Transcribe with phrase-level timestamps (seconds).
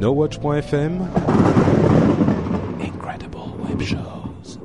[0.00, 1.06] NoWatch.fm
[2.80, 3.36] Incredible
[3.68, 4.58] Web Shows.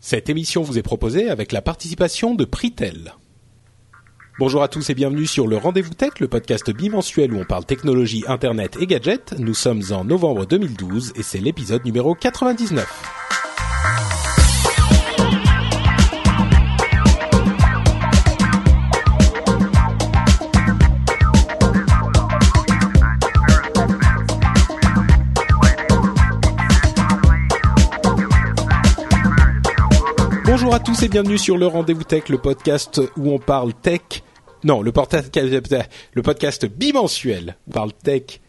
[0.00, 3.12] Cette émission vous est proposée avec la participation de Pritel.
[4.38, 7.66] Bonjour à tous et bienvenue sur le Rendez-vous Tech, le podcast bimensuel où on parle
[7.66, 9.34] technologie, internet et gadgets.
[9.38, 14.13] Nous sommes en novembre 2012 et c'est l'épisode numéro 99.
[30.82, 34.00] Tous et bienvenue sur le Rendez-vous Tech, le podcast où on parle tech.
[34.64, 38.40] Non, le, porta- le podcast bimensuel on parle tech.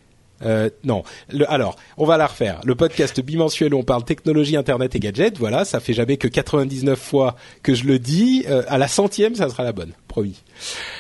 [0.44, 1.04] Euh, non,
[1.48, 2.60] alors on va la refaire.
[2.66, 5.38] Le podcast bimensuel où on parle technologie, internet et gadgets.
[5.38, 8.44] Voilà, ça fait jamais que 99 fois que je le dis.
[8.50, 9.94] Euh, à la centième, ça sera la bonne,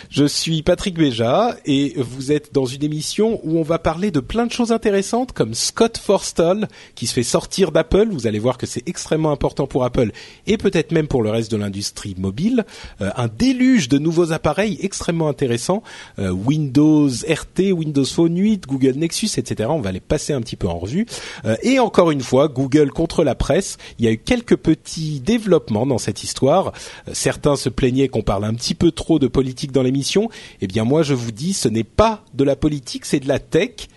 [0.10, 4.20] Je suis Patrick Béja et vous êtes dans une émission où on va parler de
[4.20, 8.10] plein de choses intéressantes comme Scott Forstall qui se fait sortir d'Apple.
[8.12, 10.12] Vous allez voir que c'est extrêmement important pour Apple
[10.48, 12.66] et peut-être même pour le reste de l'industrie mobile.
[13.02, 15.82] Euh, un déluge de nouveaux appareils extrêmement intéressants.
[16.20, 19.70] Euh, Windows RT, Windows Phone 8, Google Nexus, etc.
[19.72, 21.06] On va les passer un petit peu en revue.
[21.46, 23.78] Euh, et encore une fois, Google contre la presse.
[24.00, 26.74] Il y a eu quelques petits développements dans cette histoire.
[27.14, 30.30] Certains se plaignaient qu'on parle un petit peu trop de politique dans l'émission.
[30.62, 33.40] Eh bien moi je vous dis, ce n'est pas de la politique, c'est de la
[33.40, 33.88] tech.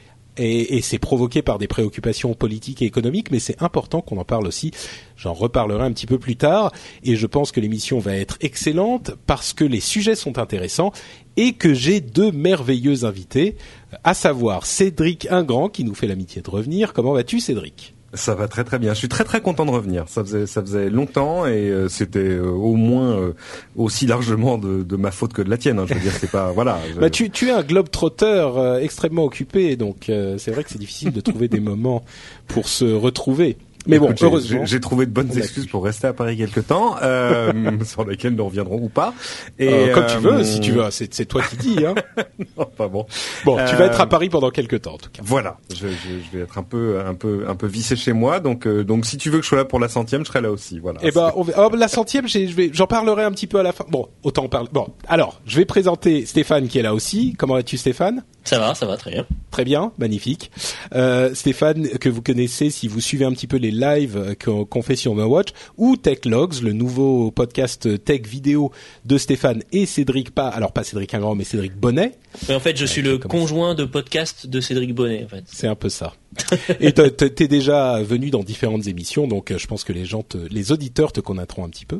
[0.40, 4.24] Et, et c'est provoqué par des préoccupations politiques et économiques, mais c'est important qu'on en
[4.24, 4.70] parle aussi.
[5.16, 6.70] J'en reparlerai un petit peu plus tard,
[7.02, 10.92] et je pense que l'émission va être excellente parce que les sujets sont intéressants
[11.36, 13.56] et que j'ai deux merveilleux invités,
[14.04, 16.92] à savoir Cédric Ingrand qui nous fait l'amitié de revenir.
[16.92, 17.96] Comment vas-tu, Cédric?
[18.14, 18.94] Ça va très très bien.
[18.94, 20.04] Je suis très très content de revenir.
[20.08, 23.32] Ça faisait ça faisait longtemps et euh, c'était euh, au moins euh,
[23.76, 25.78] aussi largement de, de ma faute que de la tienne.
[25.78, 25.84] hein.
[25.86, 26.78] Je veux dire, c'est pas voilà.
[26.94, 30.70] je- Bah, tu, tu es un globe trotteur extrêmement occupé, donc euh, c'est vrai que
[30.70, 32.02] c'est difficile de trouver des moments
[32.46, 33.58] pour se retrouver.
[33.88, 34.64] Mais bon, Écoute, heureusement.
[34.64, 37.52] j'ai trouvé de bonnes excuses pour rester à Paris quelque temps, euh,
[37.84, 39.14] sur lesquelles nous reviendrons ou pas.
[39.58, 41.86] Et Euh, comme tu euh, veux, si tu veux, c'est c'est toi qui dis.
[41.86, 41.94] Hein.
[42.56, 43.06] Enfin bon.
[43.44, 45.22] Bon, tu Euh, vas être à Paris pendant quelques temps en tout cas.
[45.24, 48.40] Voilà, je, je, je vais être un peu, un peu, un peu vissé chez moi,
[48.40, 50.40] donc, euh, donc si tu veux que je sois là pour la centième, je serai
[50.40, 50.78] là aussi.
[50.78, 51.00] Voilà.
[51.02, 52.26] Eh ben, on va- oh, la centième,
[52.72, 53.84] j'en parlerai un petit peu à la fin.
[53.90, 54.68] Bon, autant en parler.
[54.72, 57.34] Bon, alors, je vais présenter Stéphane qui est là aussi.
[57.38, 58.22] Comment vas-tu, Stéphane?
[58.44, 59.26] Ça va, ça va, très bien.
[59.50, 60.50] Très bien, magnifique.
[60.94, 64.64] Euh, Stéphane, que vous connaissez si vous suivez un petit peu les lives euh, qu'on
[64.64, 68.72] qu'on fait sur Watch, ou Tech Logs, le nouveau podcast tech vidéo
[69.04, 72.12] de Stéphane et Cédric, pas, alors pas Cédric Ingrand, mais Cédric Bonnet.
[72.48, 75.44] Mais en fait, je suis le conjoint de podcast de Cédric Bonnet, en fait.
[75.46, 76.14] C'est un peu ça.
[76.80, 80.38] et t'es déjà venu dans différentes émissions, donc euh, je pense que les gens, te,
[80.50, 81.98] les auditeurs te connaîtront un petit peu.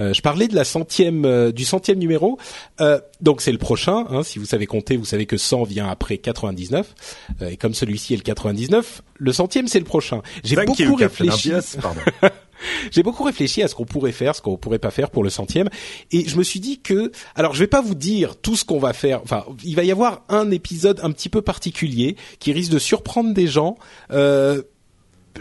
[0.00, 2.38] Euh, je parlais de la centième, euh, du centième numéro.
[2.80, 4.06] Euh, donc c'est le prochain.
[4.10, 6.94] Hein, si vous savez compter, vous savez que 100 vient après 99.
[7.42, 10.22] Euh, et comme celui-ci est le 99, le centième c'est le prochain.
[10.42, 11.52] J'ai beaucoup réfléchi.
[12.90, 15.30] J'ai beaucoup réfléchi à ce qu'on pourrait faire, ce qu'on pourrait pas faire pour le
[15.30, 15.70] centième,
[16.12, 18.78] et je me suis dit que, alors je vais pas vous dire tout ce qu'on
[18.78, 19.22] va faire.
[19.22, 23.32] Enfin, il va y avoir un épisode un petit peu particulier qui risque de surprendre
[23.32, 23.76] des gens.
[24.10, 24.62] Euh,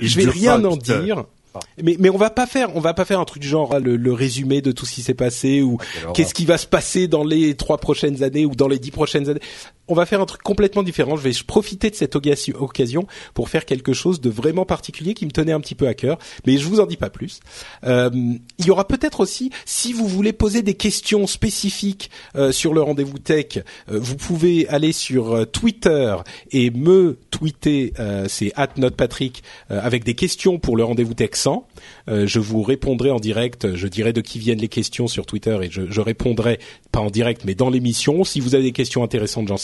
[0.02, 1.26] Il je vais rien pas en dire.
[1.54, 1.60] Ah.
[1.82, 3.80] Mais, mais on va pas faire, on va pas faire un truc du genre ah,
[3.80, 6.14] le, le résumé de tout ce qui s'est passé ou horreur.
[6.14, 9.30] qu'est-ce qui va se passer dans les trois prochaines années ou dans les dix prochaines
[9.30, 9.42] années.
[9.90, 11.18] On va faire un truc complètement différent.
[11.18, 15.32] Je vais profiter de cette occasion pour faire quelque chose de vraiment particulier qui me
[15.32, 16.20] tenait un petit peu à cœur.
[16.46, 17.40] Mais je vous en dis pas plus.
[17.86, 18.12] Euh,
[18.60, 22.82] il y aura peut-être aussi, si vous voulez poser des questions spécifiques euh, sur le
[22.82, 26.16] rendez-vous tech, euh, vous pouvez aller sur euh, Twitter
[26.52, 29.42] et me tweeter, euh, c'est @notepatrick
[29.72, 31.68] euh, avec des questions pour le rendez-vous tech 100.
[32.10, 33.76] Euh, je vous répondrai en direct.
[33.76, 36.60] Je dirai de qui viennent les questions sur Twitter et je, je répondrai
[36.92, 38.24] pas en direct mais dans l'émission.
[38.24, 39.58] Si vous avez des questions intéressantes, j'en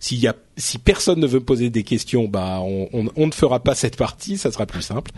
[0.00, 4.38] si personne ne veut poser des questions, bah on, ne fera pas cette partie.
[4.38, 5.10] Ça sera plus simple.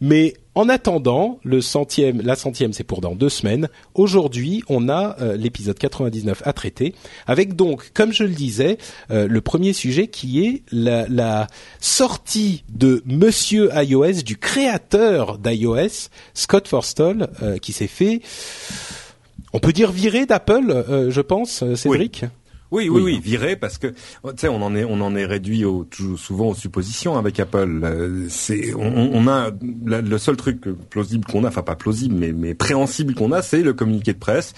[0.00, 3.68] Mais en attendant, la centième, c'est pour dans deux semaines.
[3.94, 6.94] Aujourd'hui, on a euh, l'épisode 99 à traiter,
[7.26, 8.78] avec donc, comme je le disais,
[9.10, 11.46] euh, le premier sujet qui est la,
[11.80, 18.20] sortie de Monsieur iOS, du créateur d'iOS, Scott Forstall, euh, qui s'est fait
[19.52, 22.24] on peut dire viré d'Apple, je pense, Cédric?
[22.72, 23.94] Oui, oui, viré parce que tu
[24.36, 27.80] sais, on en est, on en est réduit au, toujours, souvent aux suppositions avec Apple.
[27.82, 29.50] Euh, c'est, on, on a
[29.84, 33.42] la- le seul truc plausible qu'on a, enfin pas plausible, mais mais préhensible qu'on a,
[33.42, 34.54] c'est le communiqué de presse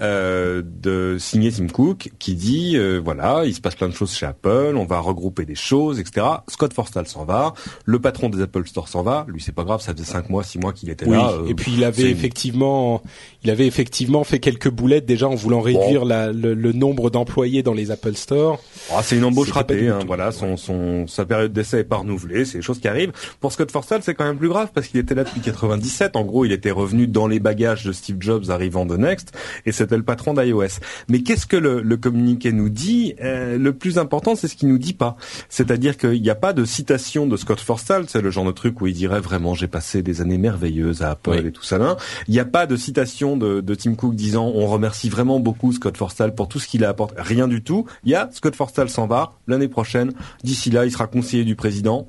[0.00, 4.12] euh, de signé Tim Cook qui dit euh, voilà, il se passe plein de choses
[4.12, 6.26] chez Apple, on va regrouper des choses, etc.
[6.48, 7.54] Scott Forstall s'en va,
[7.84, 9.26] le patron des Apple Store s'en va.
[9.28, 11.30] Lui, c'est pas grave, ça faisait cinq mois, six mois qu'il était Oui, là.
[11.32, 13.02] euh, et puis il avait effectivement,
[13.44, 17.55] il avait effectivement fait quelques boulettes déjà en voulant réduire la- le, le nombre d'employés
[17.62, 18.60] dans les Apple Store.
[18.94, 22.44] Ah, c'est une embauche ratée, hein, voilà, son, son, sa période d'essai est pas renouvelée,
[22.44, 23.12] c'est des choses qui arrivent.
[23.40, 26.16] Pour Scott Forstall, c'est quand même plus grave parce qu'il était là depuis 97.
[26.16, 29.32] En gros, il était revenu dans les bagages de Steve Jobs arrivant de Next
[29.66, 30.80] et c'était le patron d'iOS.
[31.08, 33.14] Mais qu'est-ce que le, le communiqué nous dit?
[33.22, 35.16] Euh, Le plus important, c'est ce qu'il nous dit pas.
[35.48, 38.80] C'est-à-dire qu'il n'y a pas de citation de Scott Forstall, c'est le genre de truc
[38.80, 41.46] où il dirait vraiment j'ai passé des années merveilleuses à Apple Oui.
[41.46, 41.96] et tout ça là.
[42.28, 45.72] Il n'y a pas de citation de, de Tim Cook disant on remercie vraiment beaucoup
[45.72, 47.14] Scott Forstall pour tout ce qu'il a apporté.
[47.18, 47.86] Rien du tout.
[48.04, 50.12] Il y a Scott Forstall s'en va l'année prochaine.
[50.44, 52.08] D'ici là, il sera conseiller du président.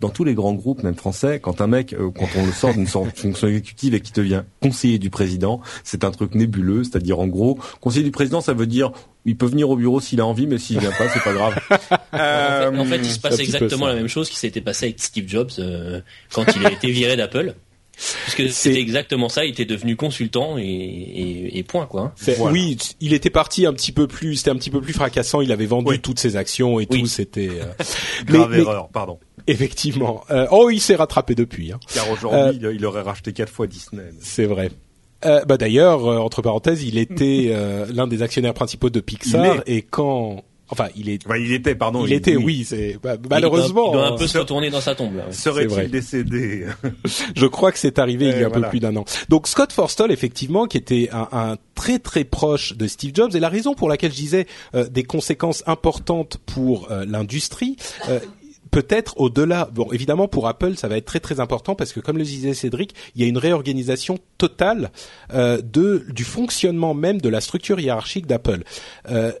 [0.00, 2.72] Dans tous les grands groupes, même français, quand un mec, euh, quand on le sort
[2.72, 6.84] d'une fonction exécutive et qui devient conseiller du président, c'est un truc nébuleux.
[6.84, 8.92] C'est-à-dire, en gros, conseiller du président, ça veut dire,
[9.24, 11.58] il peut venir au bureau s'il a envie, mais s'il vient pas, c'est pas grave.
[12.10, 14.86] En fait, en fait, il se un passe exactement la même chose qui s'était passé
[14.86, 16.00] avec Steve Jobs euh,
[16.32, 17.54] quand il a été viré d'Apple.
[18.22, 22.02] Puisque C'est- c'était exactement ça, il était devenu consultant et, et, et point quoi.
[22.02, 22.12] hein.
[22.36, 22.52] Voilà.
[22.52, 25.40] Oui, il était parti un petit peu plus, c'était un petit peu plus fracassant.
[25.40, 26.00] Il avait vendu Oui.
[26.00, 27.00] toutes ses actions et Oui.
[27.00, 27.06] tout.
[27.06, 27.64] C'était euh,
[28.26, 29.18] Grave mais- mais- erreur, pardon.
[29.48, 30.22] effectivement.
[30.30, 31.72] Euh, oh, il s'est rattrapé depuis.
[31.72, 31.80] Hein.
[31.92, 34.04] Car aujourd'hui, il, il aurait racheté quatre fois Disney.
[34.20, 34.70] C'est vrai.
[35.26, 39.62] Euh, bah d'ailleurs, euh, entre parenthèses, il était euh, l'un des actionnaires principaux de Pixar
[39.66, 42.04] et quand, enfin, il est, Enfin, il était, pardon.
[42.06, 43.88] il était, oui, c'est bah, malheureusement.
[43.88, 45.14] il doit, il doit un euh, peu se retourner dans sa tombe.
[45.14, 45.32] Ouais.
[45.32, 46.66] Serait-il décédé
[47.36, 48.66] Je crois que c'est arrivé il y a un voilà.
[48.66, 49.04] peu plus d'un an.
[49.28, 53.40] Donc Scott Forstall, effectivement, qui était un, un très très proche de Steve Jobs, et
[53.40, 57.76] la raison pour laquelle je disais euh, des conséquences importantes pour euh, l'industrie.
[58.08, 58.20] euh,
[58.70, 62.18] Peut-être au-delà, bon évidemment pour Apple ça va être très très important parce que comme
[62.18, 64.90] le disait Cédric, il y a une réorganisation totale
[65.32, 68.64] euh, de du fonctionnement même de la structure hiérarchique d'Apple.
[69.10, 69.32] Euh,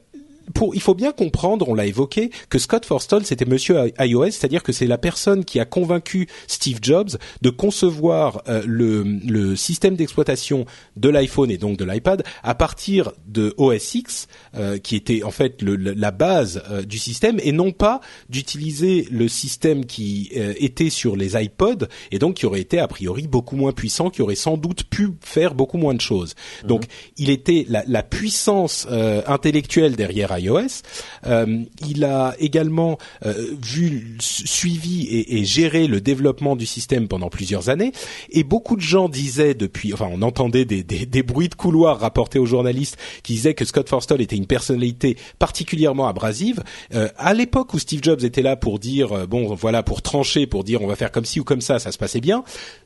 [0.54, 4.62] pour, il faut bien comprendre, on l'a évoqué, que Scott Forstall c'était Monsieur iOS, c'est-à-dire
[4.62, 7.10] que c'est la personne qui a convaincu Steve Jobs
[7.42, 10.66] de concevoir euh, le, le système d'exploitation
[10.96, 14.28] de l'iPhone et donc de l'iPad à partir de OS X,
[14.58, 18.00] euh, qui était en fait le- le- la base euh, du système, et non pas
[18.28, 22.88] d'utiliser le système qui euh, était sur les iPods et donc qui aurait été a
[22.88, 26.34] priori beaucoup moins puissant, qui aurait sans doute pu faire beaucoup moins de choses.
[26.64, 26.84] Donc
[27.16, 30.82] il était la, la puissance euh, intellectuelle derrière iOS.
[31.26, 37.08] Euh, il a également euh, vu, su- suivi et, et géré le développement du système
[37.08, 37.92] pendant plusieurs années.
[38.30, 42.00] Et beaucoup de gens disaient depuis, enfin, on entendait des, des, des bruits de couloir
[42.00, 46.62] rapportés aux journalistes qui disaient que Scott Forstall était une personnalité particulièrement abrasive.
[46.94, 50.46] Euh, à l'époque où Steve Jobs était là pour dire, euh, bon, voilà, pour trancher,
[50.46, 52.42] pour dire on va faire comme ci ou comme ça, ça se passait bien.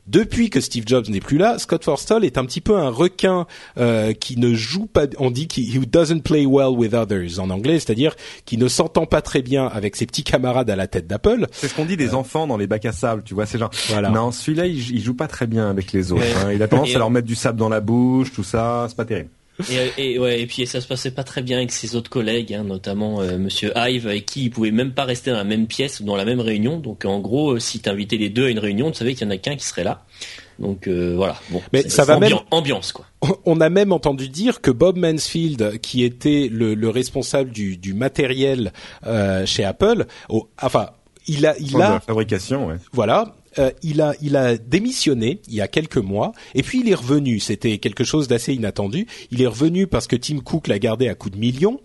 [0.07, 3.47] Depuis que Steve Jobs n'est plus là, Scott Forstall est un petit peu un requin
[3.77, 5.05] euh, qui ne joue pas.
[5.17, 8.15] On dit who doesn't play well with others en anglais, c'est-à-dire
[8.45, 11.47] qui ne s'entend pas très bien avec ses petits camarades à la tête d'Apple.
[11.51, 13.69] C'est ce qu'on dit des enfants dans les bacs à sable, tu vois, ces gens.
[13.89, 14.09] Voilà.
[14.09, 16.23] Non, celui-là, il, il joue pas très bien avec les autres.
[16.43, 16.51] Hein.
[16.53, 19.05] Il a tendance à leur mettre du sable dans la bouche, tout ça, c'est pas
[19.05, 19.29] terrible.
[19.71, 22.53] Et, et, ouais, et puis ça se passait pas très bien avec ses autres collègues,
[22.53, 25.67] hein, notamment euh, Monsieur Hive, avec qui il pouvait même pas rester dans la même
[25.67, 26.77] pièce ou dans la même réunion.
[26.79, 29.27] Donc en gros, euh, si t'invitais les deux à une réunion, tu savais qu'il y
[29.27, 30.03] en a qu'un qui serait là.
[30.59, 31.35] Donc euh, voilà.
[31.51, 33.05] Bon, Mais c'est- ça va même- ambiance quoi.
[33.45, 37.93] On a même entendu dire que Bob Mansfield, qui était le, le responsable du, du
[37.93, 38.73] matériel
[39.05, 40.89] euh, chez Apple, au- enfin,
[41.27, 42.75] il a, il de a, la fabrication, ouais.
[42.91, 46.89] voilà, euh, il a, il a démissionné il y a quelques mois, et puis il
[46.89, 47.39] est revenu.
[47.39, 49.07] C'était quelque chose d'assez inattendu.
[49.31, 51.79] Il est revenu parce que Tim Cook l'a gardé à coup de millions,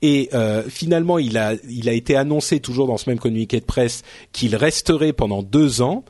[0.00, 3.64] et euh, finalement, il a, il a été annoncé toujours dans ce même communiqué de
[3.64, 4.02] presse
[4.32, 6.04] qu'il resterait pendant deux ans.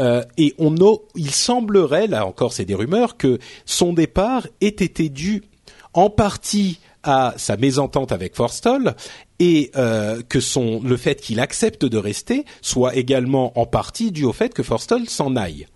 [0.00, 0.74] Euh, et on
[1.14, 5.44] il semblerait, là encore c'est des rumeurs, que son départ ait été dû
[5.92, 8.96] en partie à sa mésentente avec Forstall
[9.38, 14.24] et euh, que son le fait qu'il accepte de rester soit également en partie dû
[14.24, 15.66] au fait que Forstall s'en aille.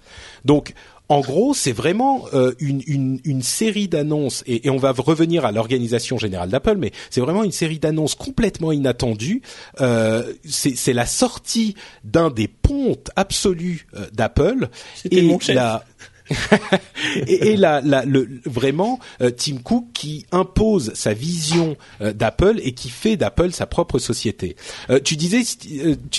[0.44, 0.74] Donc
[1.10, 5.46] en gros, c'est vraiment euh, une, une, une série d'annonces, et, et on va revenir
[5.46, 9.40] à l'organisation générale d'Apple, mais c'est vraiment une série d'annonces complètement inattendues.
[9.80, 15.56] Euh, c'est la sortie d'un des pontes absolus euh, d'Apple C'était et mon chef.
[15.56, 15.82] la
[17.26, 22.72] et, et la, le, vraiment euh, Tim Cook qui impose sa vision euh, d'Apple et
[22.72, 24.56] qui fait d'Apple sa propre société.
[24.90, 25.42] Euh, tu disais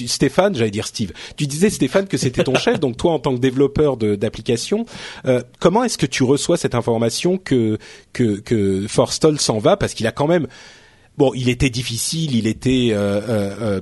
[0.08, 1.12] Stéphane, j'allais dire Steve.
[1.38, 4.86] Tu disais Stéphane que c'était ton chef, donc toi en tant que développeur d'applications,
[5.60, 7.78] comment est-ce que tu reçois cette information que
[8.14, 9.78] que que Forstall s'en va?
[9.78, 10.48] Parce qu'il a quand même
[11.18, 13.82] bon, il était difficile, il était bah,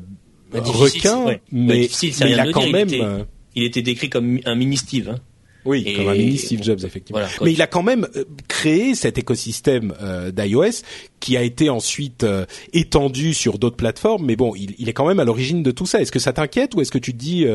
[0.54, 1.90] requin, bah, mais,
[2.22, 3.26] mais il a quand même
[3.58, 5.10] il était décrit comme un mini Steve.
[5.10, 5.20] Hein.
[5.68, 7.22] Oui, comme un mini Steve Jobs effectivement.
[7.42, 10.84] Mais il a quand même euh, créé cet écosystème euh, d'iOS
[11.20, 14.26] qui a été ensuite euh, étendu sur d'autres plateformes.
[14.26, 16.02] Mais bon, il, il, est quand même à l'origine de tout ça.
[16.02, 17.46] Est-ce que ça t'inquiète ou est-ce que tu te dis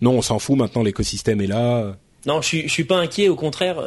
[0.00, 1.96] non, on s'en fout maintenant, l'écosystème est là?
[2.26, 3.28] Non, je suis, je suis pas inquiet.
[3.28, 3.78] Au contraire,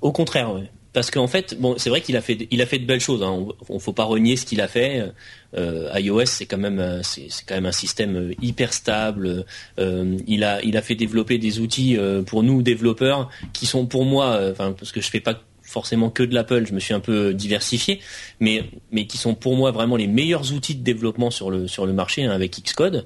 [0.00, 0.52] au contraire.
[0.52, 3.02] Ouais parce qu'en fait, bon, c'est vrai qu'il a fait, il a fait de belles
[3.02, 3.22] choses.
[3.22, 3.48] Hein.
[3.68, 5.12] On, faut pas renier ce qu'il a fait.
[5.54, 9.44] Euh, iOS, c'est quand même, euh, c'est, quand même un système euh, hyper stable.
[9.76, 14.40] il a, il a fait développer des outils pour nous développeurs qui sont pour moi,
[14.50, 17.34] enfin, parce que je fais pas forcément que de l'Apple, je me suis un peu
[17.34, 18.00] diversifié,
[18.40, 21.86] mais mais qui sont pour moi vraiment les meilleurs outils de développement sur le sur
[21.86, 23.04] le marché hein, avec Xcode.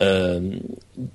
[0.00, 0.40] Euh,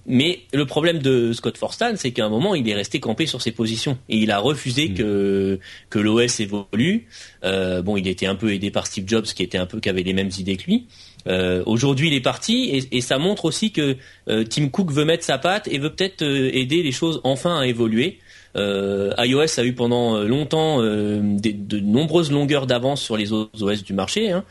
[0.06, 3.42] mais le problème de Scott Forstall, c'est qu'à un moment, il est resté campé sur
[3.42, 4.94] ses positions et il a refusé mm.
[4.94, 5.60] que
[5.90, 7.08] que l'OS évolue.
[7.44, 9.90] Euh, bon, il était un peu aidé par Steve Jobs, qui était un peu qui
[9.90, 10.88] avait les mêmes idées que lui.
[11.28, 13.98] Euh, Aujourd'hui, il est parti et, et, ça montre aussi que
[14.28, 17.60] euh, Tim Cook veut mettre sa patte et veut peut-être euh, aider les choses enfin
[17.60, 18.20] à évoluer.
[18.55, 23.63] Euh, iOS a eu pendant euh, longtemps euh, de nombreuses longueurs d'avance sur les autres
[23.63, 24.43] OS du marché, hein.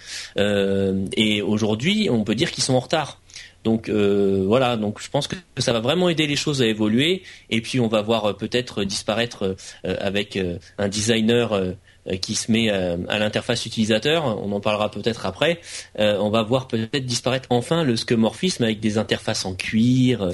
[1.16, 3.20] et aujourd'hui, on peut dire qu'ils sont en retard.
[3.64, 7.22] Donc voilà, donc je pense que ça va vraiment aider les choses à évoluer.
[7.48, 9.54] Et puis on va voir peut-être disparaître
[9.84, 10.38] avec
[10.78, 11.74] un designer
[12.20, 15.60] qui se met euh, à l'interface utilisateur, on en parlera peut-être après,
[15.98, 20.30] euh, on va voir peut-être disparaître enfin le skeuomorphisme avec des interfaces en cuir,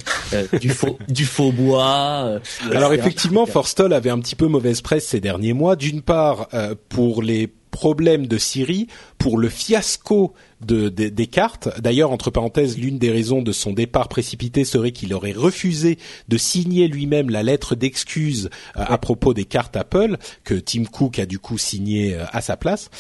[0.61, 2.41] du faux du faux bois.
[2.73, 6.49] Alors effectivement, Forstall avait un petit peu mauvaise presse ces derniers mois, d'une part
[6.89, 11.69] pour les problèmes de Siri, pour le fiasco de, des cartes.
[11.81, 15.99] D'ailleurs, entre parenthèses, l'une des raisons de son départ précipité serait qu'il aurait refusé
[16.29, 21.19] de signer lui-même la lettre d'excuse euh, à propos des cartes Apple que Tim Cook
[21.19, 22.91] a du coup signé euh, à sa place.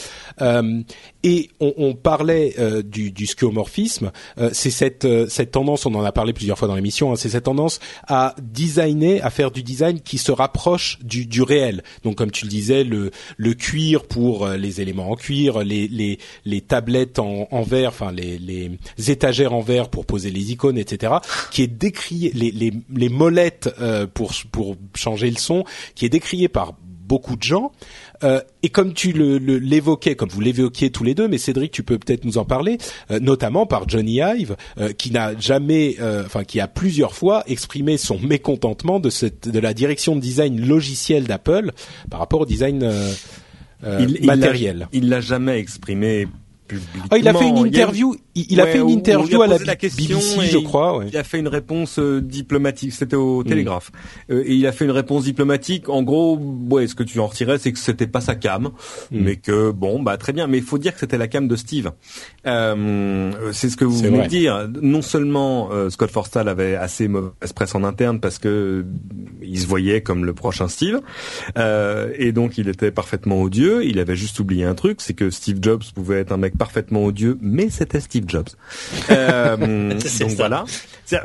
[1.24, 4.12] Euh, et on, on parlait du, du skeuomorphisme.
[4.52, 7.44] c'est cette, cette tendance, on en a parlé plusieurs fois dans l'émission, hein, c'est cette
[7.44, 11.82] tendance à designer, à faire du design qui se rapproche du, du réel.
[12.04, 16.18] Donc, comme tu le disais, le, le cuir pour les éléments en cuir, les, les,
[16.44, 18.78] les tablettes en, en verre, enfin les, les
[19.10, 21.14] étagères en verre pour poser les icônes, etc.,
[21.50, 26.08] qui est décrié, les, les, les molettes euh, pour pour changer le son, qui est
[26.10, 26.74] décrié par
[27.08, 27.72] beaucoup de gens.
[28.24, 31.98] Euh, et comme tu l'évoquais, comme vous l'évoquiez tous les deux, mais Cédric, tu peux
[31.98, 32.78] peut-être nous en parler,
[33.10, 37.96] euh, notamment par Johnny Ive, euh, qui n'a jamais, enfin qui a plusieurs fois exprimé
[37.96, 41.72] son mécontentement de cette, de la direction de design logiciel d'Apple
[42.10, 42.90] par rapport au design
[44.22, 44.88] matériel.
[44.92, 46.26] Il l'a jamais exprimé
[47.10, 48.16] ah, il a fait une interview.
[48.34, 51.02] Il, a, fait une interview à la, BBC, je crois.
[51.06, 52.92] Il a fait une réponse euh, diplomatique.
[52.92, 53.44] C'était au mm.
[53.44, 53.90] Télégraphe.
[54.30, 55.88] Euh, et il a fait une réponse diplomatique.
[55.88, 56.38] En gros,
[56.70, 58.70] ouais, ce que tu en retirais, c'est que c'était pas sa cam, mm.
[59.10, 60.46] mais que bon, bah très bien.
[60.46, 61.90] Mais il faut dire que c'était la cam de Steve.
[62.46, 64.68] Euh, c'est ce que vous venez de dire.
[64.80, 68.84] Non seulement euh, Scott Forstall avait assez mauvaise presse en interne parce que
[69.42, 71.00] il se voyait comme le prochain Steve,
[71.56, 73.84] et donc il était parfaitement odieux.
[73.84, 77.04] Il avait juste oublié un truc, c'est que Steve Jobs pouvait être un mec parfaitement
[77.04, 78.48] odieux, mais c'était Steve Jobs.
[79.10, 79.56] Euh,
[80.20, 80.64] donc voilà.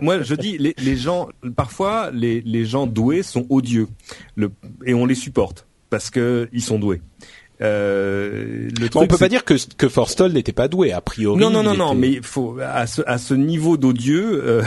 [0.01, 3.87] Moi, je dis, les, les gens, parfois, les, les gens doués sont odieux,
[4.35, 4.51] le,
[4.85, 7.01] et on les supporte parce que ils sont doués.
[7.63, 11.39] Euh, le truc, on peut pas dire que que Forstall n'était pas doué a priori.
[11.39, 14.63] Non non non non, mais faut à ce à ce niveau d'odieux, euh...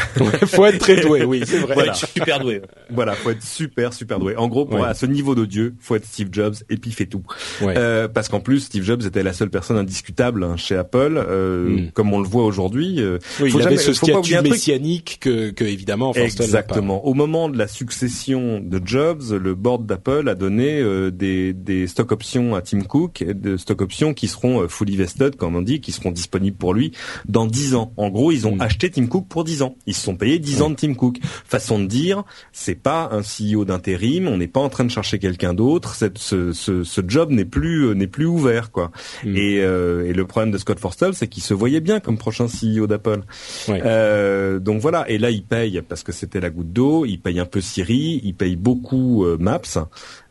[0.47, 1.75] faut être très doué, oui, c'est vrai.
[1.75, 1.95] Voilà.
[1.95, 2.63] super doué.
[2.91, 4.37] Voilà, faut être super super doué.
[4.37, 7.23] En gros, à ce niveau d'odieux, faut être Steve Jobs et puis fait tout.
[7.63, 11.69] Euh, parce qu'en plus, Steve Jobs était la seule personne indiscutable hein, chez Apple, euh,
[11.69, 11.91] hmm.
[11.93, 13.01] comme on le voit aujourd'hui.
[13.01, 17.07] Euh, oui, il avait ce statut messianique que, que évidemment Forstall Exactement.
[17.07, 21.87] Au moment de la succession de Jobs, le board d'Apple a donné euh, des des
[21.87, 25.63] stock options à Tim Cook de stock options qui seront euh, fully vested, comme on
[25.63, 26.93] dit, qui seront disponibles pour lui
[27.29, 27.93] dans 10 ans.
[27.97, 28.61] En gros, ils ont mm.
[28.61, 29.77] acheté Tim Cook pour 10 ans.
[29.87, 31.19] Ils se sont payés 10 ans de Tim Cook.
[31.45, 35.19] Façon de dire, c'est pas un CEO d'intérim, on n'est pas en train de chercher
[35.19, 35.95] quelqu'un d'autre.
[35.95, 36.53] Ce, ce,
[36.85, 38.91] ce, job n'est plus euh, n'est plus ouvert, quoi.
[39.25, 39.37] Mm.
[39.37, 42.47] Et, euh, et, le problème de Scott Forstall, c'est qu'il se voyait bien comme prochain
[42.47, 43.23] CEO d'Apple.
[43.69, 45.09] Euh, donc voilà.
[45.09, 47.05] Et là, il paye parce que c'était la goutte d'eau.
[47.05, 49.61] Il paye un peu Siri, il paye beaucoup Maps.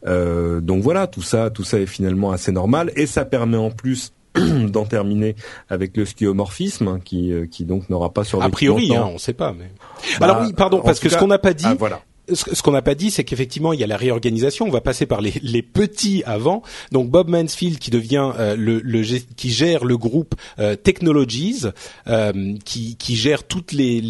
[0.05, 3.71] Euh, donc voilà, tout ça, tout ça est finalement assez normal et ça permet en
[3.71, 5.35] plus d'en terminer
[5.69, 9.13] avec le skiomorphisme hein, qui, euh, qui donc n'aura pas survécu A priori, hein, on
[9.13, 9.53] ne sait pas.
[9.53, 9.71] Mais...
[10.19, 12.01] Bah, Alors oui, pardon, parce que ce qu'on n'a pas dit, ah, voilà.
[12.33, 14.65] Ce, qu'on n'a pas dit, c'est qu'effectivement, il y a la réorganisation.
[14.65, 16.63] On va passer par les, petits avant.
[16.91, 19.03] Donc Bob Mansfield qui devient euh, le,
[19.35, 21.63] qui gère le groupe euh, Technologies,
[22.07, 24.01] euh, qui, qui gère toutes les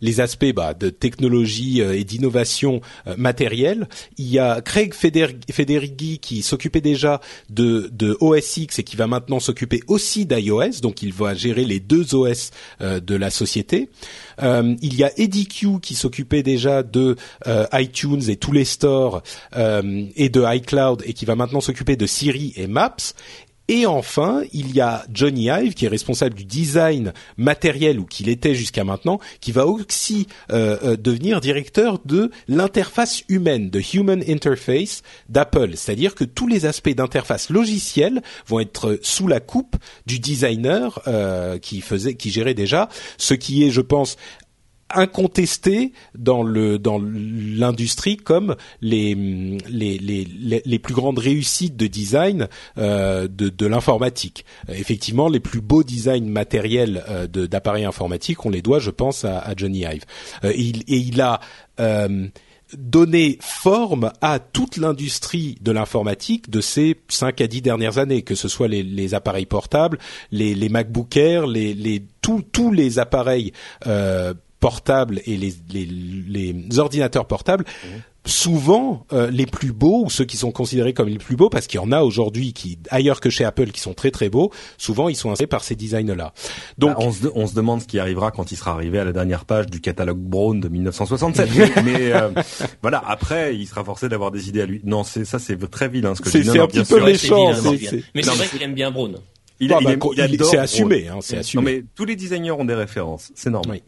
[0.00, 2.80] les, aspects bah, de technologie et d'innovation
[3.18, 3.88] matérielle.
[4.16, 7.20] Il y a Craig Federighi qui s'occupait déjà
[7.50, 10.80] de de OS X et qui va maintenant s'occuper aussi d'iOS.
[10.80, 13.90] Donc il va gérer les deux OS de la société.
[14.40, 17.16] Il y a Eddie Q qui s'occupait déjà de
[17.46, 19.22] euh, iTunes et tous les stores
[19.56, 22.96] euh, et de iCloud et qui va maintenant s'occuper de Siri et Maps.
[23.68, 28.28] Et enfin, il y a Johnny Ive qui est responsable du design matériel ou qu'il
[28.28, 35.02] était jusqu'à maintenant, qui va aussi euh, devenir directeur de l'interface humaine, de Human Interface
[35.28, 35.72] d'Apple.
[35.74, 41.00] C'est-à-dire que tous les aspects d'interface logicielle vont être sous la coupe du designer
[41.60, 44.16] qui faisait, qui gérait déjà, ce qui est, je pense,
[44.94, 49.14] incontesté dans le dans l'industrie comme les,
[49.68, 54.44] les les, les plus grandes réussites de design euh, de, de l'informatique.
[54.68, 59.38] effectivement, les plus beaux designs matériels euh, d'appareils informatiques, on les doit, je pense, à,
[59.38, 60.04] à Johnny Ive.
[60.44, 61.40] Euh, et, il, et il a
[61.80, 62.26] euh,
[62.76, 68.34] donné forme à toute l'industrie de l'informatique de ces 5 à 10 dernières années, que
[68.34, 69.98] ce soit les, les appareils portables,
[70.32, 73.52] les, les MacBook Air, les, les tous les appareils
[73.86, 77.64] euh, portables et les, les, les ordinateurs portables,
[78.26, 81.66] souvent euh, les plus beaux ou ceux qui sont considérés comme les plus beaux, parce
[81.66, 84.50] qu'il y en a aujourd'hui qui ailleurs que chez Apple qui sont très très beaux,
[84.78, 86.32] souvent ils sont inspirés par ces designs-là.
[86.78, 89.04] Donc bah, on, se, on, se, demande ce qui arrivera quand il sera arrivé à
[89.04, 91.48] la dernière page du catalogue Brown de 1967.
[91.84, 92.30] mais euh,
[92.82, 94.80] voilà, après il sera forcé d'avoir des idées à lui.
[94.84, 96.50] Non, c'est ça c'est très vilain ce que je dis.
[96.50, 97.52] C'est un petit peu méchant.
[98.14, 99.16] Mais c'est vrai qu'il aime bien Brown.
[99.58, 99.94] Il, ah, bah,
[100.44, 101.62] c'est assumé, hein, c'est assumé.
[101.62, 103.80] Non mais tous les designers ont des références, c'est normal.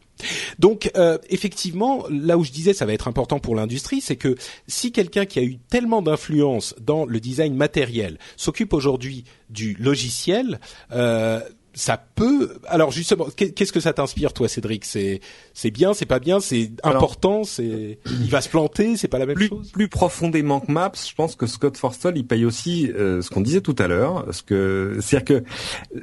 [0.59, 4.35] Donc euh, effectivement, là où je disais ça va être important pour l'industrie, c'est que
[4.67, 10.59] si quelqu'un qui a eu tellement d'influence dans le design matériel s'occupe aujourd'hui du logiciel,
[10.93, 11.41] euh,
[11.79, 12.59] ça peut.
[12.67, 14.85] Alors justement, qu'est-ce que ça t'inspire, toi, Cédric?
[14.85, 15.21] C'est
[15.55, 19.27] c'est bien, c'est pas bien, c'est important, c'est il va se planter, c'est pas la
[19.27, 19.71] même plus, chose?
[19.71, 23.43] Plus profondément que Maps, je pense que Scott Forstall, il paye aussi euh, ce qu'on
[23.43, 25.45] disait tout à l'heure, ce que c'est-à-dire que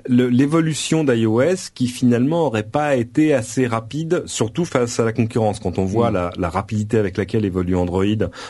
[0.08, 5.60] l'évolution d'iOS qui finalement aurait pas été assez rapide, surtout face à la concurrence.
[5.60, 6.14] Quand on voit mm.
[6.14, 8.06] la, la, rapidité avec laquelle évolue Android,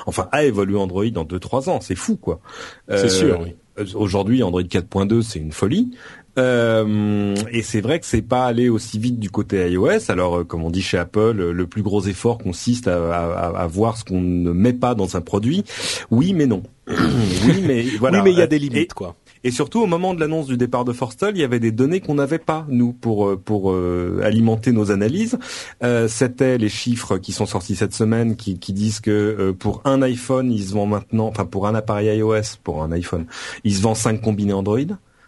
[0.05, 2.39] enfin a évolué Android en deux trois ans, c'est fou quoi.
[2.87, 3.55] c'est sûr, oui.
[3.77, 5.91] Euh, aujourd'hui, Android 4.2, c'est une folie.
[6.37, 10.09] Euh, et c'est vrai que c'est pas allé aussi vite du côté iOS.
[10.09, 13.47] Alors, euh, comme on dit chez Apple, euh, le plus gros effort consiste à, à,
[13.57, 15.63] à voir ce qu'on ne met pas dans un produit.
[16.11, 16.63] Oui, mais non.
[16.87, 18.19] oui, mais voilà.
[18.19, 19.15] Oui, mais il y a des limites, quoi.
[19.43, 21.99] Et surtout, au moment de l'annonce du départ de Forstall, il y avait des données
[21.99, 23.75] qu'on n'avait pas nous pour pour
[24.23, 25.37] alimenter nos analyses.
[25.83, 30.01] Euh, C'était les chiffres qui sont sortis cette semaine qui, qui disent que pour un
[30.01, 33.27] iPhone, ils se vendent maintenant, enfin pour un appareil iOS, pour un iPhone,
[33.63, 34.79] ils se vendent 5 combinés Android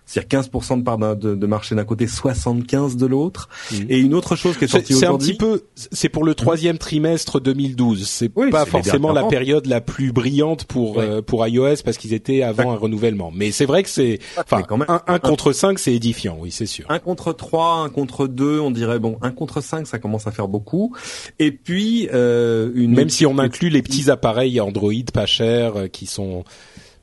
[0.07, 3.49] c'est-à-dire 15% de part de, de, marché d'un côté, 75 de l'autre.
[3.89, 6.33] Et une autre chose qui est sortie aujourd'hui, c'est un petit peu, c'est pour le
[6.33, 8.07] troisième trimestre 2012.
[8.07, 12.41] C'est pas forcément la période la plus brillante pour euh, pour iOS parce qu'ils étaient
[12.41, 13.31] avant un renouvellement.
[13.35, 16.85] Mais c'est vrai que c'est, enfin, un, un, contre 5 c'est édifiant, oui, c'est sûr.
[16.89, 20.31] Un contre 3, un contre 2, on dirait bon, un contre 5 ça commence à
[20.31, 20.95] faire beaucoup.
[21.37, 25.87] Et puis euh, une même si on inclut les petits appareils Android pas chers euh,
[25.87, 26.45] qui sont,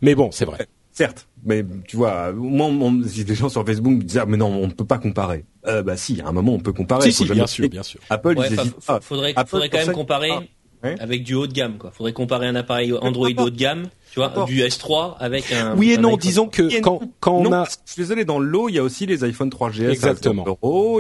[0.01, 0.67] mais bon, c'est vrai.
[0.93, 2.71] Certes, mais tu vois, moi,
[3.05, 5.45] des gens sur Facebook me disaient ah, mais non, on ne peut pas comparer.
[5.67, 7.11] Euh, bah si, à un moment on peut comparer.
[7.11, 8.01] Si, si bien sûr, bien sûr.
[8.11, 8.49] Apple, ouais,
[9.01, 10.33] faudrait, faudrait quand même comparer
[11.01, 11.91] avec du haut de gamme, quoi.
[11.91, 15.75] Faudrait comparer un appareil Android haut de gamme tu vois, du S3 avec un.
[15.77, 17.65] Oui et non, disons que quand quand on a.
[17.65, 19.91] Je suis désolé, dans l'eau, il y a aussi les iPhone 3GS.
[19.91, 20.45] Exactement.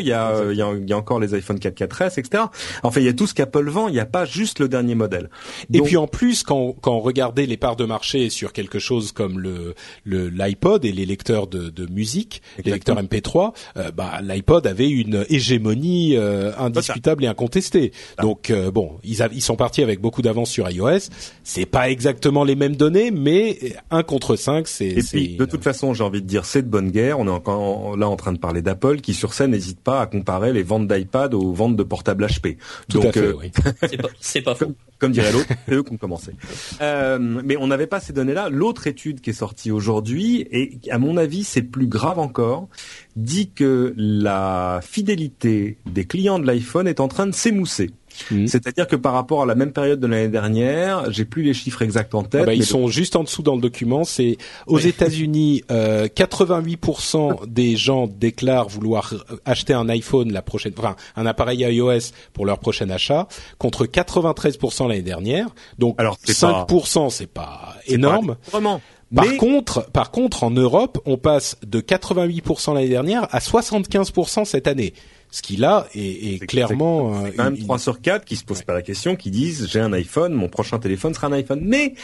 [0.01, 2.45] il y a il y a, il y a encore les iPhone 4 4S, etc.
[2.83, 3.87] Enfin, il y a tout ce qu'Apple vend.
[3.87, 5.31] Il n'y a pas juste le dernier modèle.
[5.73, 9.13] Et puis en plus, quand quand on regardait les parts de marché sur quelque chose
[9.13, 14.19] comme le le l'iPod et les lecteurs de, de musique, les lecteurs MP3, euh, bah
[14.23, 17.93] l'iPod avait une hégémonie euh, indiscutable et incontestée.
[18.21, 21.11] Donc euh, bon, ils ils sont partis avec beaucoup d'avance sur iOS.
[21.45, 24.87] C'est pas exactement les mêmes données mais un contre 5, c'est...
[24.87, 27.19] Et puis, de toute façon, j'ai envie de dire, c'est de bonne guerre.
[27.19, 30.07] On est encore là en train de parler d'Apple, qui sur scène n'hésite pas à
[30.07, 32.57] comparer les ventes d'iPad aux ventes de portables HP.
[32.89, 33.51] Tout à fait, euh, oui.
[34.21, 34.75] c'est pas, faux.
[34.99, 36.33] Comme, dirait l'autre, c'est eux qui ont commencé.
[36.81, 38.49] Euh, mais on n'avait pas ces données-là.
[38.49, 42.69] L'autre étude qui est sortie aujourd'hui, et à mon avis, c'est plus grave encore,
[43.17, 47.91] dit que la fidélité des clients de l'iPhone est en train de s'émousser.
[48.31, 48.47] Mmh.
[48.47, 51.83] C'est-à-dire que par rapport à la même période de l'année dernière, j'ai plus les chiffres
[51.83, 52.43] exacts en tête.
[52.43, 54.05] Ah bah, ils sont juste en dessous dans le document.
[54.05, 60.97] C'est aux États-Unis, euh, 88% des gens déclarent vouloir acheter un iPhone la prochaine, enfin
[61.17, 65.49] un appareil iOS pour leur prochain achat, contre 93% l'année dernière.
[65.79, 68.37] Donc Alors, 5%, c'est pas énorme.
[68.51, 68.81] vraiment.
[69.15, 74.67] Par contre, par contre, en Europe, on passe de 88% l'année dernière à 75% cette
[74.67, 74.93] année
[75.35, 78.63] ce qui là est, est, clairement c'est quand même 3 sur 4 qui se posent
[78.63, 81.59] pas la question, qui disent j'ai un iPhone, mon prochain téléphone sera un iPhone.
[81.61, 81.95] Mais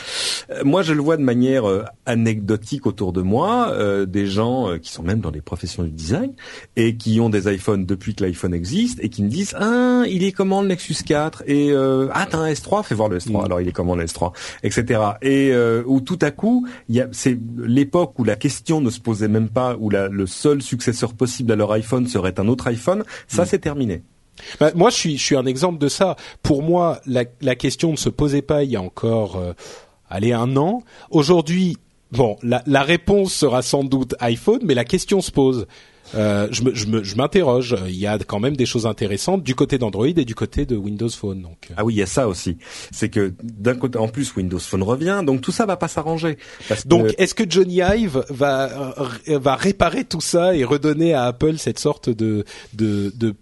[0.51, 4.77] euh, moi je le vois de manière euh, anecdotique autour de moi, euh, des gens
[4.83, 6.33] qui sont même dans les professions du design
[6.75, 10.25] et qui ont des iPhones depuis que l'iPhone existe et qui me disent ah il
[10.25, 11.73] est comment le Nexus 4 et
[12.13, 13.45] ah t'as un S3 fais voir le S3 mm.
[13.45, 14.33] alors il est comment le S3
[14.65, 15.55] etc et
[15.87, 19.29] où tout à coup il y a c'est l'époque où la question ne se posait
[19.29, 23.05] même pas où la, le seul successeur possible à leur iPhone serait un autre iPhone
[23.29, 23.47] ça, mm.
[23.47, 24.03] c'est terminé.
[24.59, 26.17] Bah, moi, je suis, je suis un exemple de ça.
[26.43, 29.53] Pour moi, la, la question ne se posait pas il y a encore, euh,
[30.09, 30.83] allez, un an.
[31.11, 31.77] Aujourd'hui,
[32.13, 35.67] bon, la, la réponse sera sans doute iPhone, mais la question se pose.
[36.15, 37.77] Euh, je m'interroge.
[37.87, 40.77] Il y a quand même des choses intéressantes du côté d'Android et du côté de
[40.77, 41.43] Windows Phone.
[41.43, 41.69] Donc.
[41.71, 41.75] Euh.
[41.77, 42.57] Ah oui, il y a ça aussi.
[42.91, 46.39] C'est que d'un côté, en plus, Windows Phone revient, donc tout ça va pas s'arranger.
[46.87, 48.95] Donc, est-ce que Johnny Ive va
[49.29, 52.45] euh, va réparer tout ça et redonner à Apple cette sorte de
[52.75, 53.35] de de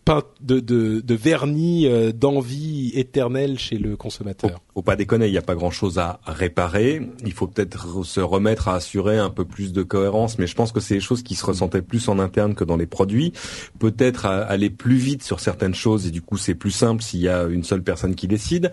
[0.42, 4.61] de, de, de vernis d'envie éternelle chez le consommateur?
[4.79, 7.03] Faut, pas déconner, il n'y a pas grand-chose à réparer.
[7.25, 10.71] Il faut peut-être se remettre à assurer un peu plus de cohérence, mais je pense
[10.71, 13.33] que c'est des choses qui se ressentaient plus en interne que dans les produits.
[13.81, 17.29] Peut-être aller plus vite sur certaines choses et du coup c'est plus simple s'il y
[17.29, 18.73] a une seule personne qui décide.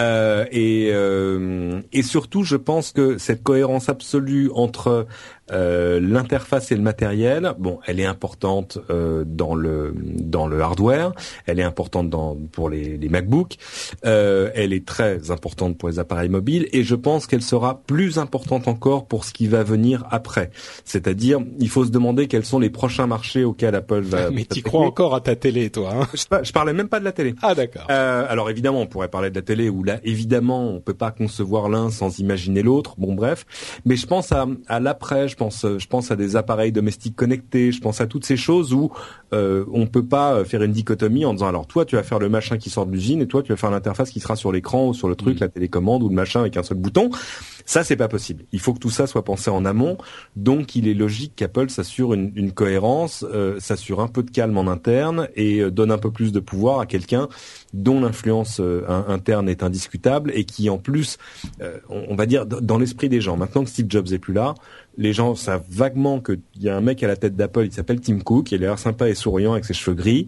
[0.00, 5.06] Euh, et, euh, et surtout, je pense que cette cohérence absolue entre
[5.52, 11.12] euh, l'interface et le matériel, bon, elle est importante euh, dans le dans le hardware,
[11.46, 13.56] elle est importante dans pour les, les MacBooks,
[14.04, 18.18] euh, elle est très importante pour les appareils mobiles, et je pense qu'elle sera plus
[18.18, 20.50] importante encore pour ce qui va venir après.
[20.84, 24.30] C'est-à-dire, il faut se demander quels sont les prochains marchés auxquels Apple va.
[24.30, 26.08] Mais tu crois encore à ta télé, toi hein?
[26.14, 27.34] Je, je, parlais même pas de la télé.
[27.42, 27.90] Ah d'accord.
[27.90, 31.68] alors évidemment, on pourrait parler de la télé où là, évidemment, on peut pas concevoir
[31.68, 32.94] l'un sans imaginer l'autre.
[32.98, 33.46] Bon bref,
[33.84, 35.28] mais je pense à, à l'après.
[35.28, 37.72] Je pense, je pense à des appareils domestiques connectés.
[37.72, 38.90] Je pense à toutes ces choses où
[39.32, 42.28] euh, on peut pas faire une dichotomie en disant alors toi tu vas faire le
[42.28, 44.88] machin qui sort de l'usine et toi tu vas faire l'interface qui sera sur l'écran
[44.88, 45.40] ou sur le truc, mm.
[45.40, 47.10] la télécommande ou le machin avec un seul bouton.
[47.70, 48.44] Ça, c'est pas possible.
[48.50, 49.96] Il faut que tout ça soit pensé en amont.
[50.34, 54.58] Donc, il est logique qu'Apple s'assure une, une, cohérence, euh, s'assure un peu de calme
[54.58, 57.28] en interne et euh, donne un peu plus de pouvoir à quelqu'un
[57.72, 61.18] dont l'influence euh, interne est indiscutable et qui, en plus,
[61.88, 64.54] on, on, va dire, dans l'esprit des gens, maintenant que Steve Jobs est plus là,
[64.96, 68.00] les gens savent vaguement qu'il y a un mec à la tête d'Apple, il s'appelle
[68.00, 70.26] Tim Cook, il a l'air sympa et souriant avec ses cheveux gris,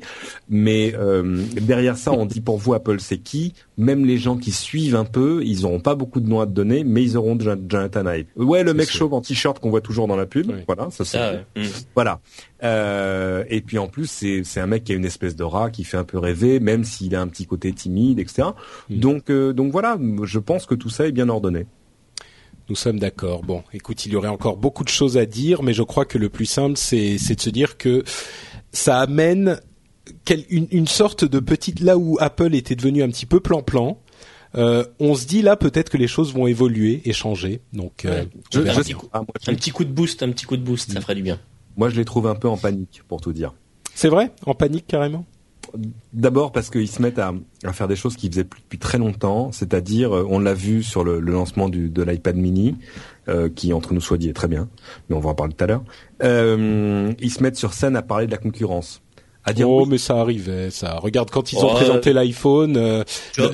[0.49, 3.55] mais euh, derrière ça, on dit pour vous Apple c'est qui?
[3.77, 6.53] Même les gens qui suivent un peu, ils n'auront pas beaucoup de noms à te
[6.53, 8.27] donner, mais ils auront Jonathan Ive.
[8.37, 11.19] Ouais, le mec chauve en t-shirt qu'on voit toujours dans la pub, voilà, ça c'est
[11.19, 11.63] ah mm.
[11.95, 12.21] voilà.
[12.63, 15.71] Euh, et puis en plus, c'est c'est un mec qui a une espèce de rat
[15.71, 18.49] qui fait un peu rêver, même s'il a un petit côté timide, etc.
[18.89, 18.99] Mm.
[18.99, 21.67] Donc euh, donc voilà, je pense que tout ça est bien ordonné.
[22.69, 23.43] Nous sommes d'accord.
[23.43, 26.19] Bon, écoute, il y aurait encore beaucoup de choses à dire, mais je crois que
[26.19, 28.05] le plus simple, c'est, de se dire que
[28.73, 29.61] ça amène
[30.49, 33.99] une, sorte de petite là où Apple était devenu un petit peu plan-plan.
[34.55, 37.61] Euh, on se dit là peut-être que les choses vont évoluer et changer.
[37.73, 41.23] Donc, euh, un petit coup de boost, un petit coup de boost, ça ferait du
[41.23, 41.41] bien.
[41.77, 43.55] Moi, je les trouve un peu en panique, pour tout dire.
[43.95, 45.25] C'est vrai, en panique carrément?
[46.13, 47.33] D'abord parce qu'ils se mettent à,
[47.73, 51.19] faire des choses qu'ils faisaient depuis très longtemps, c'est-à-dire, euh, on l'a vu sur le,
[51.21, 52.77] lancement de l'iPad mini,
[53.29, 54.69] euh, qui entre nous soit dit est très bien,
[55.09, 55.85] mais on va en parler tout à l'heure.
[56.23, 59.01] Euh, ils se mettent sur scène à parler de la concurrence.
[59.45, 60.99] À dire oh mais ça arrivait ça.
[60.99, 63.05] Regarde quand ils ont présenté l'iPhone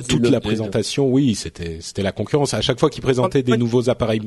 [0.07, 2.53] toute la présentation oui c'était c'était la concurrence.
[2.53, 4.21] À chaque fois qu'ils présentaient des nouveaux appareils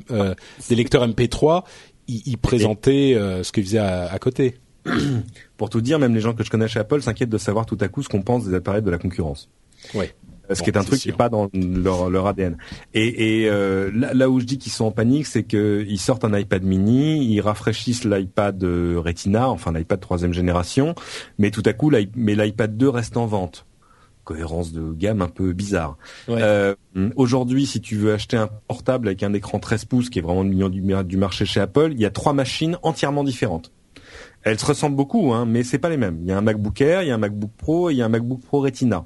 [0.69, 1.63] des lecteurs MP3
[2.09, 4.57] ils, présentaient ce qu'ils faisaient à côté
[5.57, 7.79] pour tout dire, même les gens que je connais chez Apple s'inquiètent de savoir tout
[7.81, 9.49] à coup ce qu'on pense des appareils de la concurrence.
[9.95, 10.14] Ouais.
[10.51, 12.59] Ce qui est un truc qui n'est pas dans leur, leur ADN.
[12.92, 16.37] Et, et euh, là, où je dis qu'ils sont en panique, c'est qu'ils sortent un
[16.37, 20.95] iPad mini, ils rafraîchissent l'iPad euh, Retina, enfin l'iPad troisième génération,
[21.38, 23.66] mais tout à coup, mais l'iPad 2 reste en vente
[24.25, 25.97] cohérence de gamme un peu bizarre.
[26.29, 26.75] Euh,
[27.16, 30.42] Aujourd'hui, si tu veux acheter un portable avec un écran 13 pouces, qui est vraiment
[30.42, 33.73] le million du marché chez Apple, il y a trois machines entièrement différentes.
[34.45, 36.19] Elles se ressemblent beaucoup, hein, mais c'est pas les mêmes.
[36.23, 38.03] Il y a un MacBook Air, il y a un MacBook Pro, et il y
[38.03, 39.05] a un MacBook Pro Retina.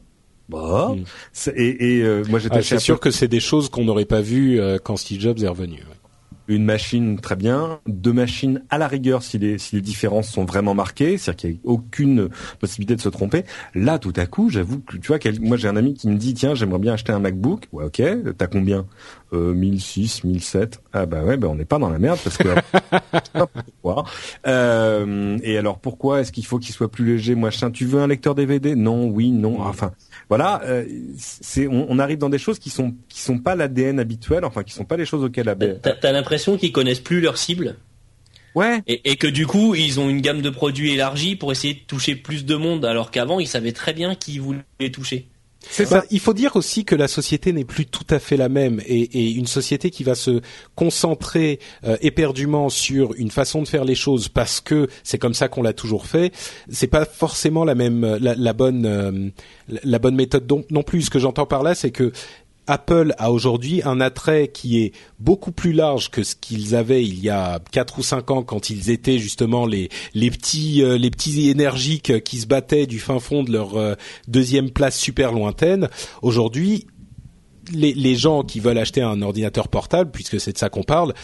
[0.48, 0.94] Bah,
[1.54, 2.58] Et, et euh, moi j'étais.
[2.58, 5.42] Ah, c'est sûr que c'est des choses qu'on n'aurait pas vues euh, quand Steve Jobs
[5.42, 5.82] est revenu.
[6.48, 10.44] Une machine très bien, deux machines à la rigueur si les si les différences sont
[10.44, 12.28] vraiment marquées, c'est-à-dire qu'il n'y a aucune
[12.58, 13.44] possibilité de se tromper.
[13.74, 16.34] Là, tout à coup, j'avoue que tu vois, moi j'ai un ami qui me dit
[16.34, 17.66] tiens, j'aimerais bien acheter un MacBook.
[17.72, 18.02] Ouais, ok,
[18.36, 18.86] t'as combien?
[19.32, 20.80] Euh, 1006, 1007.
[20.92, 22.48] Ah bah ouais, bah on n'est pas dans la merde parce que
[23.82, 24.04] pourquoi.
[24.46, 28.06] Euh, et alors pourquoi est-ce qu'il faut qu'il soit plus léger Moi, tu veux un
[28.06, 29.60] lecteur DVD Non, oui, non.
[29.60, 29.92] Enfin,
[30.28, 30.84] voilà, euh,
[31.16, 34.64] c'est on, on, arrive dans des choses qui sont qui sont pas l'ADN habituel, enfin
[34.64, 35.54] qui sont pas les choses auxquelles.
[35.82, 37.76] T'as as, l'impression qu'ils connaissent plus leur cible?
[38.56, 38.82] Ouais.
[38.86, 41.80] Et, et, que du coup, ils ont une gamme de produits élargie pour essayer de
[41.80, 44.62] toucher plus de monde, alors qu'avant, ils savaient très bien qui voulaient
[44.92, 45.28] toucher.
[45.68, 46.06] C'est bah, ça.
[46.10, 49.02] Il faut dire aussi que la société n'est plus tout à fait la même et,
[49.02, 50.40] et une société qui va se
[50.74, 55.48] concentrer euh, éperdument sur une façon de faire les choses parce que c'est comme ça
[55.48, 56.32] qu'on l'a toujours fait.
[56.70, 59.30] C'est pas forcément la même la, la bonne euh,
[59.68, 61.02] la bonne méthode non plus.
[61.02, 62.12] Ce que j'entends par là, c'est que
[62.66, 67.20] Apple a aujourd'hui un attrait qui est beaucoup plus large que ce qu'ils avaient il
[67.20, 71.10] y a quatre ou cinq ans quand ils étaient justement les les petits euh, les
[71.10, 73.94] petits énergiques qui se battaient du fin fond de leur euh,
[74.28, 75.88] deuxième place super lointaine.
[76.22, 76.86] Aujourd'hui,
[77.72, 81.14] les, les gens qui veulent acheter un ordinateur portable, puisque c'est de ça qu'on parle,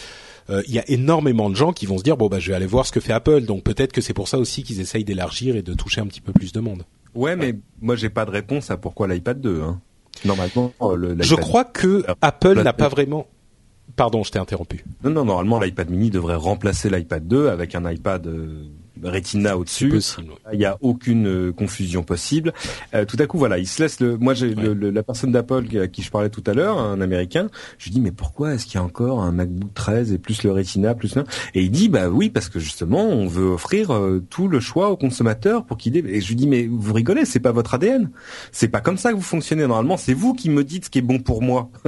[0.51, 2.57] euh, il y a énormément de gens qui vont se dire bon bah je vais
[2.57, 3.43] aller voir ce que fait Apple.
[3.43, 6.21] Donc peut-être que c'est pour ça aussi qu'ils essayent d'élargir et de toucher un petit
[6.21, 6.85] peu plus de monde.
[7.15, 9.61] Ouais, mais moi j'ai pas de réponse à pourquoi l'iPad 2.
[9.63, 9.81] Hein.
[10.25, 13.27] Normalement, euh, le, je crois que Apple n'a pas vraiment.
[13.97, 14.85] Pardon, je t'ai interrompu.
[15.05, 18.65] Non, non, normalement l'iPad mini devrait remplacer l'iPad 2 avec un iPad euh,
[19.09, 19.93] Retina au-dessus.
[20.53, 22.53] Il n'y a aucune euh, confusion possible.
[22.95, 24.17] Euh, tout à coup, voilà, il se laisse le.
[24.17, 27.49] Moi, j'ai le, la personne d'Apple à qui je parlais tout à l'heure, un Américain.
[27.79, 30.43] Je lui dis mais pourquoi est-ce qu'il y a encore un MacBook 13 et plus
[30.43, 31.25] le Retina plus le...
[31.55, 34.91] Et il dit bah oui parce que justement on veut offrir euh, tout le choix
[34.91, 35.97] au consommateur pour qu'il.
[35.97, 38.11] Et je lui dis mais vous rigolez, c'est pas votre ADN.
[38.51, 39.97] C'est pas comme ça que vous fonctionnez normalement.
[39.97, 41.71] C'est vous qui me dites ce qui est bon pour moi.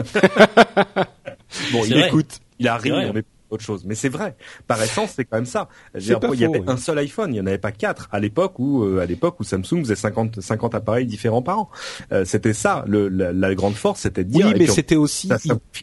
[1.73, 2.41] bon, il écoute.
[2.59, 3.25] Il on est
[3.55, 3.85] autre chose.
[3.85, 4.37] Mais c'est vrai.
[4.67, 5.69] Par essence, c'est quand même ça.
[5.95, 8.85] il y avait un seul iPhone, il n'y en avait pas quatre à l'époque où,
[8.85, 11.71] euh, à l'époque où Samsung faisait 50, 50 appareils différents par an.
[12.13, 12.85] Euh, c'était ça.
[12.87, 14.47] Le, la, grande force, c'était de dire.
[14.47, 15.29] Oui, mais c'était aussi.
[15.29, 15.39] Ça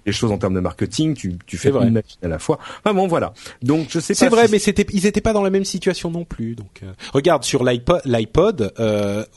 [0.06, 1.14] les choses en termes de marketing.
[1.14, 2.60] Tu, tu fais une machine à la fois.
[2.84, 3.34] Enfin bon, voilà.
[3.62, 4.20] Donc je sais pas.
[4.20, 6.56] C'est vrai, mais c'était, ils étaient pas dans la même situation non plus.
[6.56, 8.74] Donc euh, regarde sur l'iPod, l'iPod,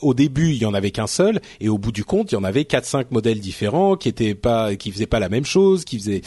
[0.01, 2.37] au début il y en avait qu'un seul, et au bout du compte il y
[2.37, 5.85] en avait quatre, cinq modèles différents qui étaient pas, qui faisaient pas la même chose,
[5.85, 6.21] qui faisaient.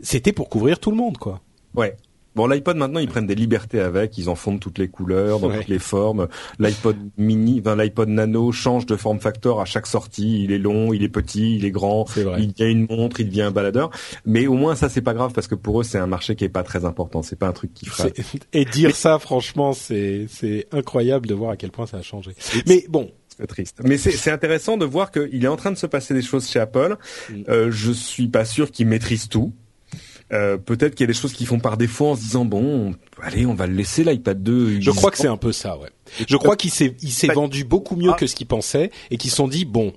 [0.00, 1.40] C'était pour couvrir tout le monde, quoi.
[1.74, 1.96] Ouais.
[2.36, 5.40] Bon, l'iPod maintenant, ils prennent des libertés avec, ils en font de toutes les couleurs,
[5.40, 6.28] dans toutes les formes.
[6.60, 10.44] L'iPod mini, enfin, l'iPod nano change de forme factor à chaque sortie.
[10.44, 13.42] Il est long, il est petit, il est grand, il devient une montre, il devient
[13.42, 13.90] un baladeur.
[14.24, 16.44] Mais au moins ça, c'est pas grave parce que pour eux, c'est un marché qui
[16.44, 17.22] est pas très important.
[17.22, 18.08] C'est pas un truc qui fera.
[18.52, 22.30] Et dire ça, franchement, c'est c'est incroyable de voir à quel point ça a changé.
[22.66, 23.10] Mais bon,
[23.46, 23.78] triste.
[23.84, 26.60] Mais c'est intéressant de voir qu'il est en train de se passer des choses chez
[26.60, 26.96] Apple.
[27.28, 27.34] Mm.
[27.48, 29.52] Euh, je suis pas sûr qu'ils maîtrisent tout.
[30.32, 32.94] Euh, peut-être qu'il y a des choses qui font par défaut en se disant bon,
[33.20, 34.80] allez, on va le laisser l'iPad 2.
[34.80, 35.88] Je crois que c'est un peu ça, ouais.
[36.28, 38.16] Je crois qu'il s'est il s'est vendu beaucoup mieux ah.
[38.16, 39.92] que ce qu'il pensait et qu'ils se sont dit bon,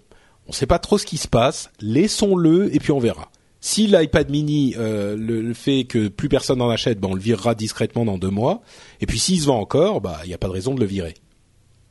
[0.48, 3.30] on sait pas trop ce qui se passe, laissons-le et puis on verra.
[3.62, 7.56] Si l'iPad mini euh, le, fait que plus personne n'en achète, ben on le virera
[7.56, 8.62] discrètement dans deux mois.
[9.00, 10.86] Et puis s'il se vend encore, bah il n'y a pas de raison de le
[10.86, 11.14] virer.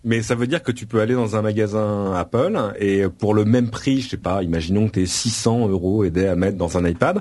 [0.05, 3.45] Mais ça veut dire que tu peux aller dans un magasin Apple et pour le
[3.45, 6.89] même prix, je sais pas, imaginons que tu 600 euros aidés à mettre dans un
[6.89, 7.21] iPad,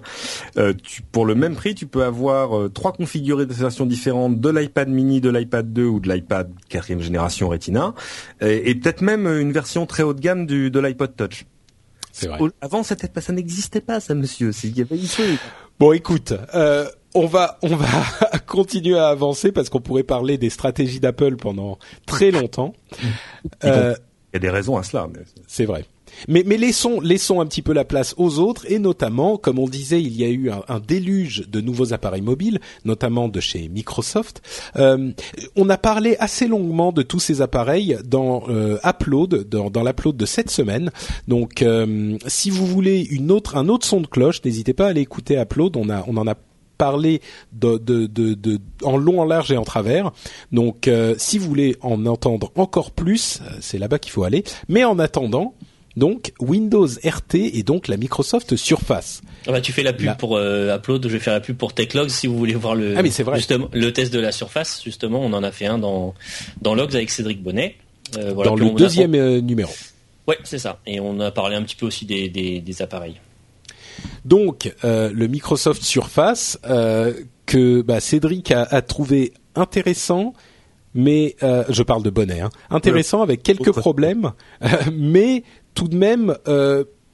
[0.57, 4.89] euh, tu, pour le même prix, tu peux avoir euh, trois configurations différentes de l'iPad
[4.89, 7.93] mini, de l'iPad 2 ou de l'iPad quatrième génération Retina,
[8.41, 11.45] et, peut-être même une version très haut de gamme du, de l'iPod Touch.
[12.11, 12.39] C'est vrai.
[12.61, 14.51] Avant, ça, ça n'existait pas, ça, monsieur.
[14.63, 15.37] Il y avait une
[15.79, 17.87] Bon, écoute, euh, on va on va
[18.47, 22.73] continuer à avancer parce qu'on pourrait parler des stratégies d'Apple pendant très longtemps.
[23.63, 23.95] Euh,
[24.31, 25.07] il y a des raisons à cela.
[25.47, 25.85] C'est vrai.
[26.27, 29.67] Mais, mais laissons, laissons un petit peu la place aux autres et notamment, comme on
[29.67, 34.41] disait, il y a eu un, déluge de nouveaux appareils mobiles, notamment de chez Microsoft.
[34.75, 35.11] Euh,
[35.55, 40.17] on a parlé assez longuement de tous ces appareils dans euh, Upload, dans, dans l'Upload
[40.17, 40.91] de cette semaine.
[41.27, 44.89] Donc, euh, si vous voulez une autre, un autre son de cloche, n'hésitez pas à
[44.89, 45.77] aller écouter Upload.
[45.77, 46.35] On a, on en a
[46.81, 50.11] parler de, de, de, en long, en large et en travers.
[50.51, 54.43] Donc, euh, si vous voulez en entendre encore plus, euh, c'est là-bas qu'il faut aller.
[54.67, 55.53] Mais en attendant,
[55.95, 59.21] donc Windows RT et donc la Microsoft Surface.
[59.45, 61.73] Ah bah tu fais la pub pour euh, Upload, je vais faire la pub pour
[61.73, 63.37] TechLogs si vous voulez voir le ah mais vrai.
[63.37, 66.15] justement le test de la Surface justement, on en a fait un dans
[66.61, 67.75] dans Logs avec Cédric Bonnet.
[68.13, 69.71] voilà, dans le deuxième numéro.
[70.27, 70.79] Ouais, c'est ça.
[70.87, 73.19] Et on a parlé un petit peu aussi des, des, des appareils.
[74.25, 77.13] Donc euh, le Microsoft Surface euh,
[77.45, 80.33] que bah, Cédric a, trouvé intéressant,
[80.93, 84.31] mais euh, je parle de bonnet, hein, intéressant avec quelques problèmes,
[84.93, 86.35] mais tout de même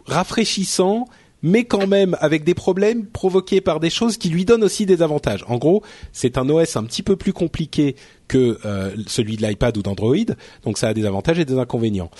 [0.06, 1.06] rafraîchissant
[1.42, 5.02] mais quand même avec des problèmes provoqués par des choses qui lui donnent aussi des
[5.02, 5.44] avantages.
[5.48, 7.96] En gros, c'est un OS un petit peu plus compliqué
[8.28, 10.16] que euh, celui de l'iPad ou d'Android,
[10.64, 12.12] donc ça a des avantages et des inconvénients.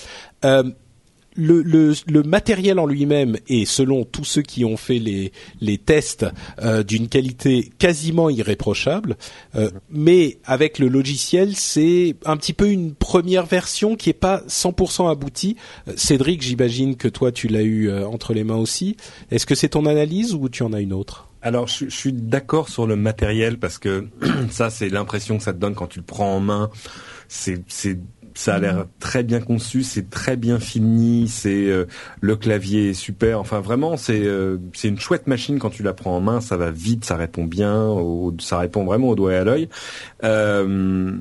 [0.46, 0.64] Euh,
[1.38, 5.78] le, le, le, matériel en lui-même est, selon tous ceux qui ont fait les, les
[5.78, 6.26] tests,
[6.62, 9.18] euh, d'une qualité quasiment irréprochable.
[9.56, 14.42] Euh, mais avec le logiciel, c'est un petit peu une première version qui est pas
[14.48, 15.56] 100% aboutie.
[15.88, 18.98] Euh, Cédric, j'imagine que toi, tu l'as eu euh, entre les mains aussi.
[19.32, 21.30] Est-ce que c'est ton analyse ou tu en as une autre?
[21.42, 24.08] Alors, je, je suis d'accord sur le matériel parce que
[24.50, 26.70] ça, c'est l'impression que ça te donne quand tu le prends en main.
[27.30, 28.00] C'est, c'est
[28.38, 31.86] ça a l'air très bien conçu, c'est très bien fini, c'est euh,
[32.22, 33.40] le clavier est super.
[33.40, 36.56] Enfin vraiment, c'est euh, c'est une chouette machine quand tu la prends en main, ça
[36.56, 37.96] va vite, ça répond bien,
[38.40, 39.70] ça répond vraiment au doigt et à l'œil.
[40.24, 41.14] Euh,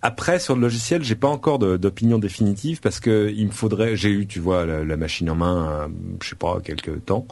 [0.00, 3.96] après, sur le logiciel, j'ai pas encore d'opinion définitive parce que il me faudrait.
[3.96, 5.88] J'ai eu, tu vois, la, machine en main, euh,
[6.22, 7.26] je sais pas, quelques temps,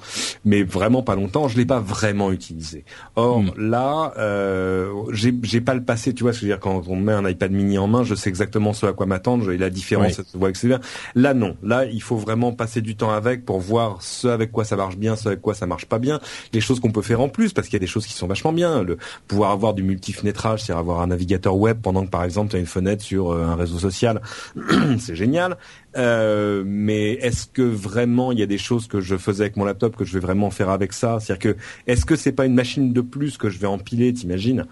[0.44, 1.46] mais vraiment pas longtemps.
[1.46, 2.84] Je l'ai pas vraiment utilisé.
[3.14, 3.52] Or hmm.
[3.56, 6.12] là, euh, j'ai pas le passé.
[6.12, 8.02] Tu vois, ce que je veux dire quand on met un iPad Mini en main,
[8.02, 9.44] je sais exactement ce à quoi m'attendre.
[9.44, 10.80] J'ai la différence, ça se voit que c'est bien.
[11.14, 11.56] Là, non.
[11.62, 14.96] Là, il faut vraiment passer du temps avec pour voir ce avec quoi ça marche
[14.96, 16.20] bien, ce avec quoi ça marche pas bien,
[16.52, 18.26] les choses qu'on peut faire en plus, parce qu'il y a des choses qui sont
[18.26, 18.82] vachement bien.
[18.82, 18.98] Le
[19.28, 23.02] pouvoir avoir du multifenêtrage, c'est-à-dire avoir un navigateur web pendant que par exemple une fenêtre
[23.02, 24.20] sur euh, un réseau social,
[24.98, 25.56] c'est génial.
[25.96, 29.64] Euh, mais est-ce que vraiment il y a des choses que je faisais avec mon
[29.64, 31.18] laptop que je vais vraiment faire avec ça?
[31.20, 34.66] C'est-à-dire que est-ce que c'est pas une machine de plus que je vais empiler, t'imagines,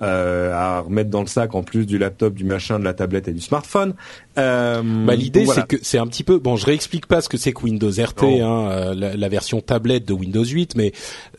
[0.00, 3.28] euh, à remettre dans le sac en plus du laptop, du machin, de la tablette
[3.28, 3.94] et du smartphone.
[4.38, 6.56] Euh, bah, L'idée c'est que c'est un petit peu bon.
[6.56, 10.14] Je réexplique pas ce que c'est que Windows RT, hein, la, la version tablette de
[10.14, 10.92] Windows 8, mais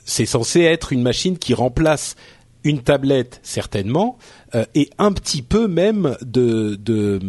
[0.05, 2.15] c'est censé être une machine qui remplace
[2.63, 4.19] une tablette certainement
[4.55, 7.19] euh, et un petit peu même de de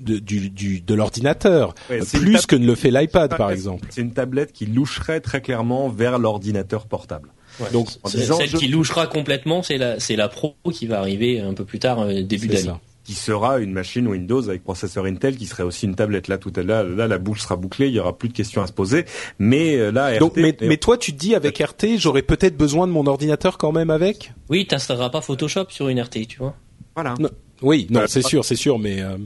[0.00, 1.74] de, du, du, de l'ordinateur
[2.12, 3.86] plus que ne le fait l'iPad par exemple.
[3.90, 7.30] C'est une tablette qui loucherait très clairement vers l'ordinateur portable.
[7.72, 11.64] Donc celle qui louchera complètement, c'est la c'est la Pro qui va arriver un peu
[11.64, 12.72] plus tard euh, début d'année
[13.10, 16.28] qui sera une machine Windows avec processeur Intel, qui serait aussi une tablette.
[16.28, 18.62] Là, tout à l'heure, là, la bouche sera bouclée, il y aura plus de questions
[18.62, 19.04] à se poser.
[19.40, 22.86] Mais euh, là, RT, mais, mais, toi, tu te dis avec RT, j'aurais peut-être besoin
[22.86, 24.32] de mon ordinateur quand même avec?
[24.48, 26.54] Oui, t'installeras pas Photoshop sur une RT, tu vois.
[26.94, 27.14] Voilà.
[27.62, 29.02] oui, non, c'est sûr, c'est sûr, mais.
[29.02, 29.16] Euh,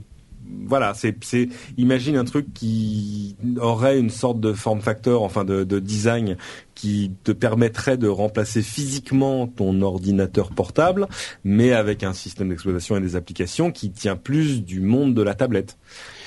[0.66, 5.64] voilà, c'est, c'est, imagine un truc qui aurait une sorte de form factor, enfin de,
[5.64, 6.36] de, design,
[6.74, 11.08] qui te permettrait de remplacer physiquement ton ordinateur portable,
[11.44, 15.34] mais avec un système d'exploitation et des applications qui tient plus du monde de la
[15.34, 15.78] tablette.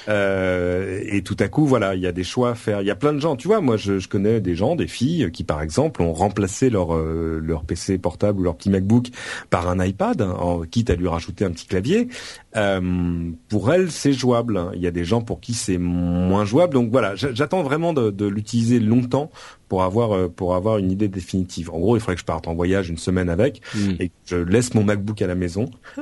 [0.08, 2.82] Euh, et tout à coup, voilà, il y a des choix à faire.
[2.82, 3.62] Il y a plein de gens, tu vois.
[3.62, 7.40] Moi, je, je connais des gens, des filles, qui par exemple ont remplacé leur euh,
[7.44, 9.08] leur PC portable ou leur petit MacBook
[9.50, 12.08] par un iPad, en, quitte à lui rajouter un petit clavier.
[12.56, 14.72] Euh, pour elles, c'est jouable.
[14.76, 16.74] Il y a des gens pour qui c'est moins jouable.
[16.74, 19.30] Donc voilà, j'attends vraiment de, de l'utiliser longtemps
[19.68, 21.70] pour avoir euh, pour avoir une idée définitive.
[21.72, 23.96] En gros, il faudrait que je parte en voyage une semaine avec hmm.
[24.00, 25.70] et que je laisse mon MacBook à la maison.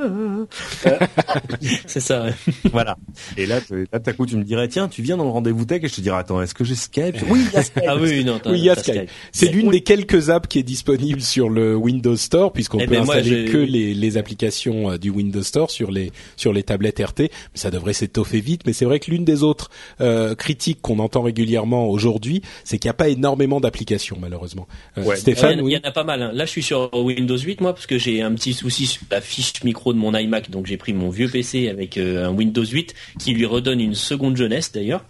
[1.88, 2.24] c'est ça.
[2.24, 2.34] Ouais.
[2.72, 2.98] Voilà.
[3.38, 5.84] Et là, là, à coup, tu me dirais, tiens, tu viens dans le rendez-vous tech
[5.84, 7.18] et je te dirais, attends, est-ce que j'ai Skype?
[7.30, 7.84] Oui, il y a Skype.
[7.88, 9.10] Ah oui, non, oui, il y a Skype.
[9.32, 12.96] C'est l'une des quelques apps qui est disponible sur le Windows Store puisqu'on eh peut
[12.96, 17.00] ben installer que les, les applications euh, du Windows Store sur les sur les tablettes
[17.00, 17.20] RT.
[17.20, 18.62] Mais ça devrait s'étoffer vite.
[18.66, 19.70] Mais c'est vrai que l'une des autres
[20.02, 24.68] euh, critiques qu'on entend régulièrement aujourd'hui, c'est qu'il n'y a pas énormément d'applications malheureusement.
[24.98, 26.22] Euh, Stéphane, il y, en a pas mal.
[26.22, 26.32] Hein.
[26.34, 29.22] Là, je suis sur Windows 8 moi parce que j'ai un petit souci sur la
[29.22, 32.66] fiche micro de mon iMac, donc j'ai pris mon vieux PC avec euh, un Windows
[32.66, 35.06] 8 qui lui redonne une seconde jeunesse d'ailleurs.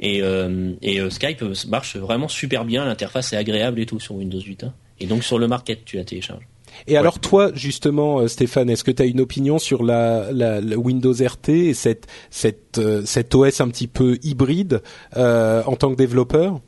[0.00, 4.64] Et, euh, Skype marche vraiment super bien, l'interface est agréable et tout sur Windows 8.
[4.64, 4.74] Hein.
[5.00, 6.46] Et donc sur le market, tu la télécharges.
[6.86, 10.30] Et alors toi, justement, Stéphane, est-ce que tu as une opinion sur la,
[10.76, 14.82] Windows RT et cette, cette, cet OS un petit peu hybride
[15.16, 16.60] en tant que développeur?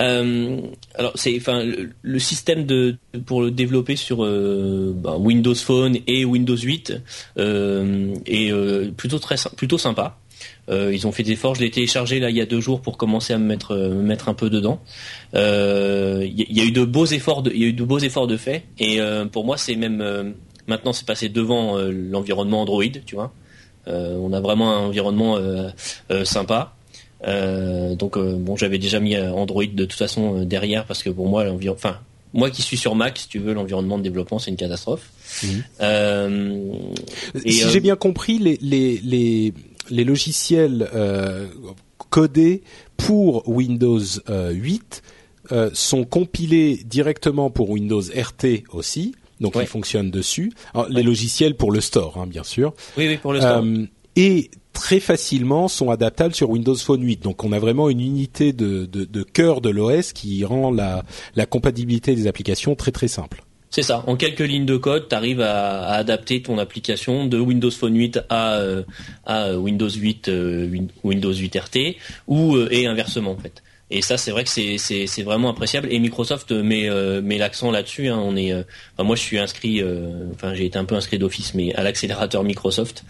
[0.00, 0.60] Euh,
[0.96, 1.62] alors c'est enfin
[2.02, 6.94] le, système de pour le développer sur euh, ben, Windows Phone et Windows 8
[7.38, 10.18] euh, est euh, plutôt très plutôt sympa.
[10.68, 11.54] Euh, ils ont fait des efforts.
[11.54, 14.02] Je l'ai téléchargé là il y a deux jours pour commencer à me mettre me
[14.02, 14.82] mettre un peu dedans.
[15.32, 18.36] Il y, a eu de beaux efforts il y a eu de beaux efforts de
[18.36, 18.98] fait et
[19.30, 20.34] pour moi c'est même
[20.66, 23.32] maintenant c'est passé devant l'environnement Android, tu vois.
[23.86, 25.38] on a vraiment un environnement
[26.24, 26.74] sympa.
[27.26, 31.10] Euh, donc euh, bon, j'avais déjà mis euh, Android de toute façon derrière parce que
[31.10, 31.98] pour moi, enfin
[32.32, 35.10] moi qui suis sur Mac, si tu veux, l'environnement de développement c'est une catastrophe.
[35.42, 36.70] Mhm.
[37.46, 39.54] si j'ai bien compris, les les les,
[39.90, 40.88] les logiciels
[42.10, 42.62] codés
[42.96, 45.02] pour Windows 8
[45.72, 50.52] sont compilés directement pour Windows RT aussi, donc ils fonctionnent dessus.
[50.90, 52.74] les logiciels pour le store, hein, bien sûr.
[52.98, 53.64] Oui, oui, pour le store.
[54.16, 57.22] et très facilement sont adaptables sur Windows Phone 8.
[57.22, 61.02] Donc on a vraiment une unité de, de, de cœur de l'OS qui rend la,
[61.34, 63.42] la compatibilité des applications très très simple.
[63.74, 64.04] C'est ça.
[64.06, 68.20] En quelques lignes de code, tu arrives à, adapter ton application de Windows Phone 8
[68.28, 68.84] à, euh,
[69.26, 70.68] à Windows 8 euh,
[71.02, 71.78] Windows 8 RT
[72.28, 73.64] ou euh, et inversement en fait.
[73.90, 75.88] Et ça, c'est vrai que c'est, vraiment appréciable.
[75.90, 78.08] Et Microsoft met, euh, met l'accent là-dessus.
[78.08, 78.18] Hein.
[78.22, 78.52] On est,
[78.98, 79.82] moi, je suis inscrit,
[80.32, 83.04] enfin, j'ai été un peu inscrit d'office, mais à l'accélérateur Microsoft.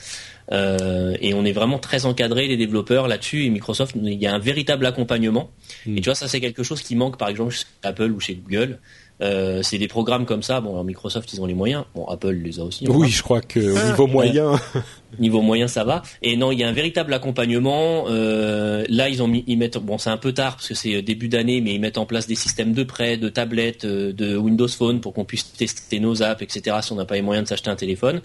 [0.50, 3.44] Et on est vraiment très encadré les développeurs là-dessus.
[3.44, 5.50] Et Microsoft, il y a un véritable accompagnement.
[5.86, 5.96] Hmm.
[5.96, 8.34] Et tu vois, ça, c'est quelque chose qui manque, par exemple, chez Apple ou chez
[8.34, 8.78] Google.
[9.22, 10.60] Euh, c'est des programmes comme ça.
[10.60, 11.84] Bon, alors Microsoft, ils ont les moyens.
[11.94, 12.86] Bon, Apple les a aussi.
[12.88, 14.60] Oui, je crois que au ah, niveau moyen.
[15.20, 16.02] niveau moyen, ça va.
[16.22, 18.06] Et non, il y a un véritable accompagnement.
[18.08, 19.78] Euh, là, ils ont mis, ils mettent.
[19.78, 22.26] Bon, c'est un peu tard parce que c'est début d'année, mais ils mettent en place
[22.26, 26.22] des systèmes de prêt, de tablettes, euh, de Windows Phone pour qu'on puisse tester nos
[26.22, 26.78] apps, etc.
[26.82, 28.20] Si on n'a pas les moyens de s'acheter un téléphone.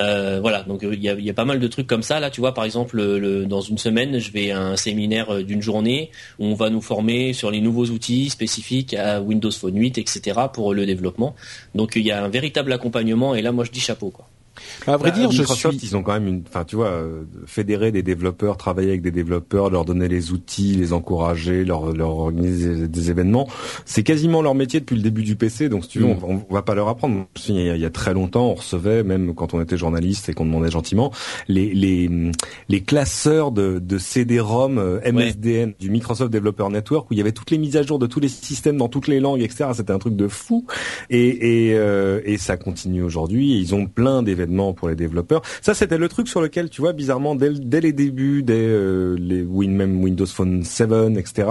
[0.00, 2.20] Euh, voilà, donc euh, il y a, pas mal de trucs comme ça.
[2.20, 5.42] Là, tu vois, par exemple, le, dans une semaine, je vais à un séminaire euh,
[5.42, 9.78] d'une journée où on va nous former sur les nouveaux outils spécifiques à Windows Phone
[9.78, 10.40] 8, etc.
[10.52, 11.34] pour le développement.
[11.74, 14.26] Donc il y a un véritable accompagnement et là, moi, je dis chapeau, quoi.
[14.86, 15.88] À vrai bah, dire, Microsoft, je suis...
[15.88, 19.10] ils ont quand même une, enfin, tu vois, euh, fédérer des développeurs, travailler avec des
[19.10, 23.48] développeurs, leur donner les outils, les encourager, leur, leur organiser des événements.
[23.84, 25.68] C'est quasiment leur métier depuis le début du PC.
[25.68, 26.18] Donc, si tu veux, mm.
[26.22, 27.26] on, on, va pas leur apprendre.
[27.48, 30.28] Il y, a, il y, a, très longtemps, on recevait, même quand on était journaliste
[30.28, 31.12] et qu'on demandait gentiment,
[31.48, 32.10] les, les,
[32.68, 37.32] les classeurs de, de CD-ROM euh, MSDN du Microsoft Developer Network où il y avait
[37.32, 39.70] toutes les mises à jour de tous les systèmes dans toutes les langues, etc.
[39.74, 40.66] C'était un truc de fou.
[41.10, 43.58] Et, et, euh, et ça continue aujourd'hui.
[43.58, 44.41] Ils ont plein d'événements
[44.76, 45.42] pour les développeurs.
[45.60, 49.16] Ça, c'était le truc sur lequel, tu vois, bizarrement, dès, dès les débuts, dès euh,
[49.18, 51.48] les Win, même Windows Phone 7, etc.,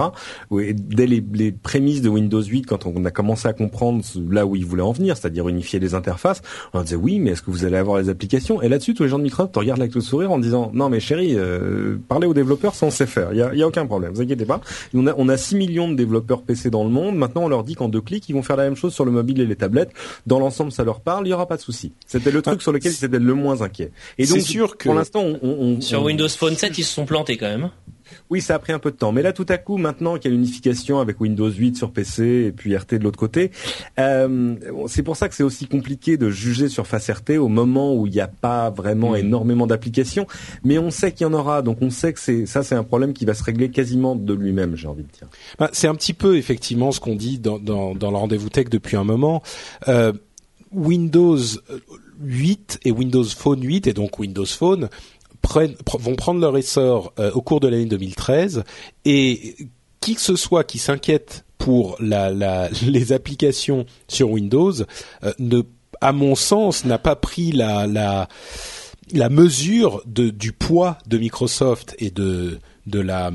[0.52, 4.56] dès les, les, prémices de Windows 8, quand on a commencé à comprendre là où
[4.56, 6.42] ils voulaient en venir, c'est-à-dire unifier les interfaces,
[6.74, 8.62] on disait oui, mais est-ce que vous allez avoir les applications?
[8.62, 10.90] Et là-dessus, tous les gens de Microsoft te regardent avec le sourire en disant non,
[10.90, 13.30] mais chérie, euh, parlez aux développeurs, ça on sait faire.
[13.32, 14.62] Il y a, y a, aucun problème, vous inquiétez pas.
[14.94, 17.16] On a, on a 6 millions de développeurs PC dans le monde.
[17.16, 19.12] Maintenant, on leur dit qu'en deux clics, ils vont faire la même chose sur le
[19.12, 19.92] mobile et les tablettes.
[20.28, 21.28] Dans l'ensemble, ça leur parle.
[21.28, 21.94] Il y aura pas de souci.
[22.06, 23.92] C'était le truc sur lequel ils étaient le moins inquiets.
[24.18, 27.06] Et donc, sûr que pour l'instant, on, on, sur Windows Phone 7, ils se sont
[27.06, 27.72] plantés quand même.
[28.30, 29.12] Oui, ça a pris un peu de temps.
[29.12, 32.46] Mais là, tout à coup, maintenant qu'il y a l'unification avec Windows 8 sur PC
[32.48, 33.52] et puis RT de l'autre côté,
[34.00, 34.56] euh,
[34.88, 38.08] c'est pour ça que c'est aussi compliqué de juger sur Face RT au moment où
[38.08, 39.18] il n'y a pas vraiment mmh.
[39.18, 40.28] énormément d'applications.
[40.64, 42.84] Mais on sait qu'il y en aura, donc on sait que c'est ça, c'est un
[42.84, 45.28] problème qui va se régler quasiment de lui-même, j'ai envie de dire.
[45.60, 48.70] Bah, c'est un petit peu effectivement ce qu'on dit dans, dans, dans le rendez-vous tech
[48.70, 49.42] depuis un moment.
[49.88, 50.14] Euh,
[50.72, 51.38] Windows
[52.24, 54.90] 8 et Windows Phone 8 et donc Windows Phone
[56.00, 58.64] vont prendre leur essor euh, au cours de l'année 2013
[59.06, 59.56] et
[60.00, 64.74] qui que ce soit qui s'inquiète pour les applications sur Windows
[65.24, 65.62] euh, ne
[66.02, 68.28] à mon sens n'a pas pris la,
[69.30, 73.32] mesure du poids de Microsoft et de de la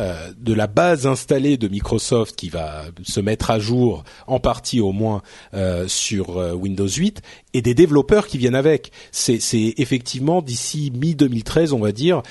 [0.00, 4.80] euh, de la base installée de Microsoft qui va se mettre à jour en partie
[4.80, 5.22] au moins
[5.54, 7.22] euh, sur euh, Windows 8
[7.54, 8.90] et des développeurs qui viennent avec.
[9.12, 9.40] C'est
[9.78, 12.22] effectivement d'ici mi 2013 on va dire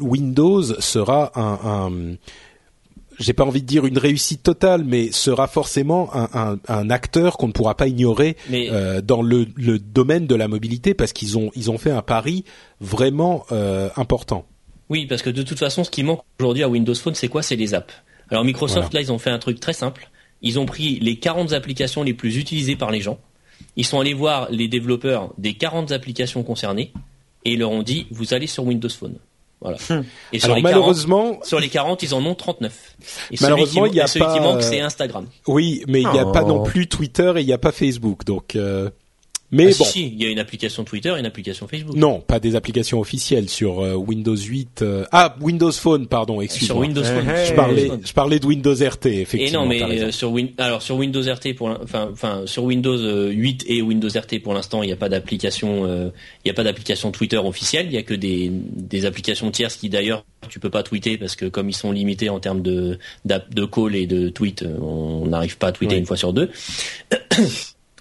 [0.00, 2.16] Windows sera un, un
[3.18, 7.36] j'ai pas envie de dire une réussite totale, mais sera forcément un, un, un acteur
[7.36, 11.38] qu'on ne pourra pas ignorer euh, dans le, le, domaine de la mobilité parce qu'ils
[11.38, 12.44] ont ils ont fait un pari
[12.80, 14.46] vraiment euh, important.
[14.92, 17.42] Oui, parce que de toute façon, ce qui manque aujourd'hui à Windows Phone, c'est quoi?
[17.42, 17.94] C'est les apps.
[18.28, 20.10] Alors Microsoft, là, ils ont fait un truc très simple.
[20.42, 23.18] Ils ont pris les 40 applications les plus utilisées par les gens.
[23.76, 26.92] Ils sont allés voir les développeurs des 40 applications concernées
[27.46, 29.14] et ils leur ont dit, vous allez sur Windows Phone.
[29.62, 29.78] Voilà.
[29.88, 30.04] Hum.
[30.30, 32.96] Et sur Alors les malheureusement, 40, sur les 40, ils en ont 39.
[33.30, 34.34] Et malheureusement, il y a celui pas.
[34.34, 35.26] qui manque, c'est Instagram.
[35.46, 36.64] Oui, mais il n'y a pas non oh.
[36.64, 38.56] plus Twitter et il n'y a pas Facebook, donc.
[38.56, 38.90] Euh...
[39.52, 39.84] Mais ah, bon.
[39.84, 41.94] Si, il y a une application Twitter et une application Facebook.
[41.94, 44.80] Non, pas des applications officielles sur euh, Windows 8.
[44.80, 46.74] Euh, ah, Windows Phone, pardon, excuse-moi.
[46.74, 47.26] Sur Windows Phone.
[47.46, 49.64] je parlais, je parlais de Windows RT, effectivement.
[49.64, 53.28] Et non, mais euh, sur Win alors sur Windows RT pour, enfin, enfin sur Windows
[53.28, 56.12] 8 et Windows RT pour l'instant, il n'y a pas d'application, il
[56.46, 57.86] n'y a pas d'application Twitter officielle.
[57.86, 61.36] Il y a que des, des applications tierces qui d'ailleurs tu peux pas tweeter parce
[61.36, 65.58] que comme ils sont limités en termes de de call et de tweet, on n'arrive
[65.58, 66.50] pas à tweeter une fois sur deux.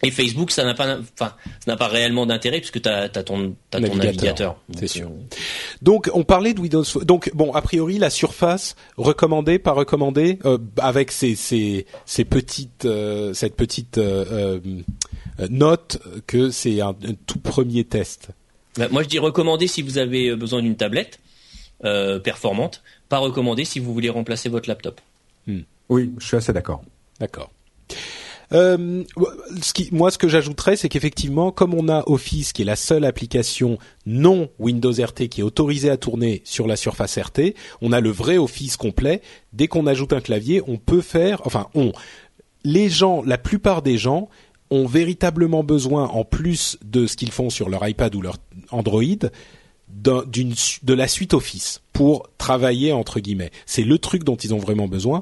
[0.04, 3.56] Et Facebook, ça n'a pas, enfin, ça n'a pas réellement d'intérêt puisque tu as, ton,
[3.72, 4.58] as ton navigateur.
[4.78, 5.10] C'est sûr.
[5.10, 5.36] Euh,
[5.82, 6.84] donc, on parlait de Windows.
[7.04, 12.86] Donc, bon, a priori, la surface recommandée, pas recommandée, euh, avec ces, ces, ces petites,
[12.86, 14.60] euh, cette petite euh,
[15.49, 16.95] note que c'est un,
[17.28, 18.30] tout premier test.
[18.78, 21.20] Bah, moi, je dis recommander si vous avez besoin d'une tablette
[22.24, 25.02] performante, pas recommander si vous voulez remplacer votre laptop.
[25.47, 25.62] Hmm.
[25.89, 26.84] Oui, je suis assez d'accord.
[27.20, 27.52] D'accord.
[28.54, 29.04] Euh,
[29.62, 32.76] ce qui, moi, ce que j'ajouterais, c'est qu'effectivement, comme on a Office, qui est la
[32.76, 37.91] seule application non Windows RT qui est autorisée à tourner sur la surface RT, on
[37.91, 39.22] a le vrai Office complet.
[39.54, 41.91] Dès qu'on ajoute un clavier, on peut faire, enfin, on,
[42.64, 44.30] les gens, la plupart des gens
[44.70, 48.38] ont véritablement besoin, en plus de ce qu'ils font sur leur iPad ou leur
[48.72, 49.02] Android,
[49.91, 53.52] d'une de la suite Office pour travailler entre guillemets.
[53.66, 55.22] C'est le truc dont ils ont vraiment besoin.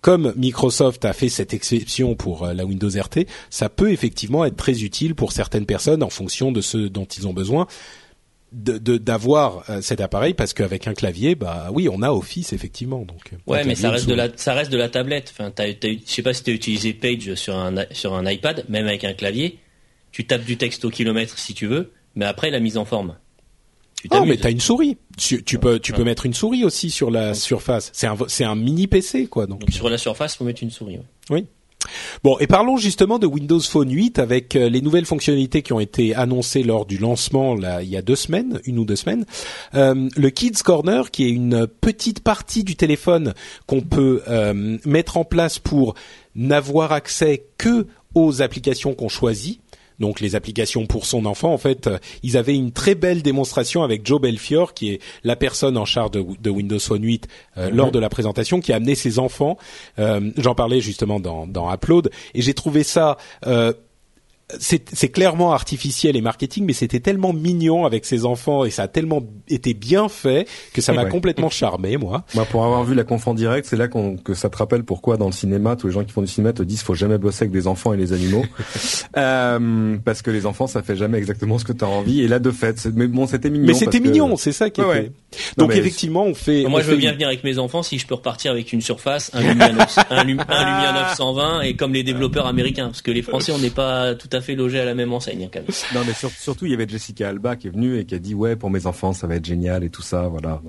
[0.00, 4.56] Comme Microsoft a fait cette exception pour euh, la Windows RT, ça peut effectivement être
[4.56, 7.66] très utile pour certaines personnes en fonction de ce dont ils ont besoin
[8.52, 13.04] d'avoir de, euh, cet appareil parce qu'avec un clavier bah oui on a Office effectivement
[13.04, 15.32] donc euh, ouais mais ça reste de la ça reste de la tablette.
[15.32, 18.64] Enfin t'as, je sais pas si tu as utilisé Page sur un sur un iPad
[18.68, 19.60] même avec un clavier
[20.10, 23.14] tu tapes du texte au kilomètre si tu veux mais après la mise en forme
[24.10, 24.96] oh, mais t'as une souris.
[25.16, 27.90] Tu, peux, tu peux mettre une souris aussi sur la surface.
[27.92, 29.46] C'est un, c'est un mini PC, quoi.
[29.46, 29.62] Donc.
[29.70, 30.98] sur la surface, faut mettre une souris.
[31.28, 31.46] Oui.
[32.22, 35.80] Bon, et parlons justement de Windows Phone 8 avec euh, les nouvelles fonctionnalités qui ont
[35.80, 39.24] été annoncées lors du lancement là, il y a deux semaines, une ou deux semaines.
[39.74, 43.32] Euh, le Kids Corner, qui est une petite partie du téléphone
[43.66, 45.94] qu'on peut euh, mettre en place pour
[46.34, 49.60] n'avoir accès que aux applications qu'on choisit
[50.00, 51.52] donc les applications pour son enfant.
[51.52, 55.36] En fait, euh, ils avaient une très belle démonstration avec Joe Belfior, qui est la
[55.36, 57.76] personne en charge de, Windows Phone 8 euh, mhm.
[57.76, 59.56] lors de la présentation, qui a amené ses enfants.
[59.98, 63.16] Euh, j'en parlais justement dans, dans Upload, et j'ai trouvé ça
[64.58, 68.88] c'est clairement artificiel et marketing, mais c'était tellement mignon avec ses enfants et ça a
[68.88, 72.24] tellement été bien fait que ça m'a complètement charmé, moi.
[72.34, 75.16] Moi, pour avoir vu la conf en direct, c'est là que ça te rappelle pourquoi
[75.16, 77.44] dans le cinéma, tous les gens qui font du cinéma te disent faut jamais bosser
[77.44, 78.44] avec des enfants et les animaux,
[79.16, 82.22] euh, parce que les enfants ça fait jamais exactement ce que tu as envie.
[82.22, 83.66] Et là, de fait, mais bon, c'était mignon.
[83.66, 85.12] Mais c'était mignon, c'est ça qui était.
[85.56, 86.64] Donc effectivement, on fait.
[86.64, 89.30] Moi, je veux bien venir avec mes enfants si je peux repartir avec une surface,
[89.34, 93.52] un Lumia, 9, un, Lumia 920 et comme les développeurs américains, parce que les Français,
[93.52, 95.44] on n'est pas tout à fait logés à la même enseigne.
[95.44, 95.68] Hein, quand même.
[95.94, 98.34] Non, mais surtout, il y avait Jessica Alba qui est venue et qui a dit
[98.34, 100.60] ouais pour mes enfants, ça va être génial et tout ça, voilà.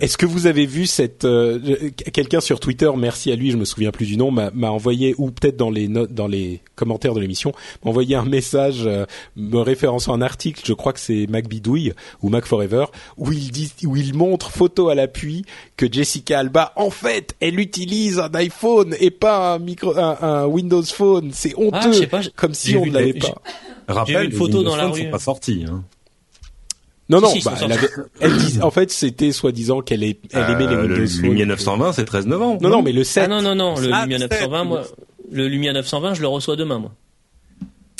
[0.00, 3.64] Est-ce que vous avez vu cette euh, quelqu'un sur Twitter, merci à lui, je me
[3.64, 7.20] souviens plus du nom, m'a envoyé ou peut-être dans les notes, dans les commentaires de
[7.20, 7.52] l'émission,
[7.84, 9.04] m'a envoyé un message euh,
[9.36, 13.50] me référençant un article, je crois que c'est Mac Bidouille ou Mac Forever, où il
[13.50, 15.44] dit où il montre photo à l'appui
[15.76, 20.82] que Jessica Alba, en fait, elle utilise un iPhone et pas un micro, un, Windows
[20.82, 21.30] Phone.
[21.32, 23.42] C'est ah, honteux, comme si on ne l'avait pas.
[23.88, 25.04] Rappelle, une photo dans la rue.
[25.04, 25.64] Sont pas sortis.
[25.68, 25.84] Hein.
[27.10, 27.88] Non, non, bah, elle, avait,
[28.20, 31.22] elle en fait, c'était soi-disant qu'elle elle aimait les euh, Windows.
[31.22, 32.62] Le Lumia 920, c'est 13 novembre.
[32.62, 33.24] Non, non, mais le 7.
[33.24, 34.82] Ah non, non, non, le ah, Lumia 920, moi,
[35.30, 36.92] le Lumia 920, je le reçois demain, moi.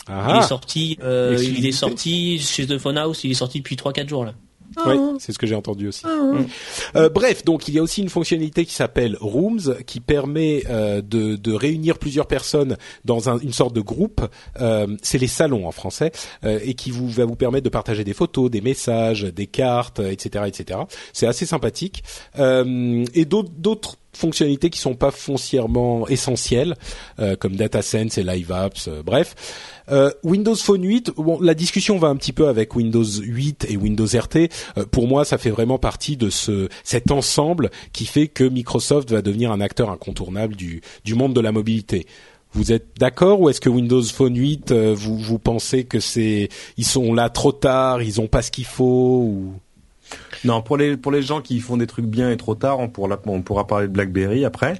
[0.08, 3.58] Ah, il est sorti, euh, il est sorti chez The Phone House, il est sorti
[3.58, 4.34] depuis 3-4 jours, là.
[4.86, 5.14] Oui, ah.
[5.18, 6.02] c'est ce que j'ai entendu aussi.
[6.04, 6.32] Ah.
[6.96, 11.00] Euh, bref, donc il y a aussi une fonctionnalité qui s'appelle Rooms, qui permet euh,
[11.00, 14.20] de, de, réunir plusieurs personnes dans un, une sorte de groupe.
[14.60, 16.12] Euh, c'est les salons en français,
[16.44, 20.00] euh, et qui vous va vous permettre de partager des photos, des messages, des cartes,
[20.00, 20.80] etc., etc.
[21.12, 22.02] C'est assez sympathique.
[22.38, 26.74] Euh, et d'autres fonctionnalités qui sont pas foncièrement essentielles,
[27.20, 29.34] euh, comme DataSense et Live Apps, bref.
[29.90, 33.76] Euh, Windows Phone 8, bon, la discussion va un petit peu avec Windows 8 et
[33.76, 34.36] Windows RT.
[34.76, 39.10] Euh, pour moi, ça fait vraiment partie de ce cet ensemble qui fait que Microsoft
[39.10, 42.06] va devenir un acteur incontournable du du monde de la mobilité.
[42.52, 46.48] Vous êtes d'accord ou est-ce que Windows Phone 8, euh, vous vous pensez que c'est
[46.76, 49.52] ils sont là trop tard, ils ont pas ce qu'il faut ou?
[50.44, 52.88] Non, pour les pour les gens qui font des trucs bien et trop tard, on
[52.88, 54.78] pourra on pourra parler de BlackBerry après.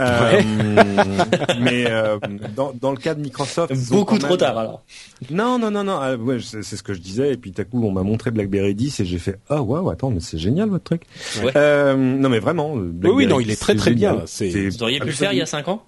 [0.00, 0.40] Euh,
[1.60, 2.18] mais euh,
[2.56, 4.82] dans dans le cas de Microsoft, beaucoup trop tard alors.
[5.30, 7.64] Non non non non, euh, ouais, c'est ce que je disais et puis tout à
[7.64, 10.38] coup on m'a montré BlackBerry 10 et j'ai fait ah oh, waouh attends mais c'est
[10.38, 11.02] génial votre truc.
[11.42, 11.52] Ouais.
[11.96, 12.72] non mais vraiment.
[12.74, 14.22] oui oui non il est très très bien.
[14.26, 14.68] C'est.
[14.68, 15.84] Vous auriez pu le faire il y a 5 ans.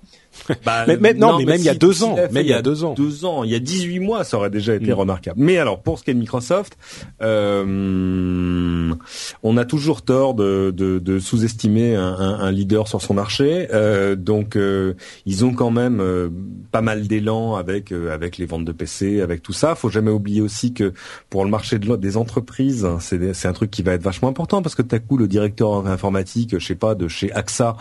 [0.64, 2.84] Bah, mais, non, mais, même il y a deux ans, même il y a deux
[2.84, 4.94] ans, deux ans, il y a 18 mois, ça aurait déjà été mm.
[4.94, 5.36] remarquable.
[5.40, 6.76] Mais alors, pour ce qui est de Microsoft,
[7.22, 8.94] euh,
[9.42, 13.68] on a toujours tort de, de, de sous-estimer un, un, leader sur son marché.
[13.72, 16.28] Euh, donc, euh, ils ont quand même euh,
[16.72, 19.74] pas mal d'élan avec euh, avec les ventes de PC, avec tout ça.
[19.74, 20.92] Faut jamais oublier aussi que
[21.30, 24.62] pour le marché de des entreprises, c'est c'est un truc qui va être vachement important
[24.62, 27.76] parce que tout à coup, le directeur informatique, je sais pas, de chez AXA,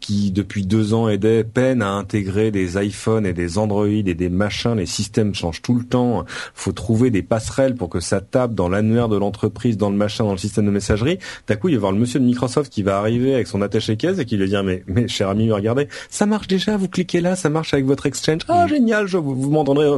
[0.00, 4.28] qui depuis deux ans aidait peine à intégrer des iPhones et des Android et des
[4.28, 6.24] machins, les systèmes changent tout le temps.
[6.54, 10.24] Faut trouver des passerelles pour que ça tape dans l'annuaire de l'entreprise, dans le machin,
[10.24, 11.18] dans le système de messagerie.
[11.46, 13.62] D'un coup, il va y avoir le monsieur de Microsoft qui va arriver avec son
[13.62, 16.88] attaché caisse et qui va dire mais mais cher ami, regardez, ça marche déjà, vous
[16.88, 18.42] cliquez là, ça marche avec votre exchange.
[18.48, 19.88] Ah génial, je vous, vous m'en donnerez,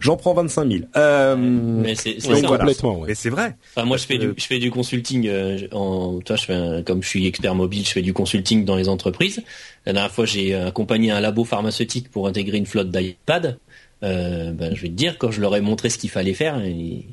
[0.00, 0.84] j'en prends 25 000.
[0.96, 3.02] Euh, mais c'est complètement.
[3.06, 3.56] Mais c'est vrai.
[3.74, 5.26] Enfin, moi, je fais du je fais du consulting.
[5.28, 8.76] Euh, en, toi, je fais comme je suis expert mobile, je fais du consulting dans
[8.76, 9.42] les entreprises.
[9.88, 13.58] La dernière fois, j'ai accompagné un labo pharmaceutique pour intégrer une flotte d'iPad.
[14.02, 16.62] euh, ben, je vais te dire, quand je leur ai montré ce qu'il fallait faire,
[16.62, 17.06] ils,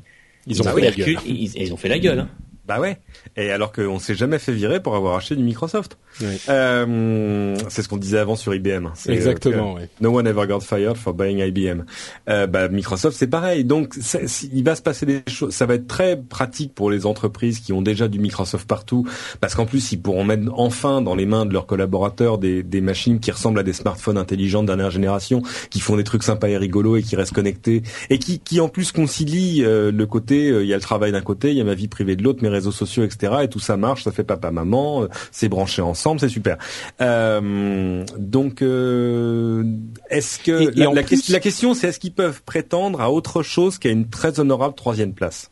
[0.46, 1.22] Ils ont fait oui, la recul- gueule.
[1.26, 2.18] Ils, ils ont fait la gueule.
[2.20, 2.28] Hein.
[2.66, 2.98] Bah ouais.
[3.36, 5.98] Et alors qu'on s'est jamais fait virer pour avoir acheté du Microsoft.
[6.20, 6.38] Oui.
[6.48, 8.88] Euh, c'est ce qu'on disait avant sur IBM.
[8.94, 9.88] C'est, Exactement, euh, ouais.
[10.00, 11.84] No one ever got fired for buying IBM.
[12.28, 13.64] Euh, bah, Microsoft, c'est pareil.
[13.64, 15.52] Donc, c'est- il va se passer des choses.
[15.54, 19.06] Ça va être très pratique pour les entreprises qui ont déjà du Microsoft partout,
[19.40, 22.80] parce qu'en plus, ils pourront mettre enfin dans les mains de leurs collaborateurs des, des
[22.80, 26.48] machines qui ressemblent à des smartphones intelligents de dernière génération, qui font des trucs sympas
[26.48, 30.48] et rigolos et qui restent connectés, et qui, qui en plus concilient euh, le côté,
[30.50, 32.22] euh, il y a le travail d'un côté, il y a ma vie privée de
[32.22, 33.34] l'autre, mes réseaux sociaux, etc.
[33.44, 36.56] Et tout ça marche, ça fait papa maman, euh, c'est branché ensemble, c'est super.
[37.00, 39.64] Euh, donc, euh,
[40.10, 42.42] est-ce que Et- et la, en la plus- ques- la question, c'est est-ce qu'ils peuvent
[42.42, 45.50] prétendre à autre chose qu'à une très honorable troisième place?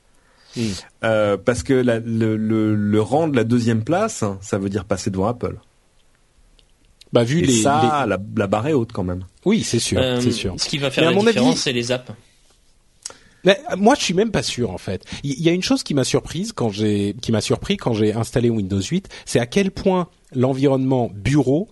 [0.56, 0.62] Hmm.
[1.04, 4.84] Euh, Parce que la- le, le, le rang de la deuxième place, ça veut dire
[4.84, 5.56] passer devant Apple.
[7.12, 9.24] Bah vu Et les, ça, la, la barre est haute quand même.
[9.44, 10.54] oui, c'est sûr, Euh, c'est sûr.
[10.58, 12.10] Ce qui va faire la différence, avis- c'est les apps.
[13.46, 15.04] Euh, moi, je suis même pas sûr en fait.
[15.22, 17.92] Il il y, a une chose qui m'a surprise quand j'ai, qui m'a surpris quand
[17.92, 21.68] j'ai installé Windows 8, c'est à quel point l'environnement bureau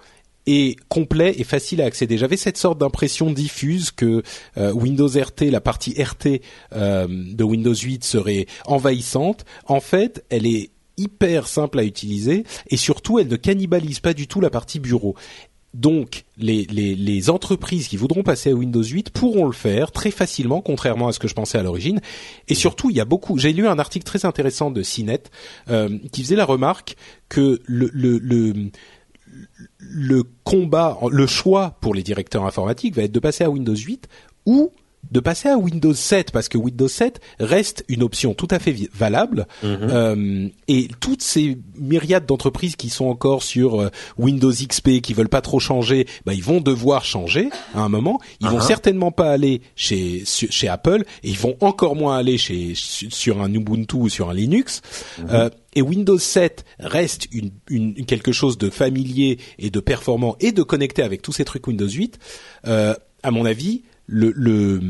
[0.46, 2.18] est complet et facile à accéder.
[2.18, 4.22] J'avais cette sorte d'impression diffuse que
[4.58, 6.42] euh, Windows RT, la partie RT
[6.74, 9.44] euh, de Windows 8 serait envahissante.
[9.66, 14.26] En fait, elle est hyper simple à utiliser et surtout, elle ne cannibalise pas du
[14.26, 15.14] tout la partie bureau.
[15.74, 21.08] Donc, les, entreprises qui voudront passer à Windows 8 pourront le faire très facilement, contrairement
[21.08, 22.00] à ce que je pensais à l'origine.
[22.48, 23.38] Et surtout, il y a beaucoup.
[23.38, 25.22] J'ai lu un article très intéressant de CNET
[25.70, 26.96] euh, qui faisait la remarque
[27.28, 27.90] que le
[29.78, 34.08] le combat, le choix pour les directeurs informatiques va être de passer à Windows 8
[34.46, 34.72] ou
[35.10, 38.74] de passer à Windows 7 parce que Windows 7 reste une option tout à fait
[38.94, 45.12] valable Euh, et toutes ces myriades d'entreprises qui sont encore sur euh, Windows XP qui
[45.12, 48.20] veulent pas trop changer, bah ils vont devoir changer à un moment.
[48.40, 48.66] Ils vont Uh-huh.
[48.66, 53.42] certainement pas aller chez chez Apple et ils vont encore moins aller chez su- sur
[53.42, 54.80] un Ubuntu ou sur un Linux.
[55.30, 60.52] Euh, et Windows 7 reste une, une, quelque chose de familier et de performant et
[60.52, 62.18] de connecté avec tous ces trucs Windows 8.
[62.66, 63.82] Euh, à mon avis,
[64.12, 64.80] le, le,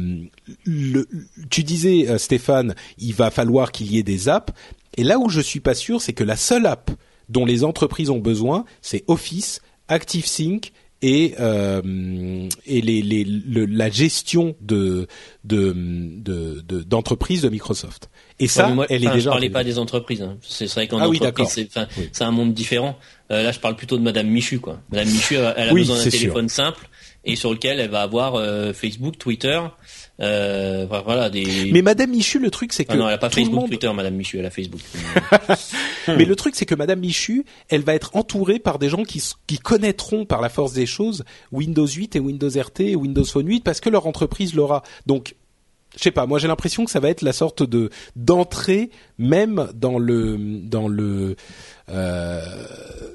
[0.65, 1.07] le,
[1.51, 4.53] tu disais euh, Stéphane, il va falloir qu'il y ait des apps.
[4.97, 6.91] Et là où je suis pas sûr, c'est que la seule app
[7.29, 10.73] dont les entreprises ont besoin, c'est Office, ActiveSync
[11.05, 15.07] et euh, et les, les, le- la gestion de
[15.45, 18.09] de de- de- d'entreprises de, Microsoft.
[18.39, 19.19] Et ça, Ouais, mais moi, elle est déjà.
[19.19, 20.23] je parlais pas des entreprises.
[20.23, 20.37] hein.
[20.43, 22.09] C'est vrai qu'en Ah entreprise, c'est Oui.
[22.13, 22.99] c'est un monde différent.
[23.31, 24.81] Euh, là, je parle plutôt de Madame Michu, quoi.
[24.91, 26.11] Madame Michu, elle, a Oui, besoin d'un sûr.
[26.13, 26.89] téléphone simple
[27.25, 29.61] et sur lequel elle va avoir euh, Facebook, Twitter,
[30.21, 31.71] euh, voilà des.
[31.73, 33.93] Mais Madame Michu, le truc, c'est que Ah non, elle a pas Facebook, monde- Twitter,
[33.93, 34.81] Madame Michu, elle a Facebook.
[36.09, 39.23] Mais le truc, c'est que Madame Michu, elle va être entourée par des gens qui,
[39.47, 43.47] qui connaîtront par la force des choses Windows 8 et Windows RT et Windows Phone
[43.49, 44.83] 8 parce que leur entreprise l'aura.
[45.07, 45.37] Donc,
[45.97, 46.27] je sais pas.
[46.27, 50.89] Moi, j'ai l'impression que ça va être la sorte de d'entrée même dans le dans
[50.89, 51.37] le
[51.91, 52.41] euh,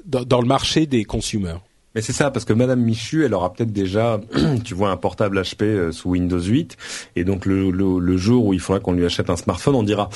[0.06, 1.60] dans, dans le marché des consumers.
[1.98, 4.20] Mais c'est ça, parce que Madame Michu, elle aura peut-être déjà,
[4.64, 6.76] tu vois, un portable HP euh, sous Windows 8,
[7.16, 9.82] et donc le, le, le jour où il faudra qu'on lui achète un smartphone, on
[9.82, 10.08] dira,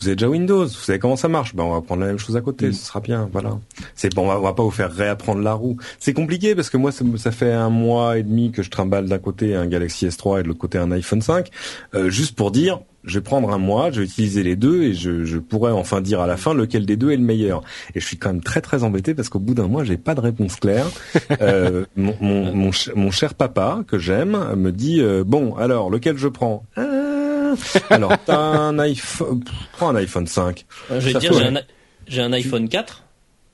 [0.00, 2.18] vous avez déjà Windows, vous savez comment ça marche, ben on va prendre la même
[2.18, 3.60] chose à côté, ce sera bien, voilà.
[3.94, 5.76] C'est bon, on va, on va pas vous faire réapprendre la roue.
[6.00, 9.18] C'est compliqué parce que moi, ça fait un mois et demi que je trimballe d'un
[9.18, 11.48] côté un Galaxy S3 et de l'autre côté un iPhone 5,
[11.94, 12.80] euh, juste pour dire.
[13.06, 16.00] Je vais prendre un mois, je vais utiliser les deux et je, je pourrais enfin
[16.00, 17.62] dire à la fin lequel des deux est le meilleur.
[17.94, 20.14] Et je suis quand même très très embêté parce qu'au bout d'un mois, j'ai pas
[20.14, 20.86] de réponse claire.
[21.40, 25.90] Euh, mon, mon, mon, ch- mon cher papa que j'aime me dit euh, bon alors
[25.90, 27.52] lequel je prends Ah,
[27.90, 29.42] Alors t'as un iPhone,
[29.72, 30.64] prends un iPhone 5.
[30.90, 31.60] Euh, je vais dire, fait- j'ai un,
[32.06, 33.02] j'ai un iPhone 4,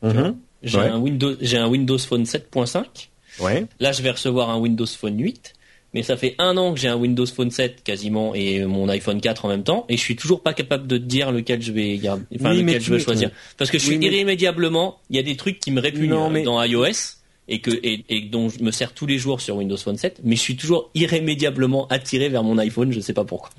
[0.03, 0.37] Mhm.
[0.63, 0.89] j'ai Ouais.
[0.89, 3.09] un Windows, j'ai un Windows Phone 7.5.
[3.41, 3.67] Ouais.
[3.79, 5.55] Là, je vais recevoir un Windows Phone 8.
[5.93, 9.21] Mais ça fait un an que j'ai un Windows Phone 7 quasiment et mon iPhone
[9.21, 11.73] 4 en même temps et je suis toujours pas capable de te dire lequel je
[11.73, 13.31] vais garder, enfin Oui, mais lequel je veux choisir.
[13.57, 16.11] Parce que je suis Oui, mais- irrémédiablement, il y a des trucs qui me répugnent
[16.11, 17.17] Non, euh, mais- dans iOS
[17.49, 20.21] et que et, et dont je me sers tous les jours sur Windows Phone 7,
[20.23, 23.51] mais je suis toujours irrémédiablement attiré vers mon iPhone, je sais pas pourquoi.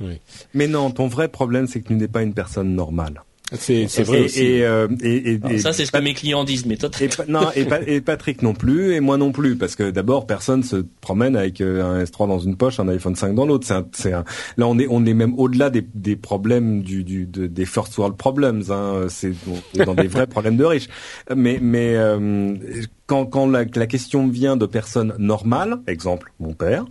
[0.54, 3.22] Mais non, ton vrai problème c'est que tu n'es pas une personne normale.
[3.54, 4.44] C'est c'est vrai et, aussi.
[4.44, 6.90] Et, euh, et, et- Alors, et- ça c'est ce que mes clients disent, mais toi
[7.02, 9.90] Et, Pa- non, et, Pa- et Patrick non plus, et moi non plus, parce que
[9.92, 13.46] d'abord personne se promène avec euh, un S3 dans une poche, un iPhone 5 dans
[13.46, 13.68] l'autre.
[13.68, 14.24] C'est un, c'est un-
[14.58, 17.98] là on est on est même au-delà des, des problèmes du, du de- des first
[17.98, 18.64] world problems.
[18.70, 19.06] Hein.
[19.10, 19.34] C'est
[19.76, 20.88] on est dans des vrais problèmes de riches.
[21.36, 22.56] Mais mais euh,
[23.08, 26.86] quand quand la, la question vient de personnes normales, exemple mon père,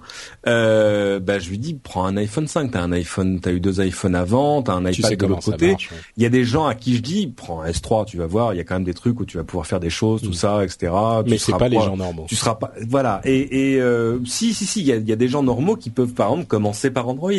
[0.47, 2.73] euh, bah je lui dis prends un iPhone 5.
[2.73, 5.51] T'as un iPhone, t'as eu deux iPhones avant, t'as un tu iPad sais de l'autre
[5.51, 5.71] côté.
[5.71, 5.77] ouais.
[6.17, 8.53] Il y a des gens à qui je dis, prends un S3, tu vas voir,
[8.53, 10.31] il y a quand même des trucs où tu vas pouvoir faire des choses, tout
[10.31, 10.35] mm.
[10.35, 10.93] ça, etc.
[11.27, 12.27] Mais c'est pas, les gens normaux.
[12.29, 13.21] Tu seras pas, voilà.
[13.25, 15.91] Et, et euh, si, si, si, il y a, y a, des gens normaux qui
[15.91, 17.31] peuvent, par exemple, commencer par Android.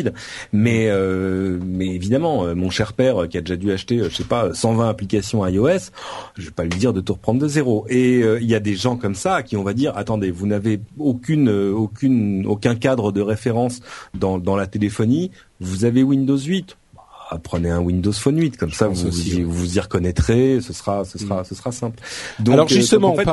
[0.52, 4.24] Mais, euh, mais évidemment, euh, mon cher père qui a déjà dû acheter, je sais
[4.24, 5.90] pas, 120 applications iOS,
[6.36, 7.86] je vais pas lui dire de tout reprendre de zéro.
[7.88, 10.80] Et il y a des gens comme ça qui, on va dire, attendez, vous n'avez
[10.98, 13.80] aucune, aucune, aucun cadre de référence
[14.14, 15.30] dans, dans la téléphonie.
[15.60, 16.76] Vous avez Windows 8
[17.38, 21.42] prenez un Windows Phone 8 comme ça vous, vous y reconnaîtrez ce sera ce sera
[21.42, 21.44] mm.
[21.44, 22.02] ce sera simple.
[22.40, 23.26] Donc alors euh, justement en fait,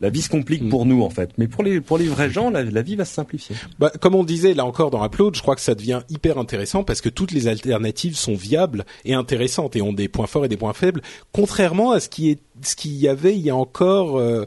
[0.00, 0.68] la, vie se complique mm.
[0.68, 1.30] pour nous en fait.
[1.38, 3.56] Mais pour les pour les vrais gens la, vie va se simplifier.
[3.78, 6.84] Bah, comme on disait là encore dans Upload je crois que ça devient hyper intéressant
[6.84, 10.48] parce que toutes les alternatives sont viables et intéressantes et ont des points forts et
[10.48, 11.02] des points faibles.
[11.32, 14.46] Contrairement à ce qui est ce qu'il y avait il y a encore euh,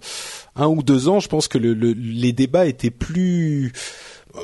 [0.56, 3.72] un ou deux ans je pense que le, les débats étaient plus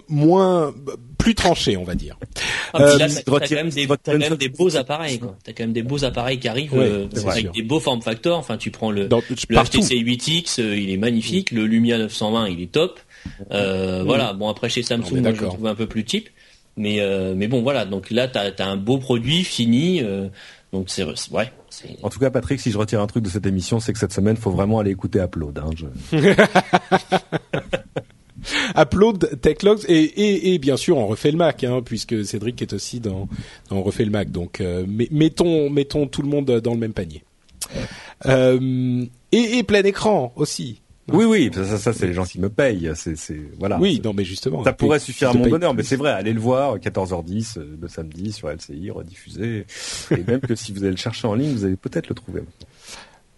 [0.08, 0.74] moins
[1.18, 2.18] plus tranché, on va dire.
[2.74, 5.20] Ah, euh, t'as quand même des, quand même des beaux appareils.
[5.44, 8.38] T'as quand même des beaux appareils qui arrivent euh, avec des beaux form factors.
[8.38, 11.52] Enfin, tu prends le, le HTC 8X, euh, il est magnifique.
[11.52, 13.00] Le Lumia 920, il est top.
[13.52, 14.34] Euh, Voilà.
[14.34, 16.30] Bon après chez Samsung, moi, je le trouve un peu plus cheap.
[16.78, 17.00] Mais
[17.36, 17.86] mais bon voilà.
[17.86, 20.04] Donc là, t'as as un beau produit fini.
[20.72, 21.52] donc c'est ouais.
[22.04, 24.14] En tout cas, Patrick, si je retire un truc de cette émission, c'est que cette
[24.14, 25.60] semaine, faut vraiment aller écouter Upload.
[25.60, 25.86] Hein, je...
[28.78, 32.74] Upload Techlogs et, et, et, bien sûr on refait le Mac hein, puisque Cédric est
[32.74, 33.28] aussi dans,
[33.72, 37.24] on refait le Mac donc euh, mettons mettons tout le monde dans le même panier
[38.26, 40.82] euh, et, et plein écran aussi
[41.12, 42.92] oui, oui, ça, ça, c'est les gens qui me payent.
[42.96, 43.78] C'est, c'est voilà.
[43.80, 44.64] Oui, non, mais justement.
[44.64, 46.12] Ça pourrait suffire à mon bonheur, mais c'est vrai.
[46.12, 49.68] Allez le voir, 14h10 euh, le samedi sur LCI, rediffusé.
[50.10, 52.42] Et même que si vous allez le chercher en ligne, vous allez peut-être le trouver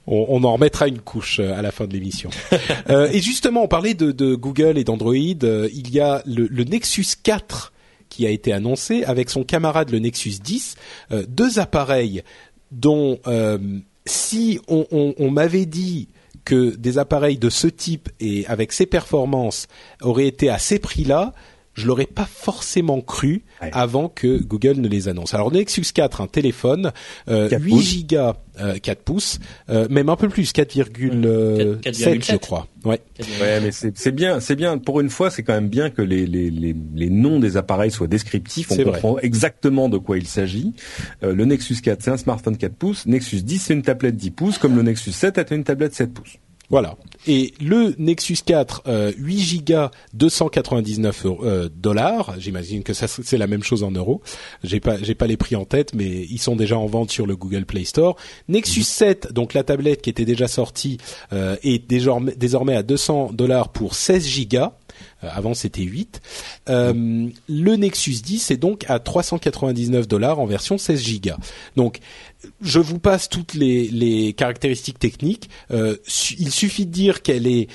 [0.07, 2.29] on, en remettra une couche euh, à la fin de l'émission.
[2.89, 5.13] euh, et justement, on parlait de, Google et d'Android.
[5.43, 7.73] Euh, il y a le, Nexus 4
[8.09, 10.75] qui a été annoncé avec son camarade le Nexus 10,
[11.11, 12.23] euh, deux appareils
[12.71, 13.19] dont
[14.05, 16.07] si on, on, on m'avait dit
[16.45, 19.67] que des appareils de ce type et avec ces performances
[20.01, 21.33] auraient été à ces prix-là,
[21.77, 25.33] je l'aurais pas forcément cru avant que Google ne les annonce.
[25.33, 26.91] Alors Nexus 4, un téléphone,
[27.29, 32.67] euh, 8 gigas, euh, 4 pouces, euh, même un peu plus, 4,7 je crois.
[32.83, 32.99] Ouais.
[33.39, 34.79] Ouais, mais c'est bien, c'est bien.
[34.79, 37.91] Pour une fois, c'est quand même bien que les, les, les, les, noms des appareils
[37.91, 38.71] soient descriptifs.
[38.71, 40.73] On comprend exactement de quoi il s'agit.
[41.23, 43.05] Euh, le Nexus 4, c'est un smartphone 4 pouces.
[43.05, 46.13] Nexus 10, c'est une tablette 10 pouces, comme le Nexus 7 est une tablette 7
[46.13, 46.37] pouces.
[46.69, 46.97] Voilà.
[47.27, 52.35] Et le Nexus 4, euh, 8 Go, 299 euh, dollars.
[52.39, 54.21] J'imagine que ça c'est la même chose en euros.
[54.63, 57.25] J'ai pas j'ai pas les prix en tête, mais ils sont déjà en vente sur
[57.25, 58.17] le Google Play Store.
[58.49, 59.31] Nexus 7, mhm.
[59.31, 60.97] donc la tablette qui était déjà sortie,
[61.31, 64.67] euh, est désormais désormais à 200 dollars pour 16 Go.
[65.23, 66.21] Euh, avant c'était 8.
[66.69, 71.31] Euh, le Nexus 10 est donc à 399 dollars en version 16 Go.
[71.75, 71.99] Donc
[72.61, 75.49] je vous passe toutes les, caractéristiques techniques.
[75.71, 75.97] Euh,
[76.37, 77.67] il suffit de dire qu'elle est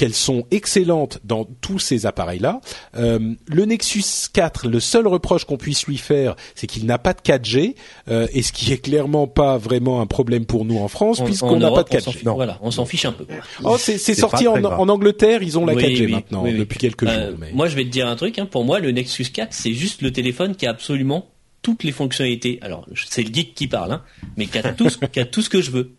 [0.00, 2.62] qu'elles sont excellentes dans tous ces appareils-là.
[2.96, 7.12] Euh, le Nexus 4, le seul reproche qu'on puisse lui faire, c'est qu'il n'a pas
[7.12, 7.74] de 4G,
[8.08, 11.58] euh, et ce qui est clairement pas vraiment un problème pour nous en France, puisqu'on
[11.58, 12.34] n'a pas de 4G.
[12.34, 13.26] voilà, on s'en fiche un peu.
[13.62, 17.38] Oh, c'est sorti en, en, Angleterre, ils ont la 4G maintenant depuis quelques euh, jours.
[17.38, 17.52] Mais...
[17.52, 18.38] Moi, je vais te dire un truc.
[18.38, 21.28] Hein, pour moi, le Nexus 4, c'est juste le téléphone qui a absolument
[21.60, 22.58] toutes les fonctionnalités.
[22.62, 24.02] Alors, c'est le geek qui parle, hein,
[24.38, 25.96] mais qui a tout, qui a tout ce que je veux.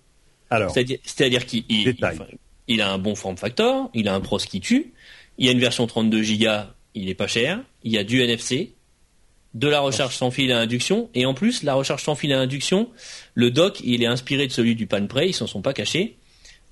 [0.50, 1.96] Alors, c'est-à-dire qu'il il
[2.80, 4.94] a un bon form factor, il a un pros qui tue,
[5.38, 6.48] il y a une version 32 Go,
[6.94, 8.74] il est pas cher, il y a du NFC,
[9.54, 12.40] de la recharge sans fil à induction, et en plus, la recharge sans fil à
[12.40, 12.90] induction,
[13.34, 16.16] le dock, il est inspiré de celui du PanPray, ils s'en sont pas cachés.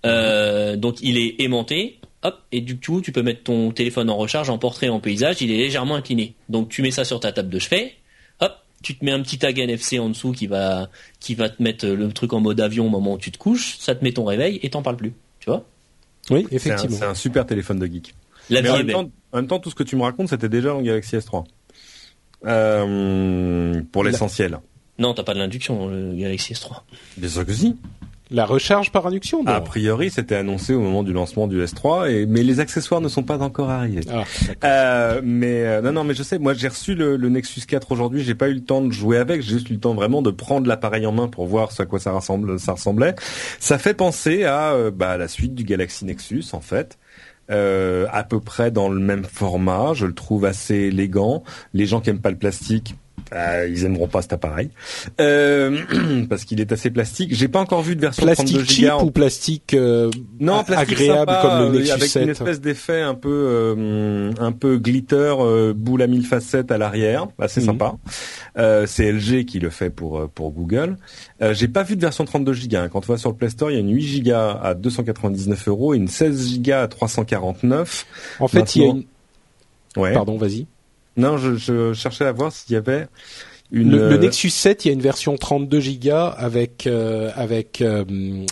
[0.06, 4.16] Euh, donc il est aimanté, hop, et du coup tu peux mettre ton téléphone en
[4.16, 6.36] recharge en portrait en paysage, il est légèrement incliné.
[6.48, 7.96] Donc tu mets ça sur ta table de chevet,
[8.40, 10.90] hop, tu te mets un petit tag NFC en dessous qui va
[11.20, 13.78] qui va te mettre le truc en mode avion au moment où tu te couches,
[13.78, 15.66] ça te met ton réveil et t'en parles plus, tu vois
[16.30, 16.98] oui, effectivement.
[16.98, 18.14] C'est un, super téléphone de geek.
[18.50, 21.46] Mais en, même temps, tout ce que tu me racontes, c'était déjà en Galaxy S3.
[22.46, 24.60] Euh, pour l'essentiel.
[24.98, 26.82] Non, t'as pas de l'induction, le Galaxy S3.
[27.18, 27.76] Bien sûr que si.
[28.32, 32.26] La recharge par induction A priori, c'était annoncé au moment du lancement du S3, et,
[32.28, 34.02] mais les accessoires ne sont pas encore arrivés.
[34.12, 34.24] Ah,
[34.64, 36.38] euh, mais euh, non, non, mais je sais.
[36.38, 38.24] Moi, j'ai reçu le, Nexus 4 aujourd'hui.
[38.24, 39.42] J'ai pas eu le temps de jouer avec.
[39.42, 42.00] J'ai juste eu le temps vraiment de prendre l'appareil en main pour voir à quoi
[42.00, 42.60] ça ressemble.
[42.60, 43.16] Ça ressemblait.
[43.60, 47.00] Ça fait penser à euh, bah, la suite du Galaxy Nexus, en fait.
[47.50, 49.94] à peu près dans le même format.
[49.96, 51.44] Je le trouve assez élégant.
[51.74, 52.94] Les gens qui aiment pas le plastique,
[53.34, 54.70] Euh, ils aimeront pas cet appareil
[55.22, 55.80] euh,
[56.30, 57.34] parce qu'il est assez plastique.
[57.34, 59.04] J'ai pas encore vu de version plastique 32 cheap Go.
[59.06, 60.10] ou plastique, euh,
[60.40, 63.30] non, plastique agréable sympa, comme le euh, Nexus avec 7 une espèce d'effet un peu
[63.30, 65.34] euh, un peu glitter
[65.76, 67.66] boule à mille facettes à l'arrière, assez Mhm.
[67.68, 67.96] sympa.
[68.88, 70.98] C'est LG qui le fait pour pour Google.
[71.52, 72.78] J'ai pas vu de version 32 Go.
[72.78, 72.90] hein.
[72.90, 75.68] Quand on va sur le Play Store, il y a une 8 Go à 299
[75.68, 78.06] euros et une 16 Go à 349.
[78.40, 79.04] En fait, il y a une...
[79.98, 80.14] Ouais.
[80.14, 80.66] Pardon, vas-y.
[81.20, 83.08] Non, je, je cherchais à voir s'il y avait
[83.72, 83.92] une.
[83.92, 87.82] Le, le euh, Nexus 7, il y a une version 32 Go avec euh, avec
[87.82, 88.04] euh,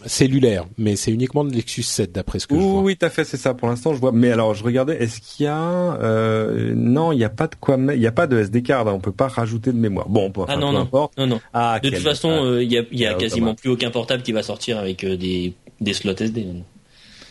[0.06, 2.82] cellulaire, mais c'est uniquement le Nexus 7 d'après ce que je vois.
[2.82, 3.54] oui, tout à fait, c'est ça.
[3.56, 4.12] Pour l'instant, je vois.
[4.12, 5.02] Mais alors, je regardais.
[5.02, 5.58] Est-ce qu'il y a
[6.02, 7.78] euh, Non, il n'y a pas de quoi.
[7.78, 8.88] Il n'y a pas de SD card.
[8.88, 10.08] hein, On peut pas rajouter de mémoire.
[10.10, 10.82] Bon, peu, Ah enfin, non, peu non.
[10.82, 11.18] importe.
[11.18, 11.42] Non, non.
[11.54, 13.70] Ah, De quel toute façon, euh, il y a, il y a Ah, quasiment plus
[13.72, 16.46] aucun portable qui va sortir avec euh, des, des slots SD.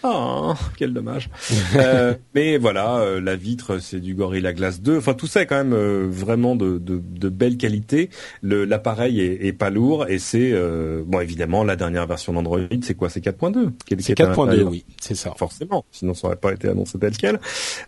[0.02, 1.28] Ah, quel dommage.
[1.76, 4.98] Euh, mais voilà, euh, la vitre, c'est du Gorilla Glass 2.
[4.98, 8.10] Enfin, tout ça est quand même euh, vraiment de, de, de belle qualité.
[8.42, 12.60] Le- L'appareil est, est pas lourd et c'est euh, bon évidemment la dernière version d'Android.
[12.82, 13.08] C'est quoi?
[13.10, 13.70] C'est 4.2.
[13.86, 14.70] qui- qui C'est est à 4.2, l'intérieur.
[14.70, 15.32] oui, c'est ça.
[15.36, 17.40] Forcément, sinon ça aurait pas été annoncé tel quel.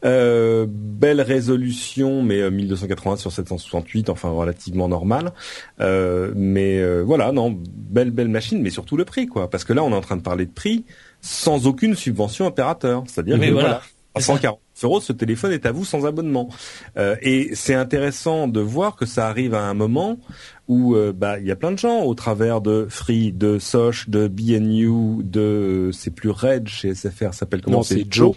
[0.05, 5.33] Euh, belle résolution, mais euh, 1280 sur 768, enfin relativement normal.
[5.81, 9.49] Euh, mais euh, voilà, non, belle belle machine, mais surtout le prix, quoi.
[9.51, 10.85] Parce que là, on est en train de parler de prix
[11.21, 13.05] sans aucune subvention opérateur.
[13.07, 13.53] C'est-à-dire que voilà.
[13.53, 13.83] voilà,
[14.15, 16.49] à 140 euros, ce téléphone est à vous sans abonnement.
[16.97, 20.19] Euh, et c'est intéressant de voir que ça arrive à un moment
[20.67, 24.09] où euh, bah il y a plein de gens au travers de Free, de Soch,
[24.09, 27.79] de BNU, de c'est plus Red chez SFR, ça s'appelle comment?
[27.79, 28.37] Non, c'est Joe.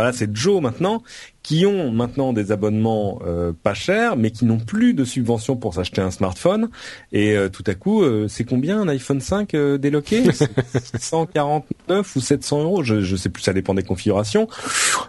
[0.00, 1.02] Voilà, c'est Joe maintenant
[1.42, 5.74] qui ont maintenant des abonnements euh, pas chers, mais qui n'ont plus de subvention pour
[5.74, 6.70] s'acheter un smartphone.
[7.12, 10.24] Et euh, tout à coup, euh, c'est combien un iPhone 5 euh, déloqué?
[10.98, 12.82] 649 ou 700 euros?
[12.82, 14.48] Je, je sais plus, ça dépend des configurations.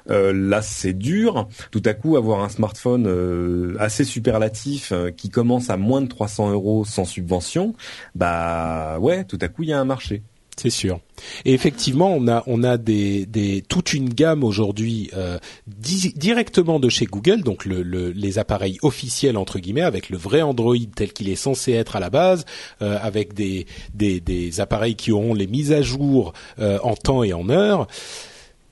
[0.09, 1.47] Euh, là, c'est dur.
[1.71, 6.07] Tout à coup, avoir un smartphone euh, assez superlatif euh, qui commence à moins de
[6.07, 7.75] 300 euros sans subvention,
[8.15, 10.23] bah ouais, tout à coup, il y a un marché.
[10.61, 10.99] C'est sûr.
[11.43, 16.79] Et effectivement, on a on a des, des toute une gamme aujourd'hui euh, di- directement
[16.79, 20.75] de chez Google, donc le, le- les appareils officiels entre guillemets, avec le vrai Android
[20.95, 22.45] tel qu'il est censé être à la base,
[22.83, 27.23] euh, avec des, des des appareils qui auront les mises à jour euh, en temps
[27.23, 27.87] et en heure.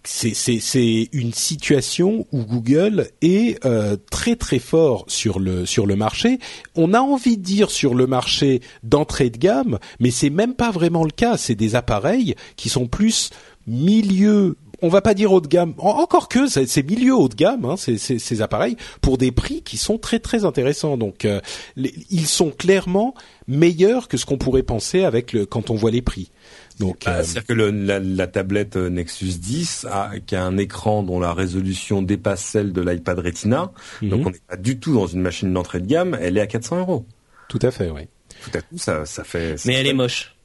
[0.03, 6.39] C'est une situation où Google est euh, très très fort sur le sur le marché.
[6.75, 10.71] On a envie de dire sur le marché d'entrée de gamme, mais c'est même pas
[10.71, 11.37] vraiment le cas.
[11.37, 13.29] C'est des appareils qui sont plus
[13.67, 14.55] milieu.
[14.81, 15.73] On va pas dire haut de gamme.
[15.77, 19.61] En- Encore que c'est milieu haut de gamme, hein, ces, ces, appareils pour des prix
[19.61, 20.95] qui sont très très intéressants.
[20.95, 21.41] Donc euh,
[21.75, 23.13] ils sont clairement
[23.49, 26.31] meilleurs que ce qu'on pourrait penser avec le quand on voit les prix.
[26.79, 30.43] Donc Bah, euh, C'est-à-dire que le- la, la tablette euh, Nexus 10 a, qui a
[30.43, 33.71] un écran dont la résolution dépasse celle de l'iPad Retina,
[34.01, 36.41] mhm, donc on n'est pas du tout dans une machine d'entrée de gamme, elle est
[36.41, 37.05] à 400 euros.
[37.49, 38.03] tout à fait, oui.
[38.43, 39.57] Tout à coup, ça, ça fait...
[39.57, 40.35] ça Mais elle fait- est moche.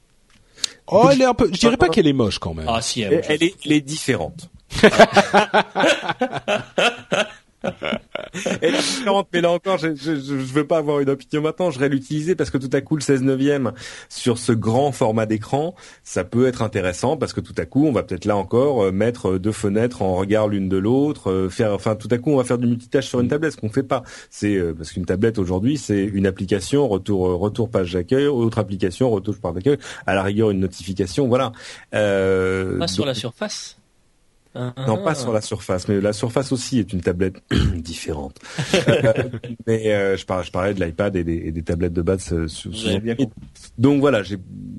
[0.87, 1.47] Oh, elle est un peu.
[1.53, 2.65] Je dirais pas qu'elle est moche quand même.
[2.69, 4.49] Ah si, elle est, elle est différente.
[8.61, 11.71] Est différente, mais là encore, je, je, je veux pas avoir une opinion maintenant.
[11.71, 13.71] Je vais l'utiliser parce que tout à coup, le 16 neuvième
[14.09, 17.91] sur ce grand format d'écran, ça peut être intéressant parce que tout à coup, on
[17.91, 21.73] va peut-être là encore euh, mettre deux fenêtres en regard l'une de l'autre, euh, faire,
[21.73, 23.83] enfin, tout à coup, on va faire du multitâche sur une tablette, ce qu'on fait
[23.83, 24.03] pas.
[24.29, 29.09] C'est euh, parce qu'une tablette aujourd'hui, c'est une application, retour, retour page d'accueil, autre application,
[29.09, 31.51] retour page d'accueil, à la rigueur une notification, voilà.
[31.93, 33.77] Euh, Pas sur donc- la surface.
[34.55, 37.35] Ah, non, pas sur la surface, mais la surface aussi est une tablette
[37.75, 38.39] différente.
[38.87, 39.13] Euh,
[39.65, 42.33] mais euh, je, parlais, je parlais de l'iPad et des, et des tablettes de base
[42.33, 43.15] euh, bien.
[43.77, 44.21] Donc voilà,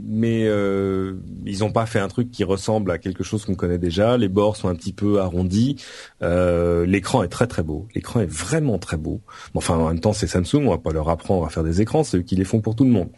[0.08, 1.14] mais euh,
[1.44, 4.16] ils ont pas fait un truc qui ressemble à quelque chose qu'on connaît déjà.
[4.16, 5.76] Les bords sont un petit peu arrondis.
[6.22, 7.88] Euh, l'écran est très très beau.
[7.94, 9.20] L'écran est vraiment très beau.
[9.52, 10.64] Bon, enfin, en même temps, c'est Samsung.
[10.66, 12.04] On va pas leur apprendre à faire des écrans.
[12.04, 13.08] C'est eux qui les font pour tout le monde.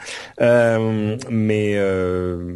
[0.40, 2.54] Euh, mais euh,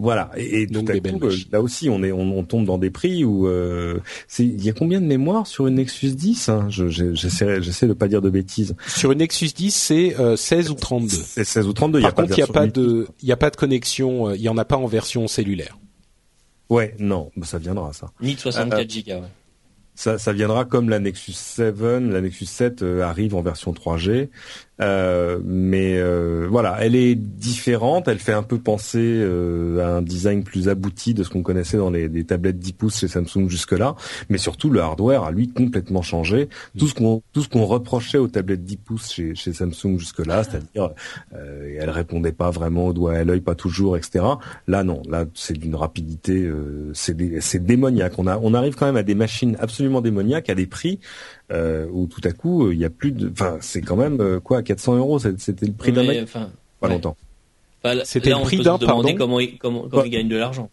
[0.00, 0.30] voilà.
[0.36, 2.78] Et, et Donc tout à des coup, là aussi, on est, on, on tombe dans
[2.78, 3.98] des prix où euh,
[4.38, 6.66] il y a combien de mémoire sur une Nexus 10 hein?
[6.70, 8.74] Je- J'essaie, j'essaie de pas dire de bêtises.
[8.88, 11.08] Sur une Nexus 10, c'est euh, 16 ou 32.
[11.08, 12.00] C'est 16 ou 32.
[12.00, 14.42] Par contre, il n'y a pas de, il y a pas de connexion, euh, il
[14.42, 15.78] y en a pas en version cellulaire.
[16.70, 18.10] Ouais, non, bah, ça viendra ça.
[18.20, 19.12] Ni de 64 Go.
[19.12, 19.22] Ouais.
[19.94, 24.28] Ça, ça viendra comme la Nexus 7, la Nexus 7 euh, arrive en version 3G.
[24.80, 30.02] Euh, mais euh, voilà, elle est différente, elle fait un peu penser euh, à un
[30.02, 33.48] design plus abouti de ce qu'on connaissait dans les, les tablettes 10 pouces chez Samsung
[33.48, 33.96] jusque-là,
[34.28, 36.48] mais surtout le hardware a lui complètement changé.
[36.78, 40.44] Tout ce qu'on tout ce qu'on reprochait aux tablettes 10 pouces chez, chez Samsung jusque-là,
[40.44, 40.90] c'est-à-dire
[41.34, 44.24] euh, elle répondait pas vraiment au doigt et à l'œil, pas toujours, etc.
[44.68, 48.12] Là non, là c'est d'une rapidité, euh, c'est dé- c'est démoniaque.
[48.18, 51.00] On a on arrive quand même à des machines absolument démoniaques à des prix
[51.50, 54.20] euh, où tout à coup euh, il y a plus de, enfin c'est quand même
[54.20, 55.18] euh, quoi 400 euros.
[55.18, 56.92] C'était le prix d'un enfin, Pas ouais.
[56.94, 57.16] longtemps.
[57.82, 60.06] Enfin, C'était là, le prix d'un, pardon comment ils, comment, comment Bah.
[60.06, 60.70] ils gagnent de l'argent.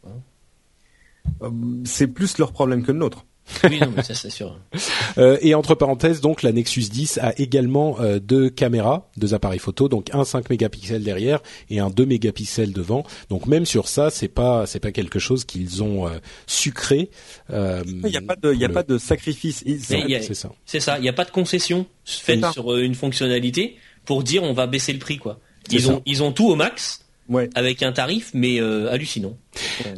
[1.42, 1.50] Euh,
[1.86, 3.26] C'est plus leur problème que le nôtre.
[3.64, 4.58] Oui, non, mais ça c'est sûr.
[5.18, 9.60] Euh, et entre parenthèses, donc la Nexus 10 a également euh, deux caméras, deux appareils
[9.60, 11.40] photo, donc un 5 mégapixels derrière
[11.70, 13.06] et un 2 mégapixels devant.
[13.30, 16.18] Donc même sur ça, c'est pas c'est pas quelque chose qu'ils ont euh,
[16.48, 17.10] sucré.
[17.52, 19.64] Euh, Il n'y a pas de, il y a le- pas de sacrifice.
[19.80, 20.50] C'est ça.
[20.66, 20.98] C'est ça.
[20.98, 22.52] Il n'y a pas de concession faite Oui.
[22.52, 25.40] sur une fonctionnalité pour dire on va baisser le prix quoi.
[25.72, 25.92] Ils ça.
[25.94, 27.50] ont ils ont tout au max Ouais.
[27.56, 29.36] avec un tarif mais euh, hallucinant.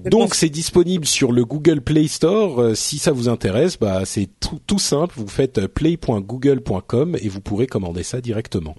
[0.05, 2.61] Donc c'est disponible sur le Google Play Store.
[2.61, 5.15] Euh, si ça vous intéresse, bah c'est tout, tout simple.
[5.17, 8.75] Vous faites euh, play.google.com et vous pourrez commander ça directement.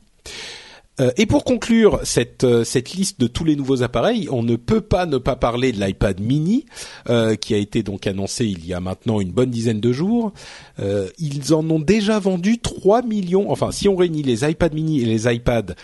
[1.00, 4.56] Euh, et pour conclure cette euh, cette liste de tous les nouveaux appareils, on ne
[4.56, 6.66] peut pas ne pas parler de l'iPad Mini
[7.08, 10.32] euh, qui a été donc annoncé il y a maintenant une bonne dizaine de jours.
[10.80, 13.50] Euh, ils en ont déjà vendu 3 millions.
[13.50, 15.76] Enfin, si on réunit les iPad Mini et les iPad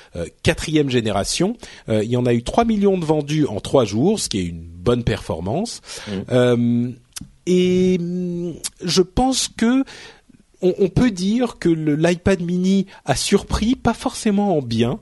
[0.43, 1.57] quatrième génération,
[1.89, 4.45] il y en a eu 3 millions de vendus en 3 jours, ce qui est
[4.45, 5.81] une bonne performance.
[6.31, 6.91] Euh,
[7.47, 9.85] et hum, je pense que
[10.65, 14.99] on, on peut dire que l'iPad mini a surpris, pas forcément en bien,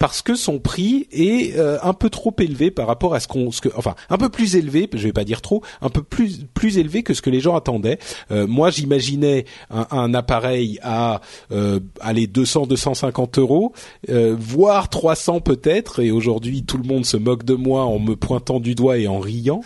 [0.00, 3.52] parce que son prix est euh, un peu trop élevé par rapport à ce qu'on,
[3.52, 6.46] ce que, enfin, un peu plus élevé, je vais pas dire trop, un peu plus
[6.54, 7.98] plus élevé que ce que les gens attendaient.
[8.30, 11.20] Euh, moi, j'imaginais un, un appareil à
[11.52, 13.74] euh, aller 200, 250 euros,
[14.08, 16.00] euh, voire 300 peut-être.
[16.00, 19.06] Et aujourd'hui, tout le monde se moque de moi en me pointant du doigt et
[19.06, 19.60] en riant.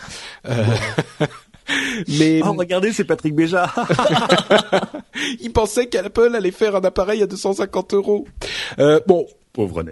[0.49, 0.65] Euh,
[2.19, 3.73] mais Oh, regardez, c'est Patrick Béja.
[5.41, 8.25] il pensait qu'Apple allait faire un appareil à 250 euros.
[8.79, 9.25] Euh, bon,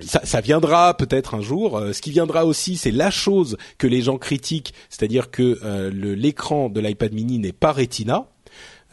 [0.01, 1.78] ça, ça viendra peut-être un jour.
[1.78, 5.89] Euh, ce qui viendra aussi, c'est la chose que les gens critiquent, c'est-à-dire que euh,
[5.93, 8.26] l'écran de l'iPad Mini n'est pas Retina.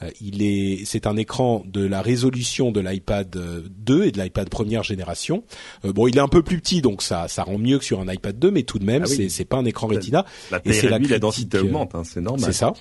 [0.03, 4.21] Euh, il est, c'est un écran de la résolution de l'iPad euh, 2 et de
[4.21, 5.45] l'iPad première génération.
[5.85, 8.01] Euh, bon, il est un peu plus petit, donc ça, ça rend mieux que sur
[8.01, 9.17] un iPad 2, mais tout de même, Ah oui.
[9.17, 10.25] c'est, c'est pas un écran Retina.
[10.51, 12.45] La Et c'est la densité euh, augmente, hein, c'est normal.
[12.45, 12.73] C'est ça.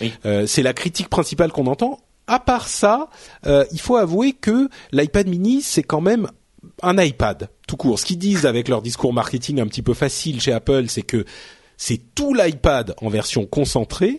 [0.00, 0.12] Oui.
[0.24, 1.98] Euh, c'est la critique principale qu'on entend.
[2.26, 3.08] À part ça,
[3.46, 6.28] euh, il faut avouer que l'iPad mini, c'est quand même
[6.82, 7.98] un iPad, tout court.
[7.98, 11.24] Ce qu'ils disent avec leur discours marketing un petit peu facile chez Apple, c'est que
[11.76, 14.18] c'est tout l'iPad en version concentrée.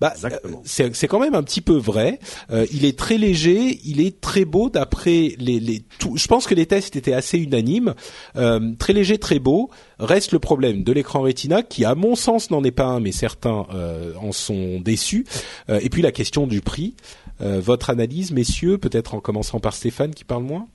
[0.00, 0.30] Bah, euh,
[0.64, 2.18] c'est quand même un petit peu vrai.
[2.50, 6.46] Euh, il est très léger, il est très beau d'après les, les tout- je pense
[6.46, 7.94] que les tests étaient assez unanimes.
[8.36, 9.70] Euh, très léger, très beau.
[9.98, 13.12] Reste le problème de l'écran Retina qui, à mon sens, n'en est pas un, mais
[13.12, 15.24] certains euh, en sont déçus.
[15.70, 16.94] Euh, et puis la question du prix.
[17.42, 20.66] Euh, votre analyse, messieurs, peut-être en commençant par Stéphane qui parle moins?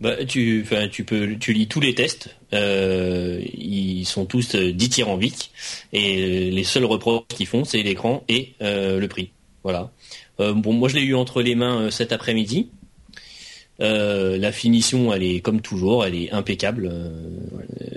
[0.00, 2.36] Bah, tu, enfin, tu peux, tu lis tous les tests.
[2.52, 5.50] Euh, ils sont tous euh, dithyrambiques
[5.92, 9.30] et les seuls reproches qu'ils font, c'est l'écran et euh, le prix.
[9.62, 9.90] Voilà.
[10.38, 12.68] Euh, bon, moi, je l'ai eu entre les mains euh, cet après-midi.
[13.80, 16.88] Euh, la finition, elle est comme toujours, elle est impeccable.
[16.92, 17.10] Euh,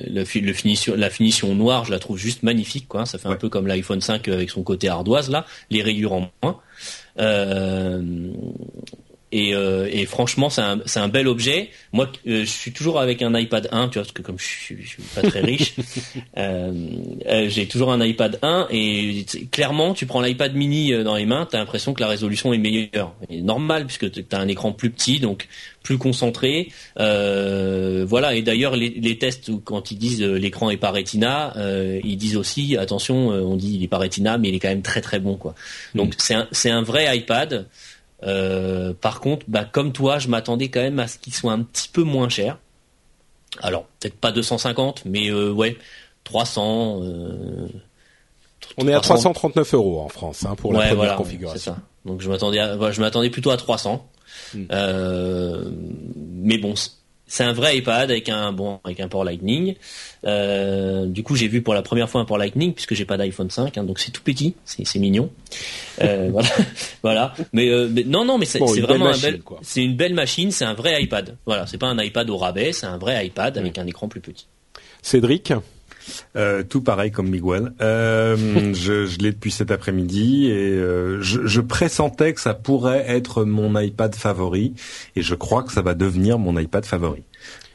[0.07, 2.87] le, le finition, la finition noire, je la trouve juste magnifique.
[2.87, 3.05] Quoi.
[3.05, 3.37] Ça fait un Ouais.
[3.37, 6.59] peu comme l'iPhone 5 avec son côté ardoise là, les rayures en moins.
[7.19, 8.01] Euh,
[9.31, 11.69] et, euh, et franchement, c'est un, c'est un bel objet.
[11.91, 14.45] Moi, euh, je suis toujours avec un iPad 1, tu vois, parce que comme je
[14.45, 15.75] suis, je suis pas très riche,
[16.37, 16.71] euh,
[17.27, 21.25] euh, j'ai toujours un iPad 1 et clairement, tu prends l'iPad mini euh, dans les
[21.25, 23.13] mains, t'as l'impression que la résolution est meilleure.
[23.29, 25.47] Et normal puisque t'as un écran plus petit, donc
[25.83, 26.69] plus concentré.
[26.99, 28.35] Euh, voilà.
[28.35, 31.99] Et d'ailleurs, les, les tests où quand ils disent euh, l'écran est pas Retina, euh,
[32.03, 34.69] ils disent aussi attention, euh, on dit il est pas Retina, mais il est quand
[34.69, 35.55] même très très bon, quoi.
[35.95, 37.65] Donc c'est un, c'est un vrai iPad.
[38.23, 41.61] Euh, par contre, bah, comme toi, je m'attendais quand même à ce qu'il soit un
[41.63, 42.57] petit peu moins cher.
[43.61, 45.77] Alors, peut-être pas 250, mais euh, ouais,
[46.23, 46.99] 300.
[47.03, 47.67] euh,
[48.77, 49.31] On est à 300.
[49.33, 51.73] 339 euros en France hein, pour la Ouais, première voilà, configuration.
[51.75, 51.77] Ça.
[52.05, 54.07] Donc je m'attendais, à- voilà, je m'attendais plutôt à 300.
[54.53, 54.65] Hmm.
[54.71, 55.69] Euh,
[56.15, 56.73] mais bon,
[57.29, 59.75] c'est un vrai iPad avec un bon avec un port Lightning.
[60.25, 63.17] Euh, du coup, j'ai vu pour la première fois un port Lightning puisque j'ai pas
[63.17, 65.29] d'iPhone 5, hein, donc c'est tout petit, c'est mignon.
[66.01, 66.49] Euh, voilà,
[67.03, 67.33] voilà.
[67.53, 70.51] Mais, euh, mais non, non, mais c'est Bon, vraiment un bel, c'est une belle machine,
[70.51, 71.37] c'est un vrai iPad.
[71.45, 74.21] Voilà, c'est pas un iPad au rabais, c'est un vrai iPad avec un écran plus
[74.21, 74.47] petit.
[75.03, 75.53] Cédric,
[76.35, 77.73] Euh, tout pareil comme Miguel.
[77.81, 78.35] Euh,
[78.73, 83.43] je je l'ai depuis cet après-midi et euh, je, je pressentais que ça pourrait être
[83.43, 84.73] mon iPad favori
[85.15, 87.23] et je crois que ça va devenir mon iPad favori.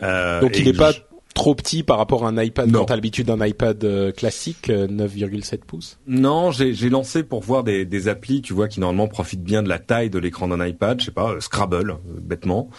[0.03, 0.93] Euh, donc il n'est pas
[1.35, 2.81] trop petit par rapport à un iPad Non.
[2.81, 5.99] quand t'as l'habitude d'un iPad euh, classique euh, 9,7 pouces.
[6.07, 9.63] Non, j'ai j'ai lancé pour voir des, des applis, tu vois, qui normalement profitent bien
[9.63, 12.71] de la taille de l'écran d'un iPad, je sais pas, euh, Scrabble, euh, bêtement.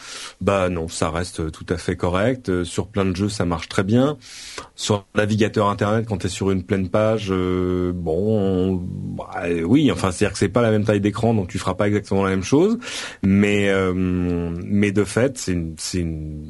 [0.42, 2.50] Bah non, ça reste euh, tout à fait correct.
[2.50, 4.18] Euh, Sur plein de jeux, ça marche très bien.
[4.76, 10.12] Sur navigateur internet, quand tu es sur une pleine page, euh, bon, bah, oui, enfin
[10.12, 12.44] c'est-à-dire que c'est pas la même taille d'écran, donc tu feras pas exactement la même
[12.44, 12.78] chose,
[13.22, 16.42] mais euh, mais de fait c'est une c'est une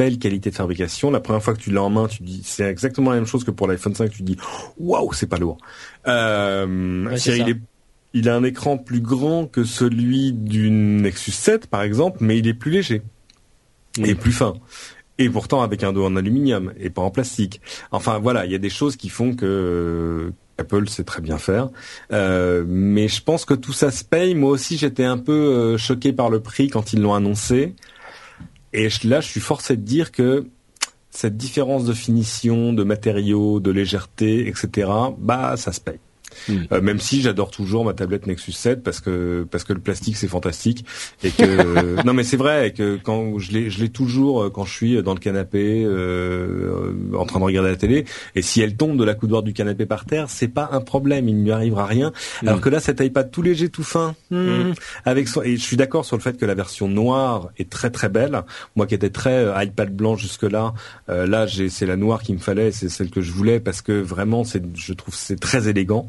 [0.00, 1.10] belle qualité de fabrication.
[1.10, 3.44] La première fois que tu l'as en main, tu dis c'est exactement la même chose
[3.44, 4.36] que pour l'iPhone 5, tu dis
[4.78, 5.58] waouh c'est pas lourd.
[6.06, 7.60] Euh, Ouais, il est
[8.12, 12.48] il a un écran plus grand que celui d'une Nexus 7 par exemple, mais il
[12.48, 13.02] est plus léger
[13.98, 14.54] et plus fin.
[15.18, 17.60] Et pourtant avec un dos en aluminium et pas en plastique.
[17.92, 21.38] Enfin voilà, il y a des choses qui font que euh, Apple sait très bien
[21.38, 21.68] faire.
[22.12, 24.34] Euh, mais je pense que tout ça se paye.
[24.34, 27.74] Moi aussi j'étais un peu euh, choqué par le prix quand ils l'ont annoncé.
[28.72, 30.46] Et là je suis forcé de dire que
[31.10, 35.98] cette différence de finition, de matériaux, de légèreté, etc., bah ça se paye.
[36.48, 36.54] Mm.
[36.72, 40.16] Euh, même si j'adore toujours ma tablette Nexus 7 parce que parce que le plastique
[40.16, 40.84] c'est fantastique
[41.22, 44.50] et que non mais c'est vrai et que quand je l'ai je l'ai toujours euh,
[44.50, 48.04] quand je suis dans le canapé euh, euh, en train de regarder la télé
[48.34, 51.28] et si elle tombe de la coudoir du canapé par terre c'est pas un problème
[51.28, 52.12] il ne lui arrivera rien.
[52.42, 54.72] Alors que là cet iPad tout léger tout fin hmm,
[55.04, 57.90] avec son et je suis d'accord sur le fait que la version noire est très
[57.90, 58.42] très belle.
[58.76, 60.74] Moi qui étais très euh, iPad blanc jusque là
[61.08, 63.92] là j'ai c'est la noire qu'il me fallait c'est celle que je voulais parce que
[63.92, 66.08] vraiment c'est je trouve c'est très élégant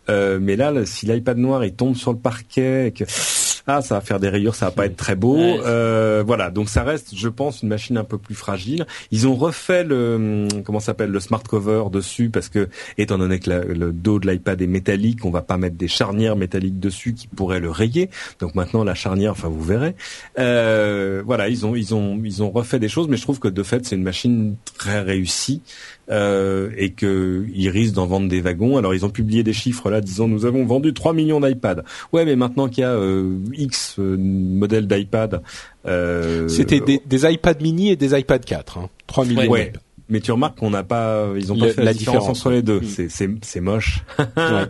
[0.09, 3.03] euh, mais là, si l'iPad noir il tombe sur le parquet, et que
[3.67, 5.35] ah ça va faire des rayures, ça va pas être très beau.
[5.37, 5.59] Ouais.
[5.65, 8.87] Euh, voilà, donc ça reste, je pense, une machine un peu plus fragile.
[9.11, 13.37] Ils ont refait le hum, comment s'appelle le smart cover dessus parce que étant donné
[13.39, 16.79] que la- le dos de l'iPad est métallique, on va pas mettre des charnières métalliques
[16.79, 18.09] dessus qui pourraient le rayer.
[18.39, 19.93] Donc maintenant la charnière, enfin vous verrez.
[20.39, 23.47] Euh, voilà, ils ont ils ont ils ont refait des choses, mais je trouve que
[23.47, 25.61] de fait c'est une machine très réussie
[26.09, 28.77] euh, et que ils risquent d'en vendre des wagons.
[28.77, 31.83] Alors ils ont publié des chiffres là disant nous avons vendu 3 millions d'iPad.
[32.11, 35.41] Ouais, mais maintenant qu'il y a euh, X euh, modèles d'iPad,
[35.85, 38.77] euh, C'était des, des iPad mini et des iPad 4.
[38.77, 38.89] Hein.
[39.07, 39.51] 3 millions.
[39.51, 39.73] Ouais.
[40.11, 42.39] Mais tu remarques qu'on n'a pas, ils ont pas Le- fait la, la différence, différence,
[42.39, 42.81] entre les deux.
[42.81, 42.85] Mm.
[42.85, 44.03] C'est c'est c'est moche.
[44.37, 44.65] Ouais.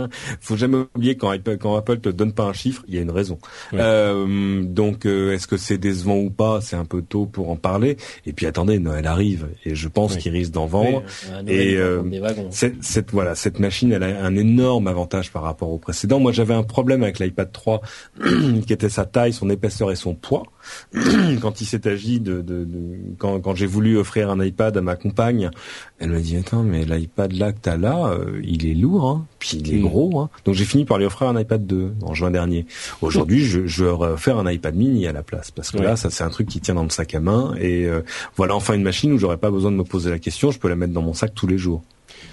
[0.40, 3.00] Faut jamais oublier quand Apple, quand Apple te donne pas un chiffre, il y a
[3.00, 3.38] une raison.
[3.72, 3.78] Ouais.
[3.80, 6.60] Euh, donc euh, est-ce que c'est décevant ou pas?
[6.60, 7.96] C'est un peu tôt pour en parler.
[8.26, 10.18] Et puis attendez, Noël arrive et je pense Oui.
[10.20, 11.02] qu'ils risquent d'en vendre.
[11.02, 12.02] Oui, Noël, Et, euh.
[12.50, 16.18] Cette, cette voilà, cette machine, elle a un énorme avantage par rapport au précédent.
[16.18, 17.80] Moi, j'avais un problème avec l'iPad 3,
[18.66, 20.42] qui était sa taille, son épaisseur et son poids.
[21.40, 24.82] quand il s'est agi de, de, de- quand, quand j'ai voulu offrir un iPad à
[24.82, 25.50] ma compagne,
[25.98, 29.26] elle m'a dit attends, mais l'iPad là que t'as là, euh, il est lourd, hein,
[29.38, 30.18] puis il est gros.
[30.20, 30.30] Hein.
[30.44, 32.66] Donc j'ai fini par lui offrir un iPad 2 en juin dernier.
[33.00, 35.84] Aujourd'hui, je, je vais faire un iPad mini à la place parce que Ouais.
[35.84, 38.02] là, ça c'est un truc qui tient dans le sac à main et euh,
[38.36, 40.68] voilà enfin une machine où j'aurais pas besoin de me poser la question, je peux
[40.68, 41.82] la mettre dans mon sac tous les jours.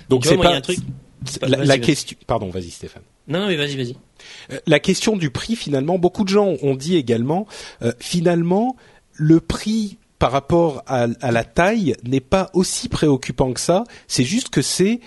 [0.09, 0.79] Donc c'est pas un truc-
[1.41, 2.15] la, question.
[2.27, 3.01] Pardon, vas-y Stéphane.
[3.27, 3.95] Non, non, mais vas-y, vas-y.
[4.53, 7.47] Euh, La question du prix, finalement, beaucoup de gens ont dit également,
[7.81, 8.75] euh, finalement,
[9.13, 13.84] le prix par rapport à, à la taille n'est pas aussi préoccupant que ça.
[14.07, 14.99] C'est juste que c'est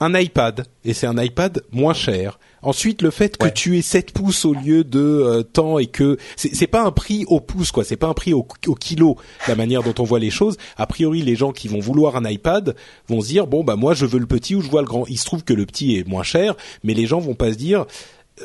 [0.00, 2.38] un iPad et c'est un iPad moins cher.
[2.62, 6.18] Ensuite, le fait que tu aies 7 pouces au lieu de euh, temps et que
[6.36, 9.16] c'est c'est pas un prix au pouce quoi, c'est pas un prix au, au kilo
[9.46, 10.56] la manière dont on voit les choses.
[10.76, 12.74] A priori, les gens qui vont vouloir un iPad
[13.08, 15.06] vont se dire bon bah moi je veux le petit ou je vois le grand.
[15.06, 17.58] Il se trouve que le petit est moins cher, mais les gens vont pas se
[17.58, 17.86] dire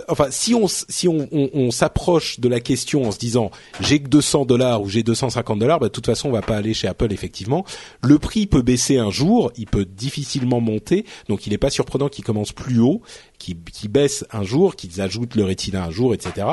[0.08, 4.02] enfin, si on si on, on, on s'approche de la question en se disant j'ai
[4.02, 6.74] que 200 dollars ou j'ai 250 dollars, bah de toute façon on va pas aller
[6.74, 7.66] chez Apple effectivement.
[8.02, 12.10] Le prix peut baisser un jour, il peut difficilement monter, donc il n'est pas surprenant
[12.10, 13.02] qu'il commence plus haut,
[13.40, 16.48] qu'il qu'il baisse un jour, qu'ils ajoutent le Retina un jour, etc.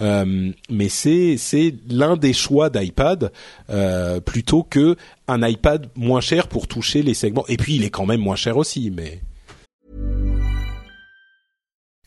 [0.00, 3.32] Euh, mais c'est c'est l'un des choix d'iPad
[3.70, 4.96] euh, plutôt que
[5.28, 7.46] un iPad moins cher pour toucher les segments.
[7.48, 9.20] Et puis il est quand même moins cher aussi, mais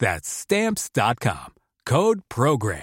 [0.00, 1.52] That's stamps.com.
[1.84, 2.80] Code program.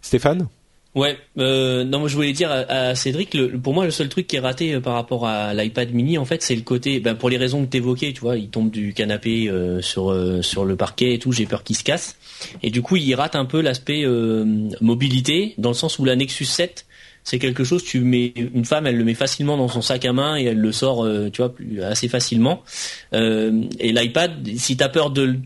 [0.00, 0.48] Stéphane
[0.94, 4.08] Ouais, euh, non, moi je voulais dire à, à Cédric, le, pour moi le seul
[4.08, 7.00] truc qui est raté euh, par rapport à l'iPad mini, en fait, c'est le côté,
[7.00, 10.40] ben, pour les raisons que t'évoquais, tu vois, il tombe du canapé euh, sur euh,
[10.40, 12.16] sur le parquet et tout, j'ai peur qu'il se casse,
[12.62, 16.16] et du coup il rate un peu l'aspect euh, mobilité, dans le sens où la
[16.16, 16.86] Nexus 7,
[17.26, 20.12] c'est quelque chose, tu mets une femme, elle le met facilement dans son sac à
[20.12, 21.52] main et elle le sort, euh, tu vois,
[21.84, 22.62] assez facilement,
[23.12, 25.36] Euh, et l'iPad, si t'as peur de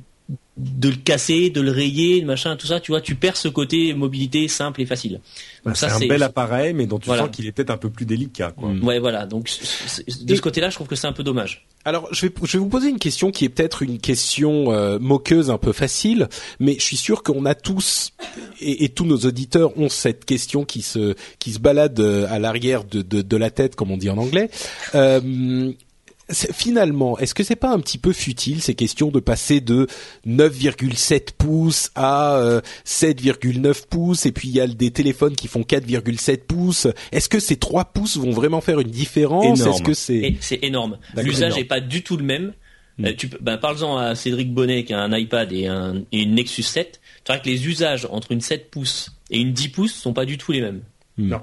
[0.61, 3.95] de le casser, de le rayer, machin, tout ça, tu vois, tu perds ce côté
[3.95, 5.20] mobilité simple et facile.
[5.65, 7.23] Bah, c'est un bel appareil, mais dont tu Voilà.
[7.23, 8.53] sens qu'il est peut-être un peu plus délicat.
[8.53, 8.70] Quoi.
[8.70, 8.85] Mm.
[8.85, 9.27] Ouais, voilà.
[9.27, 9.49] Donc
[10.23, 11.66] de ce côté-là, je trouve que c'est un peu dommage.
[11.85, 14.99] Alors, je vais, je vais vous poser une question qui est peut-être une question euh,
[14.99, 16.28] moqueuse, un peu facile,
[16.59, 18.12] mais je suis sûr qu'on a tous
[18.61, 22.39] et, et tous nos auditeurs ont cette question qui se qui se balade euh, à
[22.39, 24.51] l'arrière de, de, de la tête, comme on dit en anglais.
[24.95, 25.73] Euh,
[26.32, 29.86] finalement, est-ce que c'est pas un petit peu futile ces questions de passer de
[30.27, 35.62] 9,7 pouces à euh, 7,9 pouces et puis il y a des téléphones qui font
[35.62, 36.86] 4,7 pouces.
[37.12, 39.61] Est-ce que ces 3 pouces vont vraiment faire une différence?
[39.61, 40.98] Est-ce que c'est énorme.
[41.15, 41.24] D'accord.
[41.24, 41.61] L'usage Énorme.
[41.62, 42.52] est pas du tout le même.
[42.98, 43.05] Mm.
[43.07, 46.35] Euh, tu ben, parle-en à Cédric Bonnet qui a un iPad et, un, et une
[46.35, 47.01] Nexus 7.
[47.24, 50.24] Tu verras que les usages entre une 7 pouces et une 10 pouces sont pas
[50.24, 50.82] du tout les mêmes.
[51.19, 51.40] Non.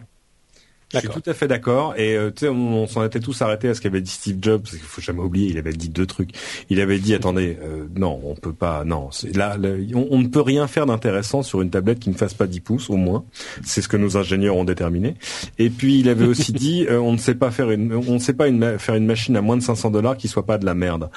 [0.94, 1.94] Je suis tout à fait d'accord.
[1.98, 4.38] Et euh, tu sais, on, on s'en était tous arrêtés à ce qu'avait dit Steve
[4.42, 4.62] Jobs.
[4.62, 6.30] Parce qu'il faut jamais oublier, il avait dit deux trucs.
[6.70, 10.28] Il avait dit, attendez, euh, non, on peut pas, non, là, là, on, on ne
[10.28, 13.26] peut rien faire d'intéressant sur une tablette qui ne fasse pas 10 pouces, au moins.
[13.64, 15.16] C'est ce que nos ingénieurs ont déterminé.
[15.60, 18.20] Et puis il avait aussi dit, euh, on ne sait pas faire une, on ne
[18.20, 20.66] sait pas une, faire une machine à moins de 500 dollars qui soit pas de
[20.66, 21.10] la merde.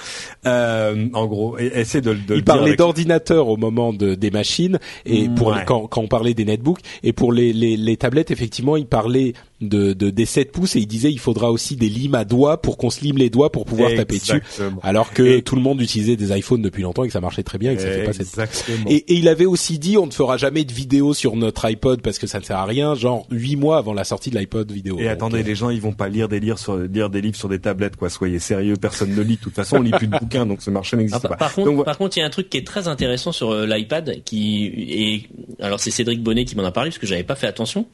[0.47, 4.31] Euh, en gros, et, essaie de, le- de il parlait d'ordinateur au moment de, des
[4.31, 5.61] machines et pour Ouais.
[5.61, 8.87] les- quand, quand on parlait des netbooks et pour les, les, les tablettes effectivement il
[8.87, 12.25] parlait de, de des 7 pouces et il disait il faudra aussi des limes à
[12.25, 14.81] doigts pour qu'on se lime les doigts pour pouvoir taper dessus Exactement.
[14.83, 17.43] alors que Et- tout le monde utilisait des iPhones depuis longtemps et que ça marchait
[17.43, 18.87] très bien et que ça fait pas cette Exactement.
[18.89, 22.01] et, et il avait aussi dit on ne fera jamais de vidéo sur notre iPod
[22.03, 24.71] parce que ça ne sert à rien genre huit mois avant la sortie de l'iPod
[24.73, 27.11] vidéo Et Donc, attendez, euh, les gens, ils vont pas lire des livres sur lire
[27.11, 28.09] des livres sur des tablettes, quoi.
[28.11, 29.37] Soyez sérieux, personne ne lit.
[29.37, 31.37] De toute façon, on lit plus de bouquins, donc ce marché n'existe pas.
[31.37, 33.51] par contre, Donc, par contre, il y a un truc qui est très intéressant sur
[33.51, 37.23] euh, l'iPad qui est, alors c'est Cédric Bonnet qui m'en a parlé parce que j'avais
[37.25, 37.87] pas fait attention,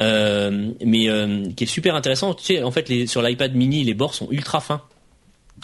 [0.00, 2.34] euh, mais euh, qui est super intéressant.
[2.34, 4.82] Tu sais, en fait, les, sur l'iPad mini, les bords sont ultra fins.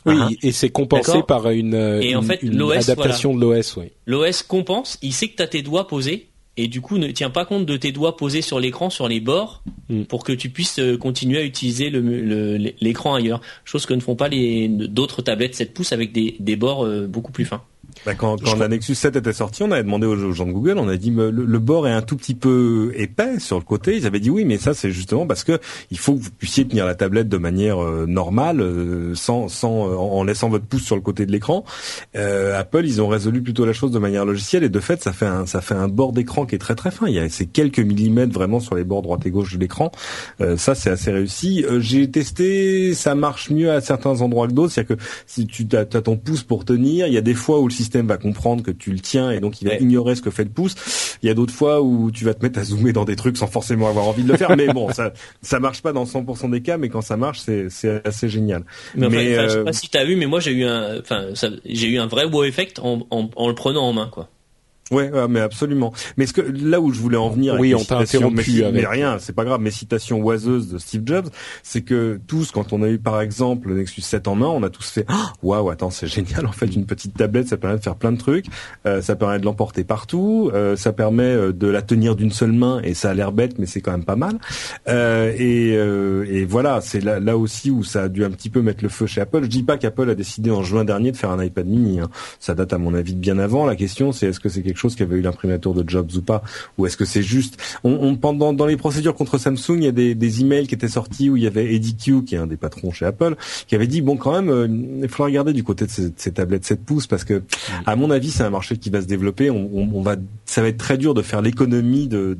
[0.07, 0.29] oui Ah.
[0.43, 3.87] et c'est compensé par une, Et en une- fait, une l'OS, adaptation de l'OS oui
[4.07, 7.31] L'OS compense, il sait que tu as tes doigts posés et du coup ne tient
[7.31, 10.03] pas compte de tes doigts posés sur l'écran, sur les bords, Mm.
[10.05, 13.41] pour que tu puisses euh, continuer à utiliser le- le- l'écran ailleurs.
[13.65, 17.07] Chose que ne font pas les d'autres tablettes 7 pouces avec des, des bords euh,
[17.07, 17.63] beaucoup plus fins.
[18.07, 20.79] Bah, quand quand la Nexus 7 était sortie, on avait demandé aux, gens de Google,
[20.79, 23.97] on a dit le, le bord est un tout petit peu épais sur le côté.
[23.97, 25.59] Ils avaient dit oui, mais ça c'est justement parce que
[25.91, 29.89] il faut que vous puissiez tenir la tablette de manière euh, normale, euh, sans sans
[29.89, 31.65] euh, en laissant votre pouce sur le côté de l'écran.
[32.17, 35.13] Euh, Apple, ils ont résolu plutôt la chose de manière logicielle et de fait, ça
[35.13, 37.07] fait un ça fait un bord d'écran qui est très très fin.
[37.09, 39.91] Il y a ces quelques millimètres vraiment sur les bords droite et gauche de l'écran.
[40.41, 41.65] Euh, ça c'est assez réussi.
[41.65, 44.73] Euh, J'ai testé, ça marche mieux à certains endroits que d'autres.
[44.73, 47.69] C'est-à-dire que si tu as, ton pouce pour tenir, il y a des fois où
[47.69, 49.81] le système va comprendre que tu le tiens et donc il va Ouais.
[49.83, 50.75] ignorer ce que fait le pouce.
[51.23, 53.37] Il y a d'autres fois où tu vas te mettre à zoomer dans des trucs
[53.37, 54.57] sans forcément avoir envie de le faire.
[54.57, 57.71] mais bon, ça ça marche pas dans 100% des cas, mais quand ça marche, c'est
[57.71, 58.65] c'est assez génial.
[58.95, 60.99] Mais, enfin, Mais, je sais euh, pas si t'as vu, mais moi j'ai eu un,
[61.01, 61.27] enfin,
[61.65, 64.29] j'ai eu un vrai wow effect en, en, en le prenant en main, quoi.
[64.91, 65.93] Ouais, ouais, mais absolument.
[66.17, 68.75] Mais ce que là où je voulais en venir, Oui, on t'a interrompu mais, avec-
[68.83, 69.61] mais rien, c'est pas grave.
[69.61, 71.29] Mes citations oiseuses de Steve Jobs,
[71.63, 74.63] c'est que tous, quand on a eu par exemple le Nexus 7 en main, on
[74.63, 75.07] a tous fait
[75.43, 76.47] waouh, attends, c'est génial.
[76.47, 78.47] En fait, une petite tablette, ça permet de faire plein de trucs.
[78.87, 80.51] Euh, ça permet de l'emporter partout.
[80.55, 83.59] euh, ça permet euh, de la tenir d'une seule main et ça a l'air bête,
[83.59, 84.39] mais c'est quand même pas mal.
[84.89, 88.51] Euh, et, euh, et voilà, c'est là, là aussi où ça a dû un petit
[88.51, 89.43] peu mettre le feu chez Apple.
[89.43, 92.01] Je dis pas qu'Apple a décidé en juin dernier de faire un iPad mini.
[92.01, 92.09] hein.
[92.41, 93.67] Ça date à mon avis de bien avant.
[93.67, 96.23] La question, c'est est-ce que c'est quelque chose qui avait eu l'imprimateur de Jobs ou
[96.23, 96.43] pas,
[96.77, 99.89] ou est-ce que c'est juste on, on- pendant dans les procédures contre Samsung, il y
[99.89, 102.39] a des, des emails qui étaient sortis où il y avait Eddie Q, qui est
[102.39, 103.37] un des patrons chez Apple,
[103.67, 104.67] qui avait dit bon quand même, euh,
[105.03, 107.43] il faudra regarder du côté de ces, ces tablettes 7 pouces parce que
[107.87, 109.51] à mon avis, c'est un marché qui va se développer.
[109.51, 112.37] On, on- on va, ça va être très dur de faire l'économie de,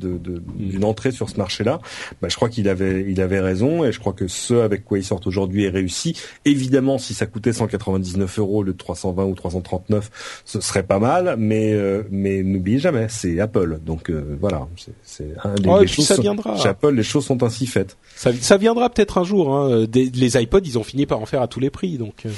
[0.55, 1.79] d'une entrée sur ce marché-là.
[2.21, 4.97] Bah, je crois qu'il avait, il avait raison, et je crois que ce avec quoi
[4.97, 6.15] ils sortent aujourd'hui est réussi.
[6.45, 11.73] Évidemment, si ça coûtait 199 euros de 320 ou 339, ce serait pas mal, mais
[11.73, 13.79] euh, mais mais n'oubliez jamais, c'est Apple.
[13.85, 14.67] Donc euh, voilà,
[15.03, 16.55] c'est un des, Oh, les choses ça sont- viendra.
[16.57, 17.97] Chez Apple, les choses sont ainsi faites.
[18.15, 19.55] Ça, ça viendra peut-être un jour.
[19.55, 19.85] Hein.
[19.85, 21.97] Des- les iPods, ils ont fini par en faire à tous les prix.
[21.97, 22.29] Donc, euh,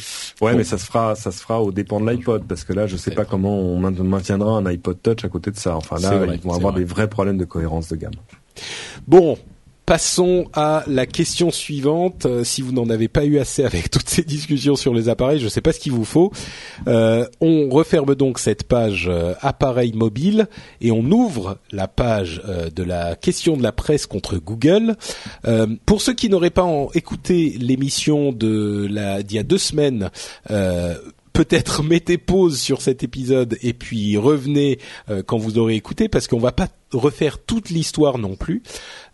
[0.41, 0.57] Ouais, Bon.
[0.57, 2.97] mais ça se fera, ça se fera au dépend de l'iPod, parce que là, je
[2.97, 5.75] sais pas comment on main- maintiendra un iPod Touch à côté de ça.
[5.75, 6.81] Enfin là, vrai, ils vont avoir vrai.
[6.81, 8.11] des vrais problèmes de cohérence de gamme.
[9.07, 9.37] Bon,
[9.91, 12.25] passons à la question suivante.
[12.25, 15.39] Euh, si vous n'en avez pas eu assez avec toutes ces discussions sur les appareils,
[15.39, 16.31] je ne sais pas ce qu'il vous faut.
[16.87, 20.47] Euh, on referme donc cette page euh, appareil mobile
[20.79, 22.41] et on ouvre la page
[22.73, 24.95] de la question de la presse contre Google.
[25.85, 30.09] Pour ceux qui n'auraient pas écouté l'émission de la d'il y a deux semaines.
[31.33, 34.79] Peut-être mettez pause sur cet épisode et puis revenez
[35.09, 38.61] euh, quand vous aurez écouté parce qu'on va pas refaire toute l'histoire non plus.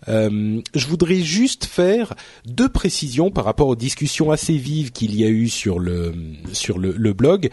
[0.07, 2.15] Euh, je voudrais juste faire
[2.45, 6.13] deux précisions par rapport aux discussions assez vives qu'il y a eu sur le
[6.53, 7.49] sur le, le blog.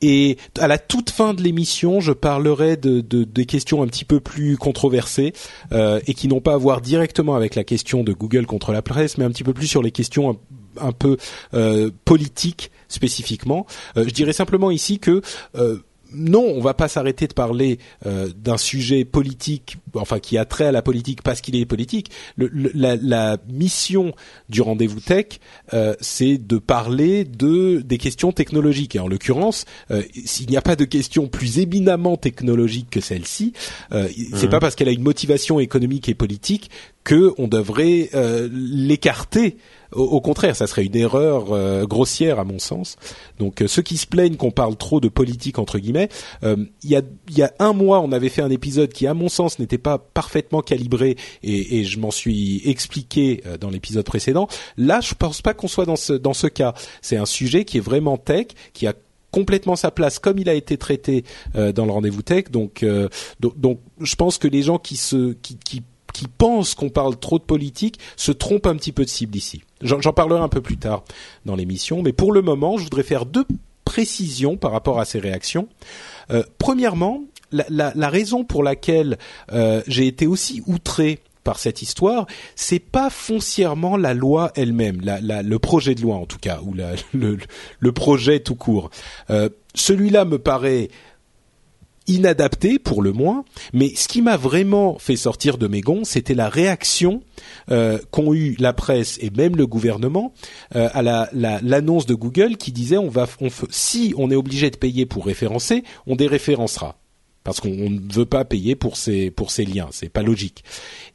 [0.00, 4.04] Et à la toute fin de l'émission, je parlerai de, de- des questions un petit
[4.06, 5.34] peu plus controversées
[5.72, 8.80] euh, et qui n'ont pas à voir directement avec la question de Google contre la
[8.82, 10.30] presse, mais un petit peu plus sur les questions
[10.80, 11.16] un, un peu
[11.54, 13.66] euh, politiques spécifiquement.
[13.96, 15.20] Euh, je dirais simplement ici que
[15.56, 15.78] euh,
[16.14, 20.66] non, on va pas s'arrêter de parler euh, d'un sujet politique, enfin qui a trait
[20.66, 22.12] à la politique parce qu'il est politique.
[22.36, 24.14] Le- le- la, la mission
[24.48, 25.40] du rendez-vous tech,
[25.74, 28.94] euh, c'est de parler de des questions technologiques.
[28.94, 33.52] Et en l'occurrence, euh, s'il n'y a pas de question plus éminemment technologique que celle-ci,
[33.90, 36.70] euh, c'est pas parce qu'elle a une motivation économique et politique
[37.02, 39.56] que on devrait euh, l'écarter.
[39.92, 42.96] Au, contraire, ça serait une erreur euh, grossière à mon sens.
[43.38, 46.08] Donc euh, ceux qui se plaignent qu'on parle trop de politique entre guillemets,
[46.42, 49.14] euh, il y a y a un mois, on avait fait un épisode qui, à
[49.14, 54.04] mon sens, n'était pas parfaitement calibré et, et je m'en suis expliqué euh, dans l'épisode
[54.04, 54.48] précédent.
[54.76, 56.74] Là, je pense pas qu'on soit dans ce dans ce cas.
[57.02, 58.94] C'est un sujet qui est vraiment tech, qui a
[59.30, 61.24] complètement sa place comme il a été traité
[61.56, 62.44] euh, dans le rendez-vous tech.
[62.50, 62.84] Donc,
[63.40, 65.82] donc, donc, je pense que les gens qui se qui, qui
[66.16, 69.62] qui pensent qu'on parle trop de politique se trompent un petit peu de cible ici.
[69.82, 71.04] J'en parlerai un peu plus tard
[71.44, 73.44] dans l'émission, mais pour le moment, je voudrais faire deux
[73.84, 75.68] précisions par rapport à ces réactions.
[76.30, 77.22] Euh, premièrement,
[77.52, 79.18] la, la, la raison pour laquelle
[79.52, 82.26] euh, j'ai été aussi outré par cette histoire,
[82.56, 86.58] c'est pas foncièrement la loi elle-même, la, la- le projet de loi en tout cas,
[86.64, 87.38] ou la- le,
[87.78, 88.90] le projet tout court.
[89.30, 90.88] Euh, Celui-là me paraît
[92.06, 96.34] inadapté pour le moins, mais ce qui m'a vraiment fait sortir de mes gonds, c'était
[96.34, 97.22] la réaction
[97.70, 100.32] euh, qu'ont eu la presse et même le gouvernement
[100.74, 104.36] euh, à la- la- l'annonce de Google qui disait on va on si on est
[104.36, 106.96] obligé de payer pour référencer, on déréférencera
[107.46, 110.64] parce qu'on on ne veut pas payer pour ces pour ces liens, c'est pas logique.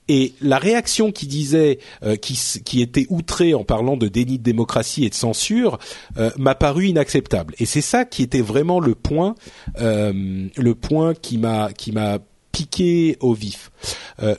[0.07, 4.43] Et la réaction qui disait, euh, qui, qui était outrée en parlant de déni de
[4.43, 5.77] démocratie et de censure,
[6.17, 7.53] euh, m'a paru inacceptable.
[7.59, 9.35] Et c'est ça qui était vraiment le point,
[9.81, 12.19] euh, le point qui m'a qui m'a
[12.53, 13.71] piqué au vif.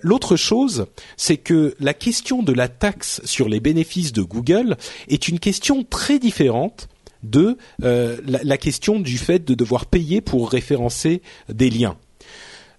[0.02, 0.86] L'autre chose,
[1.16, 4.76] c'est que la question de la taxe sur les bénéfices de Google
[5.08, 6.88] est une question très différente
[7.22, 11.96] de euh, la, question du fait de devoir payer pour référencer des liens.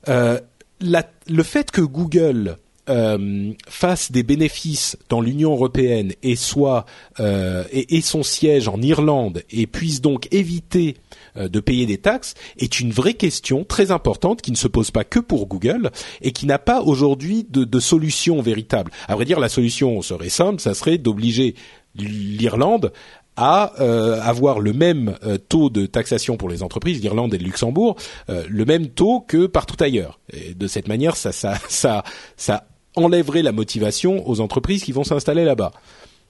[0.10, 0.40] Euh,
[0.80, 2.58] le fait que Google
[2.90, 6.86] euh, fasse des bénéfices dans l'Union européenne et soit
[7.20, 10.98] et, son siège en Irlande et puisse donc éviter
[11.38, 15.06] de payer des taxes est une vraie question très importante qui ne se pose pas
[15.06, 15.92] que pour Google
[16.22, 18.92] et qui n'a pas aujourd'hui de, de solution véritable.
[19.08, 21.56] À vrai dire, la solution serait simple, ça serait d'obliger
[21.96, 22.92] l'Irlande
[23.36, 27.46] à euh, avoir le même euh, taux de taxation pour les entreprises, l'Irlande et le
[27.46, 27.96] Luxembourg,
[28.30, 30.20] euh, le même taux que partout ailleurs.
[30.32, 32.04] Et de cette manière, ça, ça, ça,
[32.38, 35.72] ça enlèverait la motivation aux entreprises qui vont s'installer là-bas.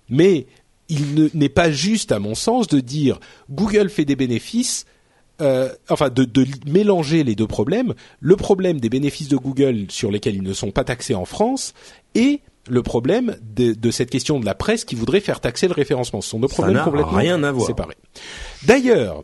[0.10, 0.48] Mais
[0.90, 3.20] il ne- n'est pas juste, à mon sens, de dire
[3.50, 4.86] Google fait des bénéfices.
[5.42, 10.12] euh, enfin, de, de mélanger les deux problèmes, le problème des bénéfices de Google sur
[10.12, 11.74] lesquels ils ne sont pas taxés en France
[12.16, 15.74] et le problème de, de cette question de la presse qui voudrait faire taxer le
[15.74, 16.22] référencement.
[16.22, 17.68] Ce sont deux Ça problèmes complètement rien à voir.
[17.68, 17.96] séparés.
[18.66, 19.24] D'ailleurs,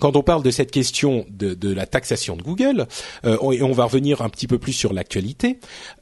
[0.00, 2.86] quand on parle de cette question de, de la taxation de Google,
[3.24, 5.58] euh, on- et on va revenir un petit peu plus sur l'actualité,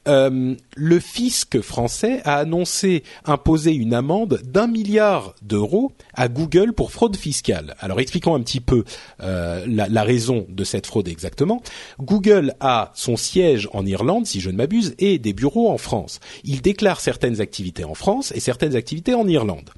[0.07, 6.91] euh, le fisc français a annoncé imposer une amende d'un milliard d'euros à Google pour
[6.91, 7.75] fraude fiscale.
[7.79, 8.83] Alors expliquons un petit peu
[9.21, 11.61] euh, la, raison de cette fraude exactement.
[11.99, 16.19] Google a son siège en Irlande, si je ne m'abuse, et des bureaux en France.
[16.43, 19.69] Il déclare certaines activités en France et certaines activités en Irlande.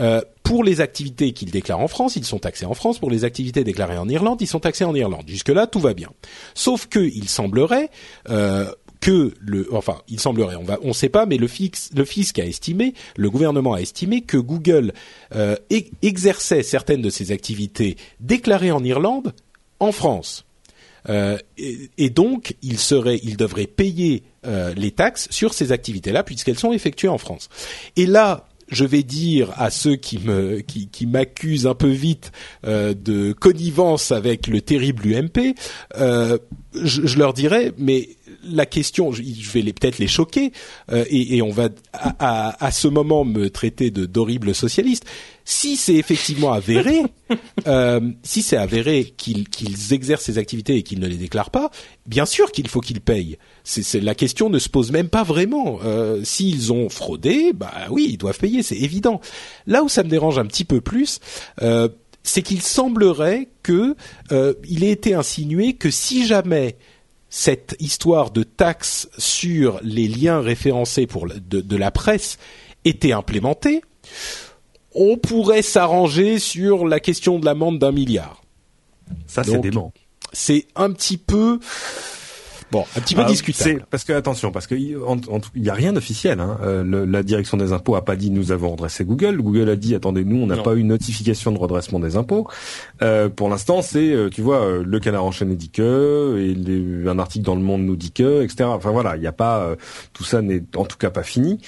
[0.00, 2.98] Euh, pour les activités qu'il déclare en France, ils sont taxés en France.
[2.98, 5.24] Pour les activités déclarées en Irlande, ils sont taxés en Irlande.
[5.26, 6.08] Jusque-là, tout va bien.
[6.54, 7.90] Sauf que il semblerait
[8.30, 12.04] euh, que le, enfin, il semblerait, on va, on sait pas, mais le, fix, le
[12.04, 14.92] fisc a estimé, le gouvernement a estimé que Google
[15.34, 19.34] euh, e- exerçait certaines de ses activités déclarées en Irlande
[19.80, 20.44] en France.
[21.08, 26.22] Euh, et, et, donc, il serait, il devrait payer euh, les taxes sur ces activités-là
[26.22, 27.48] puisqu'elles sont effectuées en France.
[27.96, 32.32] Et là, je vais dire à ceux qui me qui, qui m'accusent un peu vite
[32.66, 35.54] euh, de connivence avec le terrible UMP,
[35.96, 36.38] euh,
[36.74, 38.10] je, je, leur dirais mais
[38.44, 40.52] la question, je, vais les peut-être les choquer
[40.90, 45.04] euh, et, et, on va à, à, à, ce moment me traiter de d'horrible socialiste.
[45.44, 47.02] Si c'est effectivement avéré,
[47.66, 51.70] euh, si c'est avéré qu'ils qu'ils exercent ces activités et qu'ils ne les déclarent pas,
[52.06, 53.38] bien sûr qu'il faut qu'ils payent.
[53.64, 55.78] C'est, la question ne se pose même pas vraiment.
[55.84, 59.20] Euh, S'ils ont fraudé, bah oui, ils doivent payer, c'est évident.
[59.66, 61.20] Là où ça me dérange un petit peu plus,
[61.62, 61.88] euh,
[62.22, 63.96] c'est qu'il semblerait que
[64.32, 66.76] euh, il ait été insinué que si jamais
[67.30, 72.38] cette histoire de taxe sur les liens référencés pour de, de la presse
[72.84, 73.82] était implémentée,
[74.94, 78.42] on pourrait s'arranger sur la question de l'amende d'un milliard.
[79.26, 79.92] Ça, c'est dément.
[80.32, 81.58] C'est un petit peu
[82.70, 83.86] Bon, un petit peu ah, discutable.
[83.90, 84.96] Parce que attention, parce qu'il
[85.56, 86.40] y a rien d'officiel.
[86.40, 86.58] Hein.
[86.62, 89.40] Euh, la direction des impôts a pas dit nous avons redressé Google.
[89.40, 92.48] Google a dit attendez nous on n'a pas eu notification de redressement des impôts.
[93.02, 97.08] Euh, pour l'instant c'est euh, tu vois euh, le Canard enchaîné dit que et les,
[97.08, 98.64] un article dans le Monde nous dit que etc.
[98.64, 99.76] Enfin voilà il n'y a pas
[100.12, 101.60] tout ça n'est en tout cas pas fini.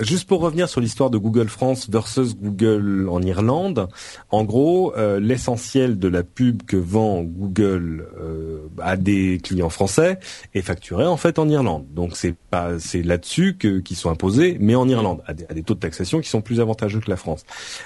[0.00, 3.88] juste pour revenir sur l'histoire de Google France versus Google en Irlande,
[4.30, 8.06] en gros l'essentiel de la pub que vend Google
[8.80, 10.18] à des clients en français
[10.54, 11.86] est facturé en fait en Irlande.
[11.94, 15.74] Donc c'est pas c'est là-dessus que qu'ils sont imposés, mais en Irlande à des, taux
[15.74, 17.44] de taxation qui sont plus avantageux que la France.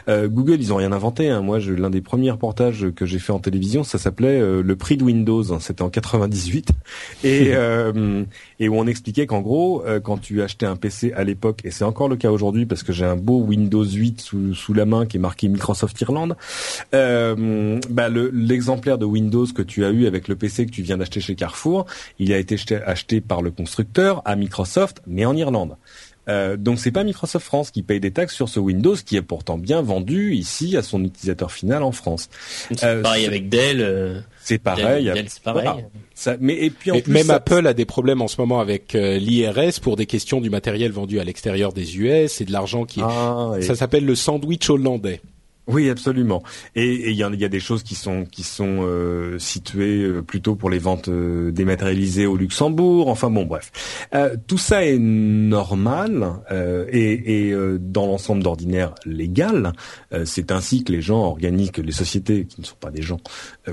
[0.09, 1.29] Euh, Google ils ont rien inventé.
[1.29, 1.43] Hein.
[1.43, 4.97] Moi l'un des premiers reportages que j'ai fait en télévision, ça s'appelait euh, le prix
[4.97, 5.43] de Windows.
[5.61, 6.69] C'était en 98
[7.25, 8.25] et euh,
[8.61, 11.71] et où on expliquait qu'en gros euh, quand tu achetais un PC à l'époque et
[11.71, 14.85] c'est encore le cas aujourd'hui parce que j'ai un beau Windows 8 sous, sous la
[14.85, 16.37] main qui est marqué Microsoft Irlande,
[16.93, 21.21] bah l'exemplaire de Windows que tu as eu avec le PC que tu viens d'acheter
[21.21, 21.62] chez Carrefour
[22.19, 22.57] il a été
[22.87, 25.77] acheté par le constructeur à Microsoft, mais en Irlande.
[26.29, 29.23] Euh, donc c'est pas Microsoft France qui paye des taxes sur ce Windows qui est
[29.23, 32.29] pourtant bien vendu ici à son utilisateur final en France.
[32.71, 33.81] C'est euh, pareil avec Dell.
[33.81, 35.11] Euh, c'est pareil.
[35.27, 35.85] c'est pareil.
[36.41, 39.19] mais et puis en plus, même Apple a des problèmes en ce moment avec euh,
[39.19, 43.01] l'IRS pour des questions du matériel vendu à l'extérieur des US et de l'argent qui.
[43.03, 45.21] Ah, Ça s'appelle le sandwich hollandais.
[45.69, 46.43] Oui, absolument.
[46.75, 50.57] Et il y, y, a des choses qui sont qui sont euh, situées euh, plutôt
[50.57, 53.07] pour les ventes euh, dématérialisées au Luxembourg.
[53.07, 53.71] Enfin bon, bref,
[54.49, 56.27] tout ça est normal
[56.91, 59.73] et, et dans l'ensemble d'ordinaire légal.
[60.25, 63.21] C'est ainsi que les gens organisent, que les sociétés qui ne sont pas des gens,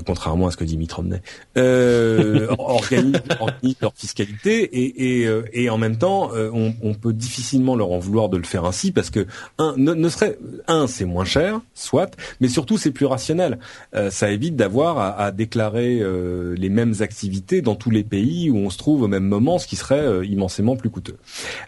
[0.06, 1.20] contrairement à ce que dit Mitt Romney,
[1.56, 7.90] organisent, organisent, leur fiscalité et, et, et en même temps, on, on, peut difficilement leur
[7.90, 9.26] en vouloir de le faire ainsi parce que
[9.58, 10.38] un ne, ne serait
[10.68, 13.58] un c'est moins cher soit, mais surtout c'est plus rationnel.
[13.94, 18.56] Euh, ça évite d'avoir à, déclarer euh, les mêmes activités dans tous les pays où
[18.56, 21.16] on se trouve au même moment, ce qui serait euh, immensément plus coûteux.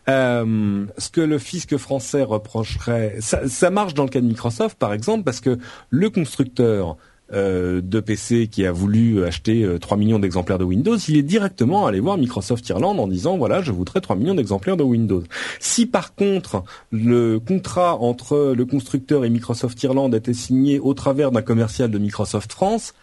[0.06, 4.92] ce que le fisc français reprocherait, ça, ça marche dans le cas de Microsoft par
[4.92, 5.58] exemple, parce que
[5.90, 6.96] le constructeur
[7.32, 11.86] de PC qui a voulu acheter 3 euh, millions d'exemplaires de Windows, il est directement
[11.86, 15.22] allé voir Microsoft Irlande en disant voilà, je voudrais 3 millions d'exemplaires de Windows.
[15.58, 21.30] Si par contre le contrat entre le constructeur et Microsoft Irlande était signé au travers
[21.30, 22.94] d'un commercial de Microsoft France,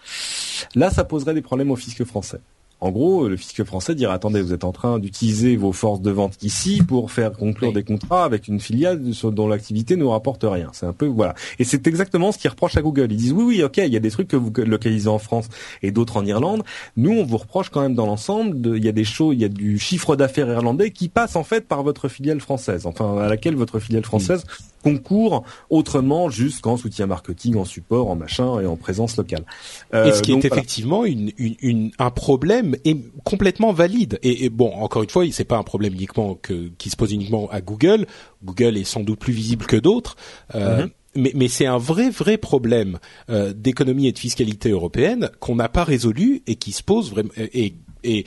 [0.76, 2.40] là ça poserait des problèmes au fisc français.
[2.82, 6.12] En gros, le fisc français dirait attendez, vous êtes en train d'utiliser vos forces de
[6.12, 10.70] vente ici pour faire conclure des contrats avec une filiale dont l'activité ne rapporte rien.
[10.74, 11.36] C'est un peu voilà.
[11.60, 13.12] Et c'est exactement ce qu'ils reprochent à Google.
[13.12, 15.50] Ils disent oui, oui, ok, il y a des trucs que vous localisez en France
[15.84, 16.64] et d'autres en Irlande.
[16.96, 18.78] Nous, on vous reproche quand même dans l'ensemble.
[18.78, 21.44] Il y a des choses, il y a du chiffre d'affaires irlandais qui passe en
[21.44, 24.46] fait par votre filiale française, enfin à laquelle votre filiale française
[24.84, 29.46] concours autrement juste qu'en soutien marketing, en support, en machin et en présence locale.
[29.94, 34.20] Euh, et ce qui est effectivement une, une, un problème est complètement valide.
[34.24, 37.50] Et, bon, encore une fois, c'est pas un problème uniquement que, qui se pose uniquement
[37.52, 38.06] à Google.
[38.44, 40.16] Google est sans doute plus visible que d'autres.
[40.56, 40.90] Euh, mm-hmm.
[41.16, 43.00] Mais, mais c'est un vrai vrai problème
[43.30, 47.32] euh, d'économie et de fiscalité européenne qu'on n'a pas résolu et qui se pose vraiment
[47.36, 47.74] et,
[48.04, 48.26] et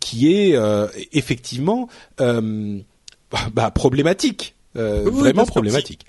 [0.00, 1.88] qui est euh, effectivement
[2.20, 2.78] euh,
[3.54, 6.06] bah, problématique euh, vraiment problématique.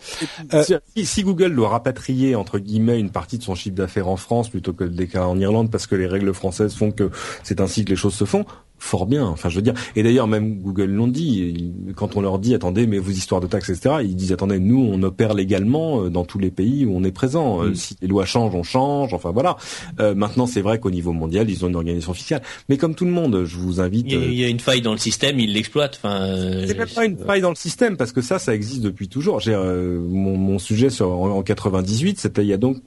[0.53, 0.63] Euh,
[0.95, 4.73] si, Google doit rapatrier entre guillemets une partie de son chiffre d'affaires en France plutôt
[4.73, 7.09] que le déclarer en Irlande parce que les règles françaises font que
[7.43, 8.45] c'est ainsi que les choses se font,
[8.79, 9.25] fort bien.
[9.25, 11.73] Enfin, je veux dire, et d'ailleurs même Google l'ont dit.
[11.95, 14.79] Quand on leur dit, attendez, mais vos histoires de taxes, etc., ils disent, attendez, nous,
[14.79, 17.63] on opère légalement euh, dans tous les pays où on est présent.
[17.63, 19.13] Euh, si les lois changent, on change.
[19.13, 19.57] Enfin voilà.
[19.99, 22.41] Euh, maintenant, c'est vrai qu'au niveau mondial, ils ont une organisation fiscale.
[22.69, 24.05] Mais comme tout le monde, je vous invite.
[24.09, 25.99] Il y a, une faille dans le système, ils l'exploitent.
[26.01, 26.27] Enfin,
[26.65, 29.39] c'est même pas une faille dans le système parce que ça, ça existe depuis toujours.
[29.39, 32.77] J'ai mon, mon, sujet sur en, 98, c'était il y a donc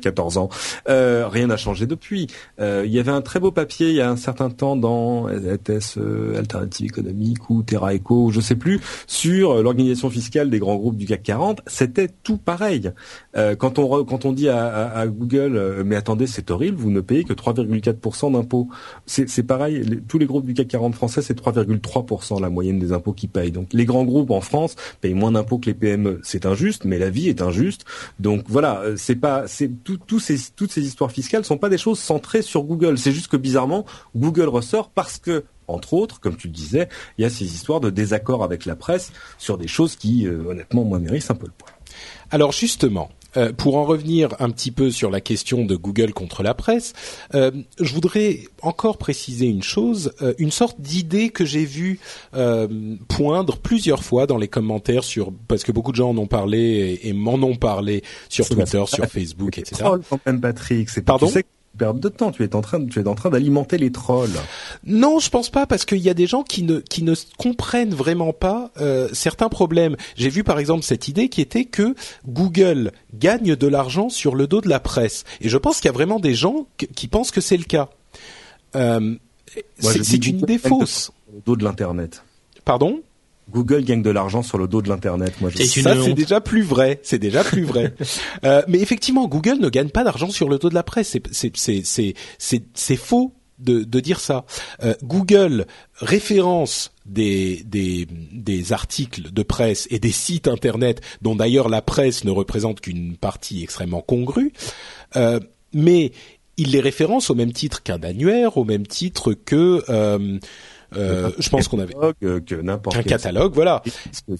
[0.00, 0.48] 14 ans.
[0.86, 2.28] rien n'a changé depuis.
[2.60, 6.00] il y avait un très beau papier il y a un certain temps dans était-ce
[6.00, 10.76] euh, Alternative économique ou Terra Eco, je sais plus, sur euh, l'organisation fiscale des grands
[10.76, 12.92] groupes du CAC 40, c'était tout pareil.
[13.38, 17.24] Euh, quand on quand on dit à, Google, mais attendez, c'est horrible, vous ne payez
[17.24, 18.68] que 3,4% d'impôts.
[19.06, 23.12] C'est pareil, tous les groupes du CAC 40 français, c'est 3,3% la moyenne des impôts
[23.12, 23.52] qu'ils payent.
[23.52, 26.20] Donc les grands groupes en France payent moins d'impôts que les PME.
[26.22, 27.84] C'est injuste, mais la vie est injuste.
[28.18, 31.98] Donc voilà, c'est pas, c'est tout, ces, toutes ces histoires fiscales sont pas des choses
[31.98, 32.98] centrées sur Google.
[32.98, 33.84] C'est juste que bizarrement,
[34.16, 36.88] Google ressort parce que entre autres, comme tu le disais,
[37.18, 40.42] il y a ces histoires de désaccord avec la presse sur des choses qui, euh,
[40.48, 41.68] honnêtement, moi, méritent un peu le poids.
[42.30, 46.42] Alors justement, euh, pour en revenir un petit peu sur la question de Google contre
[46.42, 46.92] la presse,
[47.34, 47.50] euh,
[47.80, 52.00] je voudrais encore préciser une chose, une sorte d'idée que j'ai vue
[53.08, 57.00] poindre plusieurs fois dans les commentaires sur, parce que beaucoup de gens en ont parlé
[57.02, 59.84] et, m'en ont parlé sur Twitter, sur Facebook, etc.
[60.40, 61.28] Patrick, c'est Pardon?
[61.78, 62.32] Perte de temps.
[62.32, 64.28] Tu es en train, tu es en train d'alimenter les trolls.
[64.84, 67.94] Non, je pense pas parce qu'il y a des gens qui ne qui ne comprennent
[67.94, 69.96] vraiment pas euh, certains problèmes.
[70.16, 71.94] J'ai vu par exemple cette idée qui était que
[72.26, 75.90] Google gagne de l'argent sur le dos de la presse, et je pense qu'il y
[75.90, 77.88] a vraiment des gens qui pensent que c'est le cas.
[78.76, 79.14] Euh,
[79.78, 81.12] c'est une idée fausse.
[81.32, 82.24] Le dos de l'internet.
[82.64, 83.00] Pardon?
[83.50, 85.40] Google gagne de l'argent sur le dos de l'internet.
[85.40, 85.62] Moi, je...
[85.62, 87.00] ça c'est déjà plus vrai.
[87.02, 87.94] C'est déjà plus vrai.
[88.44, 91.08] euh, mais effectivement, Google ne gagne pas d'argent sur le dos de la presse.
[91.08, 94.44] C'est c'est c'est c'est c'est faux de, de dire ça.
[94.82, 95.66] Euh, Google
[95.96, 102.24] référence des, des, des articles de presse et des sites internet dont d'ailleurs la presse
[102.24, 104.52] ne représente qu'une partie extrêmement congrue,
[105.16, 105.40] euh,
[105.72, 106.12] mais
[106.56, 109.82] il les référence au même titre qu'un annuaire, au même titre que
[110.96, 113.82] euh, euh, je pense qu'on avait que n'importe un catalogue, voilà.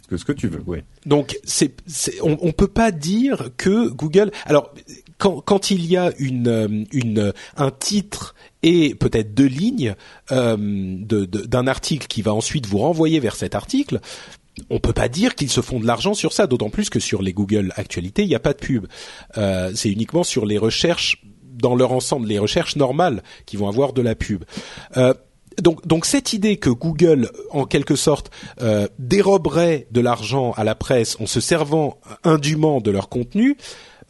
[0.09, 0.79] Que ce que tu veux, oui.
[1.07, 1.75] Donc c'est,
[2.23, 4.31] on, on peut pas dire que Google.
[4.47, 4.73] Alors
[5.19, 9.95] quand, quand il y a une, euh, une un titre et peut-être deux lignes
[10.33, 14.01] euh, de, d'un article qui va ensuite vous renvoyer vers cet article,
[14.71, 17.23] on peut pas dire qu'ils se font de l'argent sur ça, d'autant plus que sur
[17.23, 18.87] les Google Actualités, il n'y a pas de pub.
[19.37, 23.93] Euh, c'est uniquement sur les recherches dans leur ensemble, les recherches normales qui vont avoir
[23.93, 24.45] de la pub.
[24.97, 25.15] Euh,
[25.61, 28.31] donc, donc cette idée que Google, en quelque sorte,
[28.61, 33.57] euh, déroberait de l'argent à la presse en se servant indûment de leur contenu,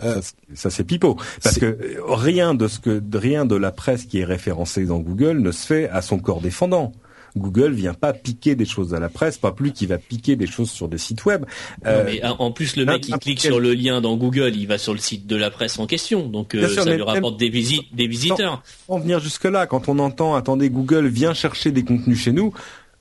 [0.04, 0.20] euh,
[0.54, 1.76] ça, c'est pipeau parce que
[2.06, 5.66] rien de ce que rien de la presse qui est référencée dans Google ne se
[5.66, 6.92] fait à son corps défendant.
[7.38, 10.46] Google vient pas piquer des choses à la presse, pas plus qu'il va piquer des
[10.46, 11.44] choses sur des sites web.
[11.86, 14.78] Euh, mais en plus, le mec, il clique sur le lien dans Google, il va
[14.78, 17.94] sur le site de la presse en question, donc euh, ça lui rapporte des, visites,
[17.94, 18.62] des visiteurs.
[18.86, 22.52] Sans venir jusque là, quand on entend, attendez, Google vient chercher des contenus chez nous,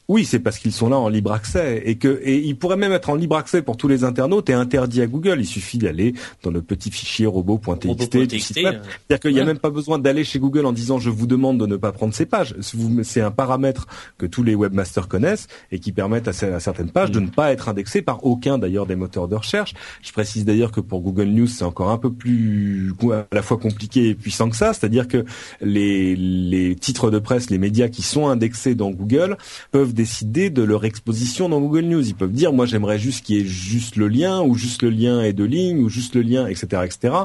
[0.09, 2.93] oui, c'est parce qu'ils sont là en libre accès et que et ils pourraient même
[2.93, 5.39] être en libre accès pour tous les internautes et interdit à Google.
[5.39, 6.13] Il suffit d'aller
[6.43, 10.65] dans le petit fichier robot.txt C'est-à-dire qu'il n'y a même pas besoin d'aller chez Google
[10.65, 12.55] en disant je vous demande de ne pas prendre ces pages.
[13.03, 17.19] C'est un paramètre que tous les webmasters connaissent et qui permettent à, certaines pages de
[17.19, 17.23] mm.
[17.23, 19.73] ne pas être indexées par aucun d'ailleurs des moteurs de recherche.
[20.01, 23.57] Je précise d'ailleurs que pour Google News c'est encore un peu plus à la fois
[23.57, 24.73] compliqué et puissant que ça.
[24.73, 25.25] C'est-à-dire que
[25.59, 29.38] les, les titres de presse, les médias qui sont indexés dans Google
[29.71, 32.07] peuvent décider de leur exposition dans Google News.
[32.07, 34.91] Ils peuvent dire, moi j'aimerais juste qu'il y ait juste le lien, ou juste le
[34.91, 37.15] lien est de ligne, ou juste le lien, etc., etc.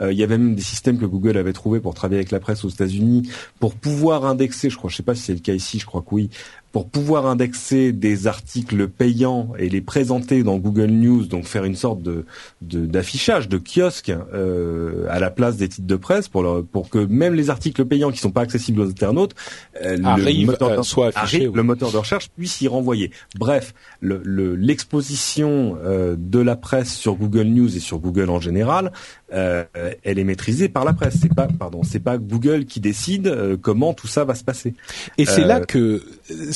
[0.00, 2.38] Euh, il y avait même des systèmes que Google avait trouvés pour travailler avec la
[2.38, 3.28] presse aux États-Unis
[3.58, 4.70] pour pouvoir indexer.
[4.70, 6.30] Je crois, je sais pas si c'est le cas ici, je crois que oui,
[6.72, 11.76] pour pouvoir indexer des articles payants et les présenter dans Google News, donc faire une
[11.76, 12.24] sorte de
[12.60, 17.34] d'affichage, de, kiosque euh, à la place des titres de presse, pour pour que même
[17.34, 19.34] les articles payants qui sont pas accessibles aux internautes,
[19.82, 23.10] euh, le, moteur de, soit le moteur de recherche puisse y renvoyer.
[23.38, 28.92] Bref, l'exposition le, euh, de la presse sur Google News et sur Google en général,
[29.32, 29.64] euh,
[30.02, 31.16] elle est maîtrisée par la presse.
[31.20, 34.74] C'est pas, pardon, c'est pas Google qui décide euh, comment tout ça va se passer.
[35.18, 36.02] Et c'est là que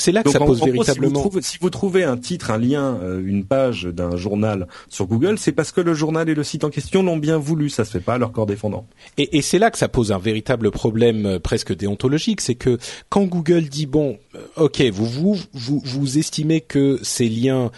[0.05, 1.31] c'est là que ça pose véritablement.
[1.41, 5.73] si, vous trouvez, un titre, un lien, une page d'un journal sur Google, c'est parce
[5.73, 7.71] que le journal et le site en question l'ont bien voulu.
[7.71, 8.87] Ça se fait pas à leur corps défendant.
[9.17, 12.79] Et, et c'est là que ça pose un véritable problème presque déontologique, c'est que
[13.09, 14.19] quand Google dit bon,
[14.57, 17.71] ok, vous vous vous, vous estimez que ces liens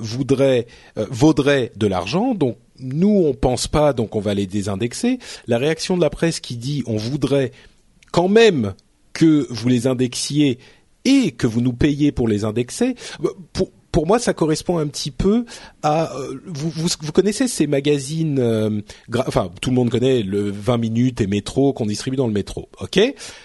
[0.00, 0.66] voudraient
[0.96, 5.18] vaudraient de l'argent, donc nous on pense pas, donc on va les désindexer.
[5.46, 7.52] La réaction de la presse qui dit on voudrait
[8.10, 8.74] quand même
[9.12, 10.58] que vous les indexiez
[11.04, 12.94] et que vous nous payez pour les indexer,
[13.52, 15.44] pour pour moi, ça correspond un petit peu
[15.82, 18.80] à euh, vous, vous, vous, connaissez ces magazines, euh,
[19.26, 22.68] enfin tout le monde connaît le 20 minutes et métro qu'on distribue dans le métro.
[22.80, 23.00] Ok,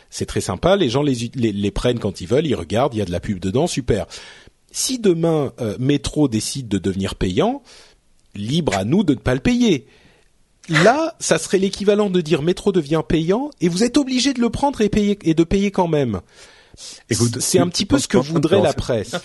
[0.09, 2.99] c'est très sympa, les gens les, les, les, prennent quand ils veulent, ils regardent, il
[2.99, 4.05] y a de la pub dedans, super.
[4.71, 7.63] Si demain euh, métro décide de devenir payant,
[8.35, 9.87] libre à nous de ne pas le payer.
[10.67, 14.49] Là, ça serait l'équivalent de dire métro devient payant et vous êtes obligé de le
[14.49, 16.21] prendre et payer et de payer quand même
[16.75, 19.15] c'est un petit peu ce que voudrait la presse.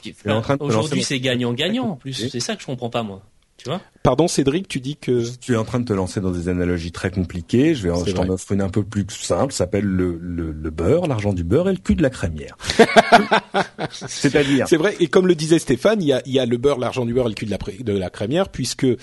[0.61, 1.91] Aujourd'hui, c'est gagnant-gagnant.
[1.91, 3.23] En plus, c'est ça que je comprends pas moi.
[3.63, 6.31] Tu vois Pardon Cédric, tu dis que tu es en train de te lancer dans
[6.31, 7.75] des analogies très compliquées.
[7.75, 9.53] Je vais, je t'en offre une un peu plus simple.
[9.53, 12.57] Ça s'appelle le, le, le beurre, l'argent du beurre et le cul de la crémière.
[13.91, 14.67] C'est-à-dire.
[14.67, 14.97] C'est vrai.
[15.01, 17.13] Et comme le disait Stéphane, il y a, il y a le beurre, l'argent du
[17.13, 18.97] beurre et le cul de la, de la crémière, puisque euh,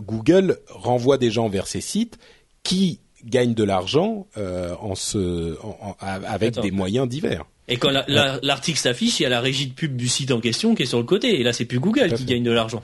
[0.00, 2.18] Google renvoie des gens vers ses sites
[2.62, 7.46] qui gagnent de l'argent euh, en se, en, avec des moyens divers.
[7.66, 10.74] Et quand l'article s'affiche, il y a la régie de pub du site en question
[10.74, 11.40] qui est sur le côté.
[11.40, 12.82] Et là, c'est plus Google qui gagne de l'argent.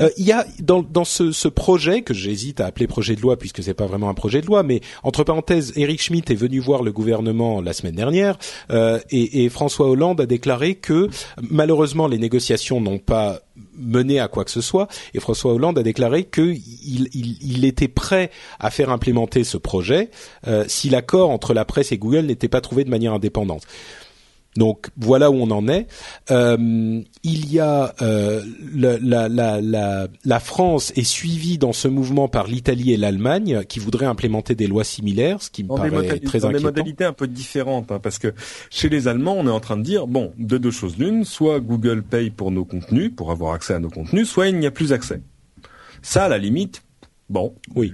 [0.00, 3.22] Euh, il y a dans, dans ce, ce projet que j'hésite à appeler projet de
[3.22, 6.36] loi puisque c'est pas vraiment un projet de loi, mais entre parenthèses, Eric Schmidt est
[6.36, 8.36] venu voir le gouvernement la semaine dernière
[8.70, 11.08] euh, et, et François Hollande a déclaré que
[11.40, 13.40] malheureusement les négociations n'ont pas
[13.76, 14.88] mené à quoi que ce soit.
[15.14, 18.30] Et François Hollande a déclaré qu'il il, il était prêt
[18.60, 20.10] à faire implémenter ce projet
[20.46, 23.62] euh, si l'accord entre la presse et Google n'était pas trouvé de manière indépendante.
[24.56, 25.86] Donc voilà où on en est.
[26.30, 28.42] Euh, il y a euh,
[28.74, 33.78] la, la, la, la, France est suivie dans ce mouvement par l'Italie et l'Allemagne qui
[33.78, 36.48] voudraient implémenter des lois similaires, ce qui me paraît très inquiétant.
[36.48, 38.34] Dans des modalités un peu différentes, hein, parce que
[38.70, 41.60] chez les Allemands, on est en train de dire bon, de deux choses l'une, soit
[41.60, 44.72] Google paye pour nos contenus, pour avoir accès à nos contenus, soit il n'y a
[44.72, 45.20] plus accès.
[46.02, 46.82] Ça, à la limite,
[47.28, 47.92] bon, oui.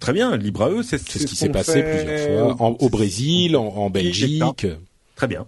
[0.00, 0.82] Très bien, libre à eux.
[0.82, 4.66] C'est ce qui s'est passé plusieurs fois au Brésil, en, en Belgique.
[5.22, 5.46] Très bien.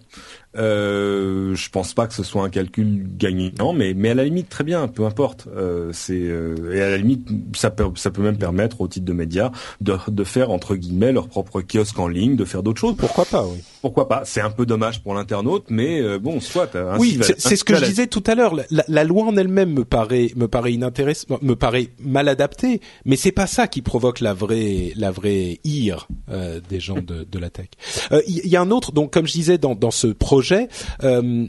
[0.57, 4.49] Euh, je pense pas que ce soit un calcul gagnant, mais mais à la limite
[4.49, 5.47] très bien, peu importe.
[5.55, 9.05] Euh, c'est euh, et à la limite ça peut ça peut même permettre aux titres
[9.05, 9.51] de médias
[9.81, 12.95] de de faire entre guillemets leur propre kiosque en ligne, de faire d'autres choses.
[12.97, 13.57] Pourquoi pas Oui.
[13.81, 16.75] Pourquoi pas C'est un peu dommage pour l'internaute, mais euh, bon, soit.
[16.97, 18.55] Oui, c'est ce que je disais tout à l'heure.
[18.71, 23.15] La, la, loi en elle-même me paraît me paraît inintéressante, me paraît mal adaptée, mais
[23.15, 27.39] c'est pas ça qui provoque la vraie la vraie ire euh, des gens de de
[27.39, 27.67] la tech.
[28.27, 30.44] Il y, y, a un autre donc comme je disais dans dans ce projet
[31.03, 31.47] euh,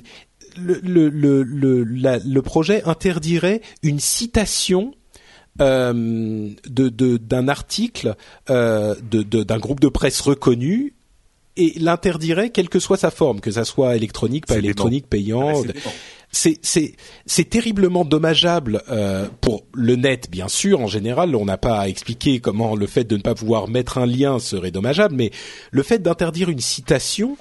[0.58, 4.92] le, le, le, le, projet interdirait une citation
[5.60, 8.14] euh, de d'un article
[8.50, 10.94] euh, de d'un groupe de presse reconnu
[11.56, 15.62] et l'interdirait quelle que soit sa forme, que ça soit électronique, pas électronique, payant.
[16.30, 20.80] c'est terriblement dommageable euh, pour le net, bien sûr.
[20.80, 23.96] En général, on n'a pas à expliquer comment le fait de ne pas pouvoir mettre
[23.98, 25.30] un lien serait dommageable, mais
[25.70, 27.38] le fait d'interdire une citation,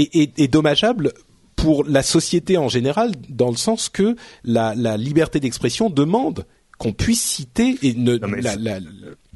[0.00, 1.12] est, dommageable
[1.56, 6.46] pour la société en général, dans le sens que la, liberté d'expression demande
[6.78, 8.18] qu'on puisse citer et ne,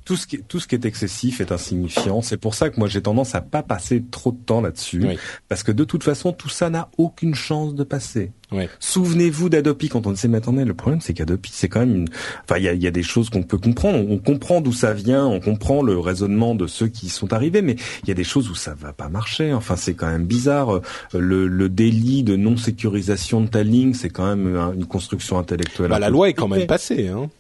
[0.05, 2.23] tout ce qui tout ce qui est excessif est insignifiant.
[2.23, 5.05] C'est pour ça que moi j'ai tendance à pas passer trop de temps là-dessus,
[5.49, 8.33] parce que de toute façon tout ça n'a aucune chance de passer.
[8.81, 9.89] Souvenez-vous d'Adopi.
[9.89, 12.09] Quand on disait mais attendez le problème c'est qu'Adopi c'est quand même une
[12.45, 14.05] enfin il y a, y a des choses qu'on peut comprendre.
[14.11, 17.77] On comprend d'où ça vient on comprend le raisonnement de ceux qui sont arrivés mais
[18.03, 19.53] il y a des choses où ça va pas marcher.
[19.53, 20.81] Enfin c'est quand même bizarre.
[21.15, 25.89] Le, le délit de non sécurisation de ta ligne c'est quand même une construction intellectuelle
[25.89, 27.31] bah, la loi est quand même passée hein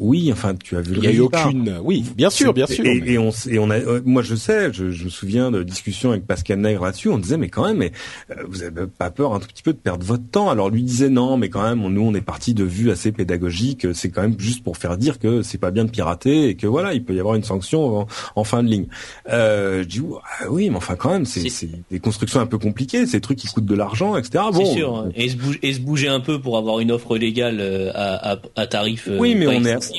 [0.00, 1.78] oui, enfin, tu as vu le Il n'y a eu aucune.
[1.84, 2.86] Oui, bien sûr, bien sûr.
[2.86, 3.76] Et, on, et on a.
[3.76, 7.10] Euh, moi, je sais, je, me souviens de discussions avec Pascal Nègre là-dessus.
[7.10, 7.92] On disait, mais quand même, mais
[8.30, 10.48] euh, vous avez pas peur un tout petit peu de perdre votre temps?
[10.48, 13.88] Alors lui disait non, mais quand même, nous, on est parti de vues assez pédagogiques.
[13.92, 16.66] C'est quand même juste pour faire dire que c'est pas bien de pirater et que
[16.66, 18.06] voilà, il peut y avoir une sanction
[18.36, 18.86] en, fin de ligne.
[19.28, 20.00] Euh, je dis
[20.40, 21.46] ah oui, mais enfin quand même, c'est
[21.90, 24.44] des constructions un peu compliquées, ces trucs qui coûtent de l'argent, etc.
[24.50, 24.96] Bon, c'est sûr.
[24.96, 25.10] Hein.
[25.14, 27.60] Et se, bouger, et se bouger un peu pour avoir une offre légale
[27.94, 29.10] à, à, à tarif.
[29.18, 29.89] Oui, mais on est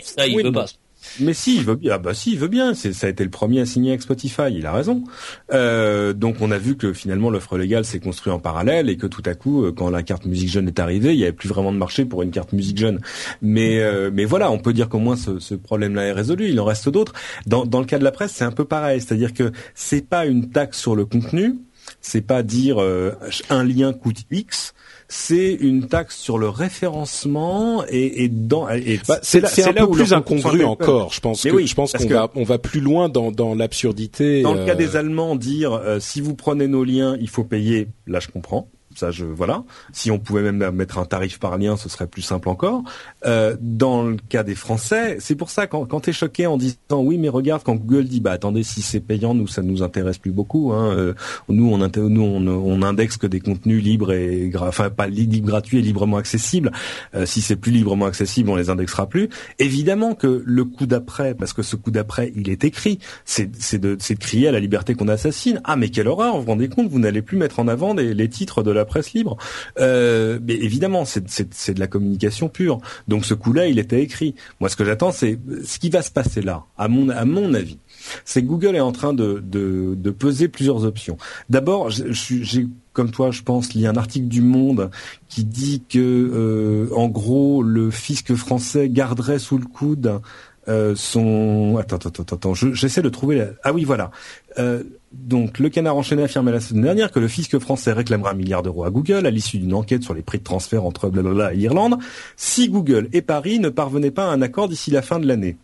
[1.19, 1.93] mais si, il veut bien.
[1.95, 2.73] Ah bah si, il veut bien.
[2.73, 4.43] Ça a été le premier à signer avec Spotify.
[4.51, 5.03] Il a raison.
[5.51, 9.07] Euh, donc on a vu que finalement l'offre légale s'est construite en parallèle et que
[9.07, 11.49] tout à coup, euh, quand la carte musique jeune est arrivée, il y avait plus
[11.49, 12.99] vraiment de marché pour une carte musique jeune.
[13.41, 16.49] Mais euh, mais voilà, on peut dire qu'au moins ce, ce problème-là est résolu.
[16.49, 17.13] Il en reste d'autres.
[17.47, 19.01] Dans, dans le cas de la presse, c'est un peu pareil.
[19.01, 21.55] C'est-à-dire que c'est pas une taxe sur le contenu.
[21.99, 23.11] C'est pas dire euh,
[23.49, 24.73] un lien coûte X
[25.11, 28.67] c'est une taxe sur le référencement et, et dans
[29.07, 31.11] bah, c'est un peu plus incongru encore.
[31.11, 34.41] Je pense que je pense qu'on va on va plus loin dans, dans l'absurdité.
[34.41, 37.43] Dans le cas euh, des Allemands, dire euh, si vous prenez nos liens, il faut
[37.43, 37.89] payer.
[38.07, 38.69] Là, je comprends.
[38.95, 39.63] Ça, je voilà.
[39.93, 42.83] Si on pouvait même mettre un tarif par lien, ce serait plus simple encore.
[43.25, 46.57] Euh, dans le cas des Français, c'est pour ça quand, quand tu es choqué en
[46.57, 49.83] disant oui, mais regarde quand Google dit bah attendez, si c'est payant, nous ça nous
[49.83, 50.71] intéresse plus beaucoup.
[50.73, 50.95] Hein.
[50.97, 51.13] Euh,
[51.49, 55.79] nous on nous on, on, indexe que des contenus libres et enfin pas libres gratuits
[55.79, 56.71] et librement accessibles.
[57.15, 59.29] Euh, si c'est plus librement accessible, on les indexera plus.
[59.59, 63.49] Évidemment que le coup d'après, parce que ce coup d'après, il est écrit, c'est
[63.79, 65.61] de, de crier à la liberté qu'on assassine.
[65.63, 68.13] Ah mais quelle horreur Vous vous rendez compte Vous n'allez plus mettre en avant les,
[68.13, 69.37] les titres de la presse libre.
[69.79, 72.79] Euh, mais évidemment, c'est de la communication pure.
[73.07, 74.35] Donc ce coup-là, il était écrit.
[74.59, 77.53] Moi, ce que j'attends, c'est ce qui va se passer là, à mon, à mon
[77.53, 77.77] avis.
[78.25, 81.17] C'est que Google est en train de, de, peser plusieurs options.
[81.49, 84.91] D'abord, j'ai comme toi, je pense, lu un article du Monde
[85.29, 90.19] qui dit que, euh, en gros, le fisc français garderait sous le coude
[90.67, 91.77] euh, son.
[91.79, 92.53] Attends, attends, attends, attends.
[92.53, 93.37] J'essaie de trouver.
[93.37, 93.45] La...
[93.63, 94.11] Ah oui, voilà.
[94.59, 98.33] Euh, donc, le canard enchaîné affirmait la semaine dernière que le fisc français réclamera un
[98.33, 101.53] milliard d'euros à Google à l'issue d'une enquête sur les prix de transfert entre blablabla
[101.53, 101.97] et l'Irlande
[102.37, 105.57] si Google et Paris ne parvenaient pas à un accord d'ici la fin de l'année.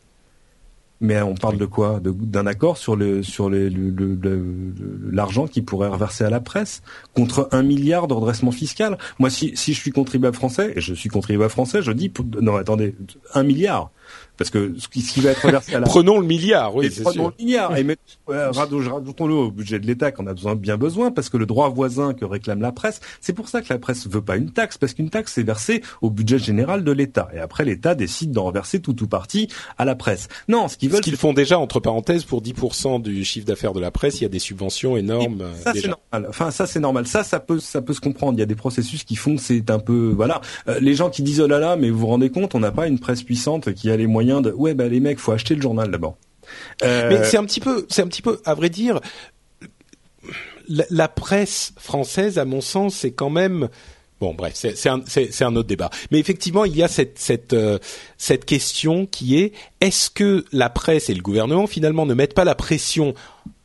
[0.99, 2.01] Mais on parle de quoi?
[2.03, 6.81] D'un accord sur le sur l'argent qui pourrait reverser à la presse
[7.13, 8.97] contre un milliard de redressement fiscal.
[9.19, 12.11] Moi, si, si je suis contribuable français et je suis contribuable français, je dis
[12.41, 12.95] non attendez
[13.35, 13.91] un milliard
[14.37, 17.29] parce que ce qui, va être reversé à la prenons le milliard, oui, c'est Prenons
[17.29, 17.85] le milliard et
[18.27, 22.13] rajoutons-le au budget de l'État qu'on a besoin, bien besoin, parce que le droit voisin
[22.13, 24.93] que réclame la presse, c'est pour ça que la presse veut pas une taxe, parce
[24.93, 28.79] qu'une taxe c'est versé au budget général de l'État, et après l'État décide d'en reverser
[28.79, 29.47] tout ou partie
[29.77, 30.27] à la presse.
[30.47, 33.73] Non, ce qu'ils veulent, ce qu'ils font déjà entre parenthèses pour 10% du chiffre d'affaires
[33.73, 35.43] de la presse, il y a des subventions énormes.
[35.63, 36.29] ça c'est normal.
[36.29, 37.07] Enfin ça c'est normal.
[37.07, 38.37] Ça ça peut ça peut se comprendre.
[38.37, 40.41] Il y a des processus qui font que c'est un peu voilà.
[40.67, 42.71] Euh, les gens qui disent oh là là, mais vous vous rendez compte, on n'a
[42.71, 45.55] pas une presse puissante qui a les moyens de ouais bah les mecs, faut acheter
[45.55, 46.17] le journal d'abord.
[46.83, 47.09] Euh...
[47.09, 48.99] Mais c'est un petit peu, c'est un petit peu, à vrai dire,
[50.69, 53.69] la, presse française, à mon sens, c'est quand même
[54.19, 55.03] Bon, bref, c'est un,
[55.41, 55.91] un, autre débat.
[56.09, 57.77] Mais effectivement, il y a cette, cette, euh,
[58.17, 62.43] cette question qui est est-ce que la presse et le gouvernement finalement ne mettent pas
[62.43, 63.13] la pression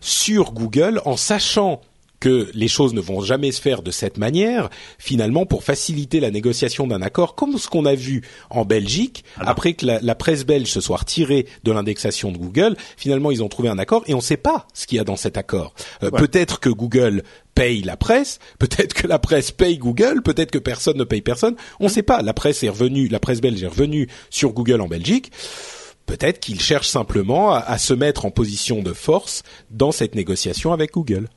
[0.01, 1.81] sur Google en sachant
[2.23, 6.31] que les choses ne vont jamais se faire de cette manière, finalement, pour faciliter la
[6.31, 10.69] négociation d'un accord, comme ce qu'on a vu en Belgique, après que la, presse belge
[10.69, 14.19] se soit retirée de l'indexation de Google, finalement, ils ont trouvé un accord et on
[14.19, 15.75] ne sait pas ce qu'il y a dans cet accord.
[16.05, 17.25] Euh, peut-être que Google
[17.57, 21.57] paye la presse, peut-être que la presse paye Google, peut-être que personne ne paye personne,
[21.81, 22.23] on ne sait pas.
[22.23, 25.33] La presse est revenue, la presse belge est revenue sur Google en Belgique
[26.05, 30.93] peut-être qu'ils cherchent simplement à, se mettre en position de force dans cette négociation avec
[30.93, 31.29] Google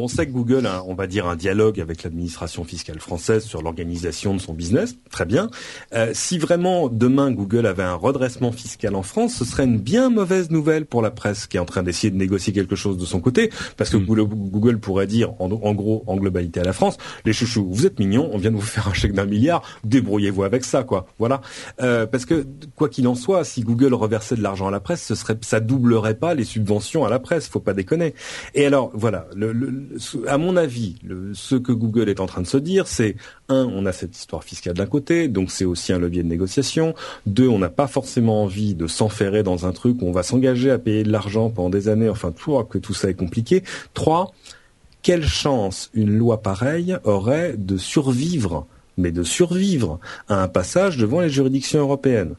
[0.00, 3.62] on sait que Google a, on va dire, un dialogue avec l'administration fiscale française sur
[3.62, 5.50] l'organisation de son business, très bien.
[5.94, 10.10] Euh, si vraiment demain Google avait un redressement fiscal en France, ce serait une bien
[10.10, 13.04] mauvaise nouvelle pour la presse qui est en train d'essayer de négocier quelque chose de
[13.04, 14.06] son côté, parce que hmm.
[14.06, 18.30] Google pourrait dire, en, gros, en globalité à la France, les chouchous, vous êtes mignons,
[18.32, 21.06] on vient de vous faire un chèque d'un milliard, débrouillez-vous avec ça, quoi.
[21.18, 21.40] Voilà.
[21.80, 22.46] Euh, parce que
[22.76, 25.60] quoi qu'il en soit, si Google reversait de l'argent à la presse, ce serait, ça
[25.60, 28.14] doublerait pas les subventions à la presse, faut pas déconner.
[28.54, 29.52] Et alors, voilà, le
[30.26, 30.96] à mon avis,
[31.34, 33.16] ce que Google est en train de se dire, c'est
[33.48, 36.94] un, on a cette histoire fiscale d'un côté, donc c'est aussi un levier de négociation.
[37.26, 40.70] Deux, on n'a pas forcément envie de s'enferrer dans un truc où on va s'engager
[40.70, 43.62] à payer de l'argent pendant des années, enfin, tout, que tout ça est compliqué.
[43.94, 44.32] Trois,
[45.02, 49.98] quelle chance une loi pareille aurait de survivre, mais de survivre
[50.28, 52.34] à un passage devant les juridictions européennes?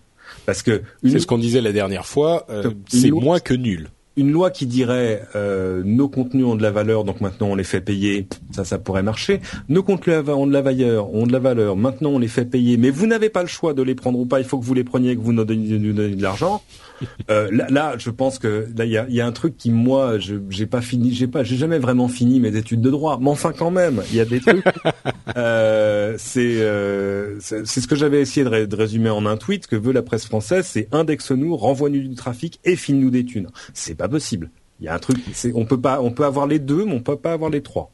[0.45, 4.31] Parce que c'est ce qu'on disait la dernière fois, euh, c'est moins que nul une
[4.31, 7.81] loi qui dirait euh, nos contenus ont de la valeur, donc maintenant on les fait
[7.81, 9.41] payer, ça, ça pourrait marcher.
[9.69, 12.77] Nos contenus ont de la valeur, ont de la valeur, maintenant on les fait payer,
[12.77, 14.39] mais vous n'avez pas le choix de les prendre ou pas.
[14.39, 16.61] Il faut que vous les preniez, que vous nous donniez, de l'argent.
[17.29, 20.19] Euh, là, je pense que là, il y a, y a, un truc qui moi,
[20.19, 23.17] je j'ai pas fini, j'ai pas, j'ai jamais vraiment fini mes études de droit.
[23.21, 24.63] Mais enfin, quand même, il y a des trucs.
[25.37, 29.67] euh, c'est euh, c'est ce que j'avais essayé de, de, résumer en un tweet.
[29.67, 33.49] Que veut la presse française, c'est indexe-nous, renvoie-nous du trafic et file-nous des thunes.
[33.73, 34.51] C'est pas possible.
[34.79, 35.17] Il y a un truc,
[35.53, 37.91] on peut pas, on peut avoir les deux, mais on peut pas avoir les trois.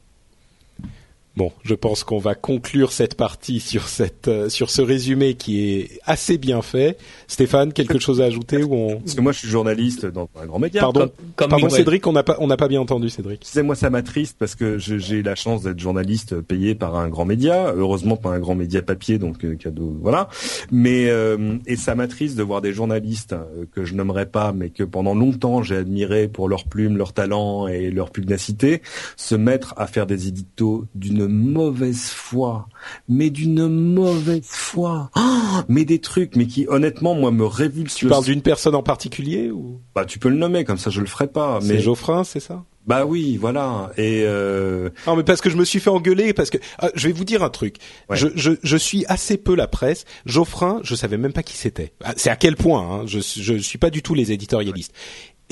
[1.36, 5.70] Bon, je pense qu'on va conclure cette partie sur cette euh, sur ce résumé qui
[5.70, 6.98] est assez bien fait.
[7.28, 8.96] Stéphane, quelque chose à ajouter ou on...
[8.98, 10.80] Parce que moi, je suis journaliste dans un grand média.
[10.80, 13.42] Pardon, pardon Cédric, on n'a pas on n'a pas bien entendu Cédric.
[13.44, 17.24] C'est moi, ça m'attriste parce que j'ai la chance d'être journaliste payé par un grand
[17.24, 17.72] média.
[17.76, 20.28] Heureusement, pas un grand média papier, donc euh, cadeau, voilà.
[20.72, 23.36] Mais euh, et ça m'attriste de voir des journalistes
[23.72, 27.68] que je n'aimerais pas, mais que pendant longtemps j'ai admiré pour leur plume, leur talent
[27.68, 28.82] et leur pugnacité,
[29.16, 32.68] se mettre à faire des éditos d'une mauvaise foi,
[33.08, 35.20] mais d'une mauvaise foi, oh,
[35.68, 37.96] mais des trucs, mais qui honnêtement moi me révulsent.
[37.98, 39.80] Tu parles d'une personne en particulier ou?
[39.94, 41.60] Bah tu peux le nommer, comme ça je le ferai pas.
[41.62, 42.64] Mais Geoffrin, c'est ça?
[42.86, 43.92] Bah oui, voilà.
[43.98, 44.88] Et euh...
[45.06, 47.24] non, mais parce que je me suis fait engueuler parce que ah, je vais vous
[47.26, 47.76] dire un truc.
[48.08, 48.16] Ouais.
[48.16, 50.06] Je, je, je suis assez peu la presse.
[50.24, 51.92] Geoffrin, je savais même pas qui c'était.
[52.02, 52.80] Ah, C'est à quel point.
[52.80, 54.94] Hein, je je suis pas du tout les éditorialistes.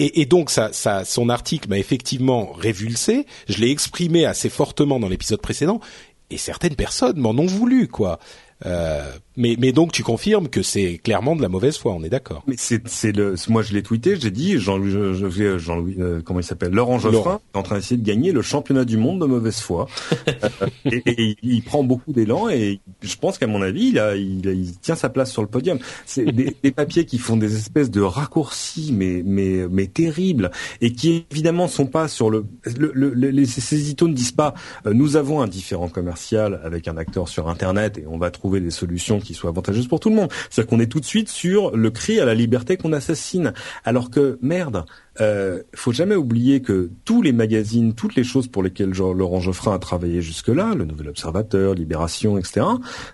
[0.00, 3.26] Et, donc ça, ça, son article m'a effectivement révulsé.
[3.48, 5.80] Je l'ai exprimé assez fortement dans l'épisode précédent,
[6.30, 8.20] et certaines personnes m'en ont voulu, quoi.
[8.66, 12.10] Euh, mais, mais donc tu confirmes que c'est clairement de la mauvaise foi, on est
[12.10, 12.42] d'accord.
[12.46, 16.40] Mais c'est le moi je l'ai tweeté, j'ai dit Jean-Louis je- je- Jean-Louis euh, comment
[16.40, 17.40] il s'appelle Laurent Geoffrin Laurent.
[17.54, 19.86] est en train d'essayer de gagner le championnat du monde de mauvaise foi.
[20.84, 24.46] Et, et il prend beaucoup d'élan et je pense qu'à mon avis il a, il
[24.48, 25.78] a- il tient sa place sur le podium.
[26.06, 30.50] C'est des, des papiers qui font des espèces de raccourcis mais mais mais terribles
[30.80, 34.32] et qui évidemment sont pas sur le, le, le- le- les, ces éditos ne disent
[34.32, 34.54] pas
[34.86, 38.60] euh, nous avons un différent commercial avec un acteur sur internet et on va trouver
[38.60, 40.28] des solutions qui soient avantageuses pour tout le monde.
[40.50, 43.52] C'est-à-dire qu'on est tout de suite sur le cri à la liberté qu'on assassine.
[43.84, 44.84] Alors que merde,
[45.20, 49.40] euh, faut jamais oublier que tous les magazines, toutes les choses pour lesquelles Jean- Laurent
[49.40, 52.66] Geoffrin a travaillé jusque-là, le Nouvel Observateur, Libération, etc.,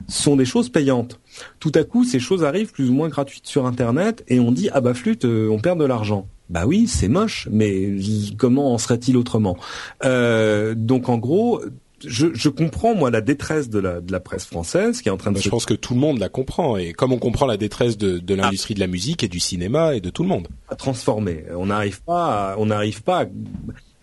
[0.08, 1.18] sont des choses payantes.
[1.60, 4.68] Tout à coup, ces choses arrivent plus ou moins gratuites sur Internet et on dit
[4.72, 6.28] ah bah flûte, euh, on perd de l'argent.
[6.50, 7.90] Bah oui, c'est moche, mais
[8.36, 9.56] comment en serait-il autrement?
[10.04, 11.62] Euh, Donc en gros,
[12.06, 15.16] je, je comprends moi la détresse de la, de la presse française qui est en
[15.16, 17.46] train de se je pense que tout le monde la comprend, et comme on comprend
[17.46, 20.28] la détresse de, de l'industrie de la musique et du cinéma et de tout le
[20.28, 20.48] monde.
[20.68, 21.44] à transformer.
[21.56, 23.26] On n'arrive pas, à, on n'arrive pas à,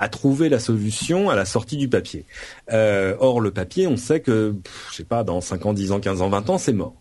[0.01, 2.25] à trouver la solution à la sortie du papier.
[2.73, 5.91] Euh, or, le papier, on sait que, pff, je sais pas, dans 5 ans, 10
[5.91, 6.95] ans, 15 ans, 20 ans, c'est mort.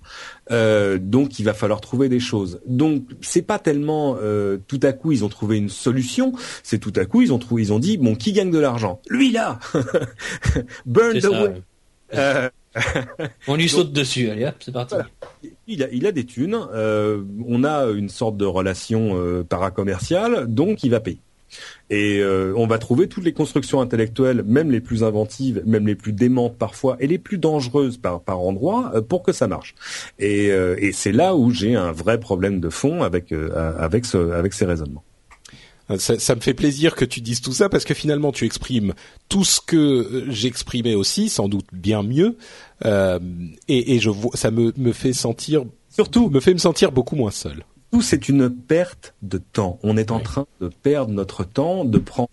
[0.51, 2.61] Euh, donc, il va falloir trouver des choses.
[2.67, 6.35] Donc, c'est pas tellement euh, tout à coup ils ont trouvé une solution.
[6.63, 9.01] C'est tout à coup ils ont trouvé, ils ont dit bon, qui gagne de l'argent?
[9.09, 9.59] Lui là,
[10.85, 12.51] burn the ça, way.
[13.49, 14.95] On lui saute dessus, allez hop, c'est parti.
[14.95, 15.09] Voilà.
[15.67, 16.55] il a, il a des thunes.
[16.55, 21.23] on a une sorte de relation paracommerciale, donc il va payer.
[21.91, 25.95] Et euh, on va trouver toutes les constructions intellectuelles, même les plus inventives, même les
[25.95, 29.75] plus démentes parfois, et les plus dangereuses par, par endroit, euh, pour que ça marche.
[30.19, 34.05] Et, euh, et c'est là où j'ai un vrai problème de fond avec euh, avec
[34.05, 35.05] ce, avec ces raisonnements.
[35.99, 38.95] Ça, ça me fait plaisir que tu dises tout ça parce que finalement tu exprimes
[39.29, 42.37] tout ce que j'exprimais aussi, sans doute bien mieux,
[42.85, 47.17] et, et je vois, ça me, me fait sentir, Surtout, me fait me sentir beaucoup
[47.17, 47.65] moins seul.
[47.93, 49.79] Tout c'est une perte de temps.
[49.83, 52.31] On est en train de perdre notre temps, de prendre,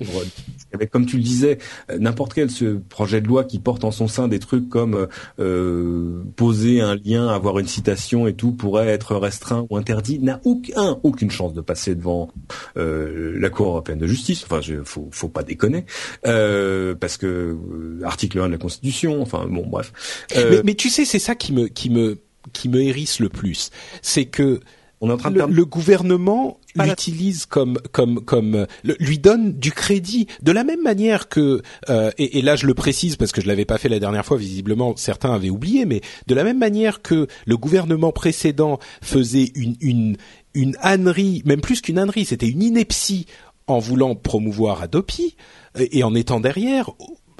[0.74, 1.58] avec, comme tu le disais,
[1.90, 5.08] euh, n'importe quel ce projet de loi qui porte en son sein des trucs comme
[5.40, 10.40] euh, poser un lien, avoir une citation et tout pourrait être restreint ou interdit, n'a
[10.46, 12.30] aucun, aucune chance de passer devant
[12.78, 14.44] euh, la Cour européenne de justice.
[14.44, 15.86] Enfin, je, faut, faut pas déconner,
[16.26, 17.58] euh, parce que
[18.04, 19.22] article 1 de la Constitution.
[19.22, 19.92] Enfin, bon, bref.
[20.36, 22.20] Mais, mais tu sais, c'est ça qui me, qui me,
[22.54, 23.72] qui me hérisse le plus,
[24.02, 24.60] c'est que
[25.00, 25.54] on est en train de le, perdre.
[25.54, 26.60] le gouvernement
[26.90, 32.10] l'utilise comme comme comme le- lui donne du crédit de la même manière que euh,
[32.18, 34.38] et, et là je le précise parce que je l'avais pas fait la dernière fois
[34.38, 39.76] visiblement certains avaient oublié mais de la même manière que le gouvernement précédent faisait une
[39.82, 40.18] une
[40.56, 43.28] une ânerie même plus qu'une ânerie c'était une ineptie
[43.68, 45.36] en voulant promouvoir Adopi
[45.78, 46.90] et, et en étant derrière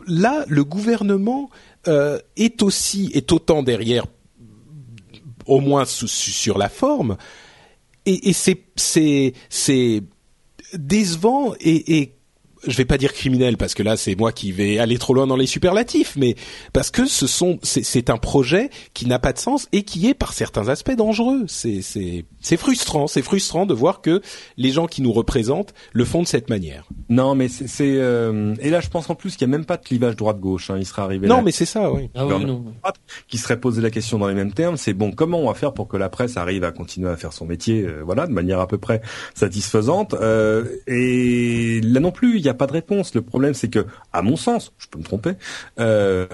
[0.06, 1.50] là le gouvernement
[1.88, 4.06] euh, est aussi est autant derrière
[5.46, 7.18] au moins sous- sur la forme
[8.08, 10.02] et, et c'est c'est c'est
[10.74, 12.17] décevant et, et
[12.68, 15.28] je vais pas dire criminel parce que là c'est moi qui vais aller trop loin
[15.28, 16.36] dans les superlatifs, mais
[16.74, 20.08] parce que ce sont c'est c'est un projet qui n'a pas de sens et qui
[20.08, 21.46] est par certains aspects dangereux.
[21.48, 24.22] C'est c'est c'est frustrant, c'est frustrant de voir que
[24.58, 26.86] les gens qui nous représentent le font de cette manière.
[27.10, 29.66] Non, mais c'est c'est, euh, et là je pense en plus qu'il y a même
[29.66, 30.70] pas de clivage droite-gauche.
[30.70, 32.10] Hein, il serait arrivé Non, là, mais c'est ça, oui.
[32.16, 32.66] Ah oui, non.
[33.28, 34.78] qui serait posé la question dans les mêmes termes.
[34.78, 37.34] C'est bon, comment on va faire pour que la presse arrive à continuer à faire
[37.34, 39.02] son métier, euh, voilà, de manière à peu près
[39.36, 40.16] satisfaisante.
[40.16, 43.14] Euh, et là non plus, il n'y a pas de réponse.
[43.16, 45.32] Le problème, c'est que, à mon sens, je peux me tromper,
[45.80, 46.28] euh,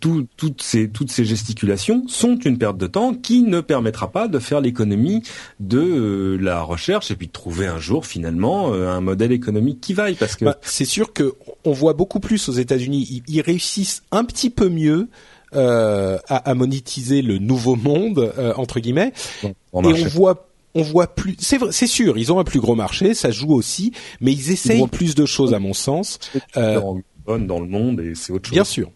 [0.00, 4.28] tout- toutes ces toutes ces gesticulations sont une perte de temps qui ne permettra pas
[4.28, 5.22] de faire l'économie
[5.60, 9.80] de euh, la recherche et puis de trouver un jour finalement euh, un modèle économique
[9.80, 11.34] qui vaille parce que Bah, c'est sûr que
[11.64, 13.06] on voit beaucoup plus aux États-Unis.
[13.10, 15.08] Ils, ils réussissent un petit peu mieux
[15.54, 19.12] euh, à, à monétiser le nouveau monde euh, entre guillemets.
[19.44, 22.74] et on voit on voit plus c'est vrai c'est sûr ils ont un plus gros
[22.74, 26.18] marché ça joue aussi mais ils essayent voient- plus de choses à mon sens
[26.56, 26.80] euh,
[27.26, 28.54] dans le monde et c'est autre chose.
[28.54, 28.90] bien sûr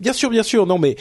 [0.00, 0.96] bien sûr bien sûr non mais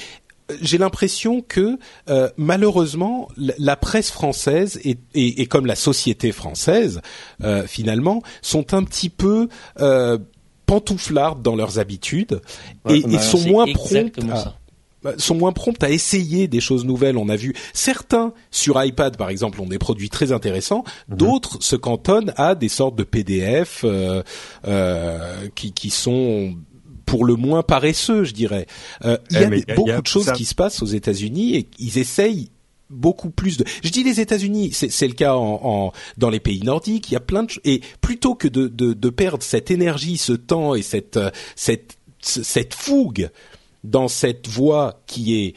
[0.52, 1.78] euh, j'ai l'impression que
[2.10, 7.02] euh, malheureusement la, presse française et, et, et comme la société française
[7.44, 9.48] euh, finalement sont un petit peu
[9.80, 10.18] euh,
[10.66, 12.42] pantouflardes dans leurs habitudes
[12.86, 14.56] Ouais, et, et bah, sont moins promptes à,
[15.18, 17.18] sont moins promptes à essayer des choses nouvelles.
[17.18, 20.84] On a vu certains sur iPad, par exemple, ont des produits très intéressants.
[21.10, 21.18] Mhm.
[21.18, 24.24] D'autres se cantonnent à des sortes de PDF euh,
[24.68, 26.56] euh, qui, qui sont
[27.06, 28.68] pour le moins paresseux, je dirais.
[29.06, 30.08] Euh, il y Eh, a mais des- il y a- beaucoup il y a de
[30.08, 32.50] choses ça- qui se passent aux États-Unis et ils essayent
[32.90, 33.66] beaucoup plus de.
[33.84, 37.10] Je dis les États-Unis, c'est le cas en, en- dans les pays nordiques.
[37.10, 40.34] Il y a plein de et plutôt que de, de, de perdre cette énergie, ce
[40.34, 43.30] temps et cette euh, cette ce- cette fougue
[43.88, 45.54] dans cette voie qui est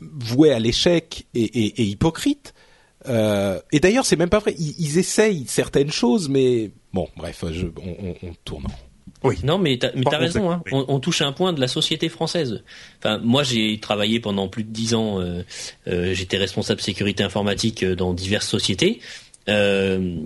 [0.00, 2.54] vouée à l'échec et, et, et hypocrite.
[3.06, 4.54] Euh, et d'ailleurs, c'est même pas vrai.
[4.58, 8.66] Ils, ils essayent certaines choses, mais bon, bref, je, on, on, on tourne.
[9.44, 10.50] Non, mais t'as, mais t'as raison.
[10.50, 10.62] Hein.
[10.66, 10.72] oui.
[10.74, 12.64] On, on touche à un point de la société française.
[12.98, 15.20] Enfin, moi, j'ai travaillé pendant plus de dix ans.
[15.20, 15.42] euh,
[15.88, 19.00] euh, j'étais responsable sécurité informatique dans diverses sociétés.
[19.48, 20.16] Euh,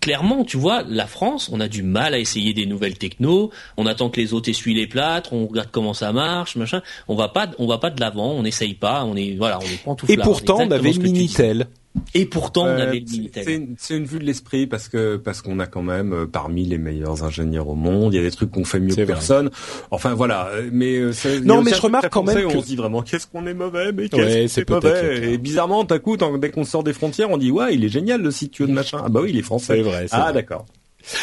[0.00, 3.50] clairement, tu vois, la France, on a du mal à essayer des nouvelles technos.
[3.76, 5.32] On attend que les autres essuient les plâtres.
[5.32, 6.82] On regarde comment ça marche, machin.
[7.08, 8.32] On va pas, on va pas de l'avant.
[8.32, 9.04] On n'essaye pas.
[9.04, 11.66] On est, voilà, on est tout Et pourtant, on avait le Minitel.
[12.14, 13.66] Et pourtant, on Euh, avait le c'est- Minitel.
[13.78, 16.78] C'est une, vue de l'esprit parce que parce qu'on a quand même euh, parmi les
[16.78, 18.14] meilleurs ingénieurs au monde.
[18.14, 19.06] Il y a des trucs qu'on fait mieux que vrai.
[19.06, 19.50] personne.
[19.90, 20.48] Enfin voilà.
[20.54, 21.12] euh, Mais euh,
[21.44, 23.90] Non, mais je remarque quand même que- on se dit vraiment qu'est-ce qu'on est mauvais,
[23.92, 25.32] mais Ouais, qu'est-ce c'est que c'est mauvais.
[25.32, 28.22] Et bizarrement, d'un coup, dès qu'on sort des frontières, on dit ouais, il est génial
[28.22, 29.02] le site de machin.
[29.04, 29.76] Ah bah oui, il est français.
[29.76, 30.66] C'est vrai, Ah d'accord.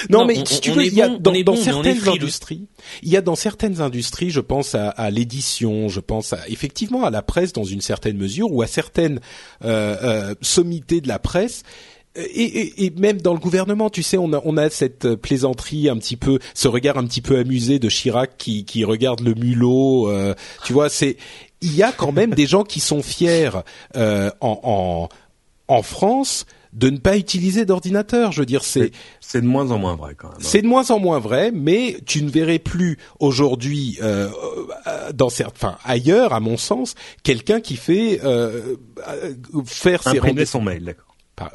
[0.09, 2.65] Non, Non, mais on- si tu veux, il y a bon, dans, bon, certaines industries,
[3.03, 7.03] il y a dans certaines industries, je pense à, à l'édition, je pense à, effectivement
[7.05, 9.19] à la presse dans une certaine mesure ou à certaines
[9.63, 11.63] euh, euh, sommités de la presse.
[12.15, 15.87] Et, et- et même dans le gouvernement, tu sais, on a, on a cette plaisanterie
[15.87, 19.35] un petit peu, ce regard un petit peu amusé de Chirac qui, qui regarde le
[19.35, 20.09] mulot.
[20.09, 20.33] euh,
[20.65, 21.17] tu vois, c'est
[21.61, 23.49] il y a quand même des gens qui sont fiers
[23.95, 25.09] en, en
[25.69, 28.31] en France de ne pas utiliser d'ordinateur.
[28.31, 30.37] Je veux dire, c'est C'est de moins en moins vrai quand même.
[30.39, 34.29] c'est de moins en moins vrai, mais tu ne verrais plus aujourd'hui euh,
[34.87, 38.75] euh, dans certains, enfin ailleurs, à mon sens, quelqu'un qui fait euh,
[39.07, 39.33] euh,
[39.65, 40.95] faire ses Imprimer son mail,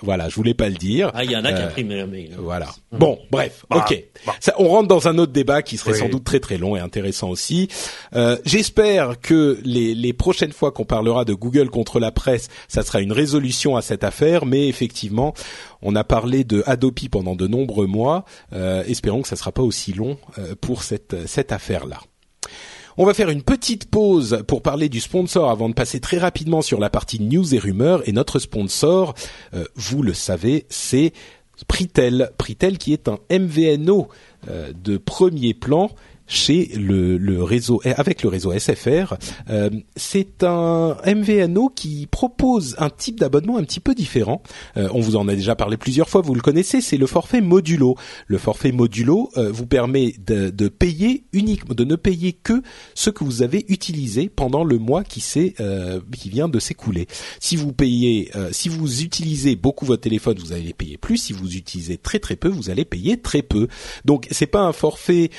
[0.02, 1.10] Voilà, je voulais pas le dire.
[1.14, 2.30] Ah, il y en a qui Euh, impriment le mail.
[2.38, 2.68] Voilà.
[2.92, 4.04] Bon, bref, Bah, ok.
[4.26, 4.34] bah.
[4.40, 5.98] Ça, on rentre dans un autre débat qui serait Oui.
[5.98, 7.68] sans doute très très long et intéressant aussi.
[8.14, 12.82] Euh, J'espère que les, les prochaines fois qu'on parlera de Google contre la presse, ça
[12.82, 14.46] sera une résolution à cette affaire.
[14.46, 15.34] Mais effectivement,
[15.82, 18.24] on a parlé de Adopi pendant de nombreux mois.
[18.52, 21.98] Euh, espérons que ça sera pas aussi long euh, pour cette cette affaire-là.
[22.98, 26.60] On va faire une petite pause pour parler du sponsor avant de passer très rapidement
[26.60, 28.06] sur la partie news et rumeurs.
[28.06, 29.14] Et notre sponsor,
[29.54, 31.12] euh, vous le savez, c'est
[31.68, 32.32] Pritel.
[32.38, 34.08] Pritel qui est un MVNO
[34.48, 35.90] euh, de premier plan
[36.32, 39.14] chez le, le réseau avec le réseau SFR.
[39.50, 44.42] Euh, c'est un MVNO qui propose un type d'abonnement un petit peu différent.
[44.76, 47.42] Euh, on vous en a déjà parlé plusieurs fois, vous le connaissez, c'est le forfait
[47.42, 47.96] modulo.
[48.26, 52.62] Le forfait modulo euh, vous permet de, payer uniquement, de ne payer que
[52.94, 55.54] ce que vous avez utilisé pendant le mois qui s'est
[56.16, 57.06] qui vient de s'écouler.
[57.40, 61.18] Si vous payez, si vous utilisez beaucoup votre téléphone, vous allez payer plus.
[61.18, 63.68] Si vous utilisez très très peu, vous allez payer très peu.
[64.04, 65.30] Donc c'est pas un forfait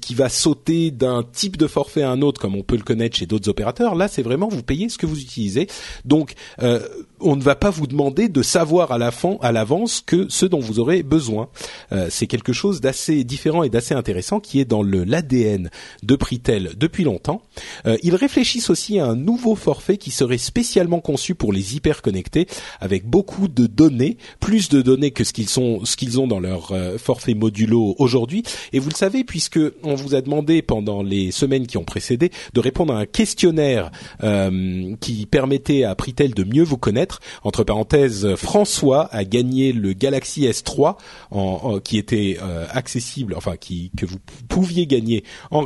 [0.00, 3.16] qui va sauter d'un type de forfait à un autre comme on peut le connaître
[3.16, 3.94] chez d'autres opérateurs.
[3.94, 5.66] Là, c'est vraiment vous payez ce que vous utilisez.
[6.04, 6.80] Donc euh,
[7.24, 10.46] on ne va pas vous demander de savoir à la fin, à l'avance que ce
[10.46, 11.48] dont vous aurez besoin.
[11.92, 15.70] Euh, c'est quelque chose d'assez différent et d'assez intéressant qui est dans l'ADN
[16.02, 17.42] de Pritel depuis longtemps.
[17.86, 22.02] Euh, ils réfléchissent aussi à un nouveau forfait qui serait spécialement conçu pour les hyper
[22.02, 22.46] connectés,
[22.80, 26.40] avec beaucoup de données, plus de données que ce qu'ils sont, ce qu'ils ont dans
[26.40, 28.42] leur euh, forfait modulo aujourd'hui.
[28.72, 32.30] Et vous le savez puisque on vous a demandé pendant les semaines qui ont précédé
[32.52, 33.90] de répondre à un questionnaire
[34.24, 37.20] euh, qui permettait à Pritel de mieux vous connaître.
[37.44, 40.96] Entre parenthèses, François a gagné le Galaxy S3
[41.30, 44.18] en, en- qui était euh, accessible, enfin qui que vous
[44.48, 45.62] pouviez gagner en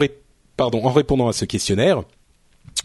[0.93, 2.03] répondant à ce questionnaire.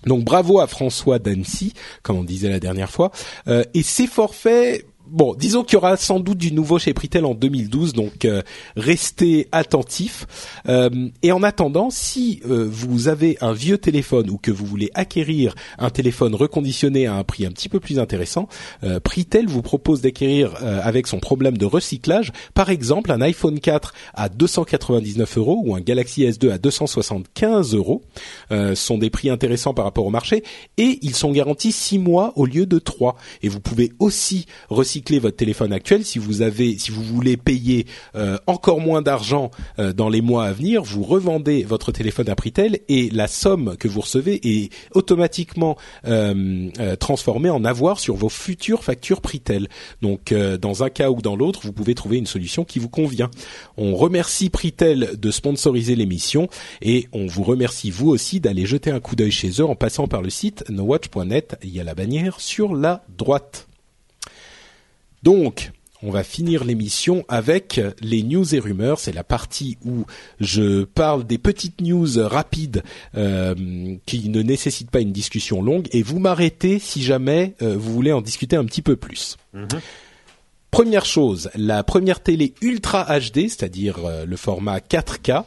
[0.06, 3.12] Donc bravo à François d'Annecy, comme on disait la dernière fois.
[3.48, 7.26] Euh, et ces forfaits, bon, disons qu'il y aura sans doute du nouveau chez Pritel
[7.26, 8.42] en 2012, donc euh,
[8.76, 10.26] restez attentifs.
[10.68, 14.90] Euh, et en attendant, si euh, vous avez un vieux téléphone ou que vous voulez
[14.94, 18.48] acquérir un téléphone reconditionné à un prix un petit peu plus intéressant,
[19.04, 24.30] Pritel vous propose d'acquérir avec son problème de recyclage, par exemple, un iPhone 4 à
[24.30, 28.02] 299 euros ou un Galaxy S2 à 275 euros.
[28.50, 30.44] Ce sont des prix intéressants par rapport au marché
[30.78, 33.16] et ils sont garantis 6 mois au lieu de 3.
[33.42, 37.36] Et vous pouvez aussi recycler recycler votre téléphone actuel, si vous avez, si vous voulez
[37.36, 37.86] payer
[38.16, 42.36] euh, encore moins d'argent euh, dans les mois à venir, vous revendez votre téléphone à
[42.36, 46.70] prix tel et la somme que vous recevez est automatiquement euh,
[47.00, 49.68] transformée en avoir sur vos futures factures prix tel.
[50.02, 53.30] Donc, dans un cas ou dans l'autre, vous pouvez trouver une solution qui vous convient.
[53.78, 56.48] On remercie Pritel de sponsoriser l'émission
[56.82, 60.08] et on vous remercie vous aussi d'aller jeter un coup d'œil chez eux en passant
[60.08, 61.58] par le site nowatch.net.
[61.64, 63.68] Il y a la bannière sur la droite.
[65.24, 65.72] Donc,
[66.06, 69.00] on va finir l'émission avec les news et rumeurs.
[69.00, 70.06] C'est la partie où
[70.41, 72.84] je parle des petites news rapides
[73.16, 77.94] euh, qui ne nécessitent pas une discussion longue et vous m'arrêtez si jamais euh, vous
[77.94, 79.38] voulez en discuter un petit peu plus.
[80.74, 85.44] Première chose, la première télé Ultra HD, c'est-à-dire euh, le format 4K,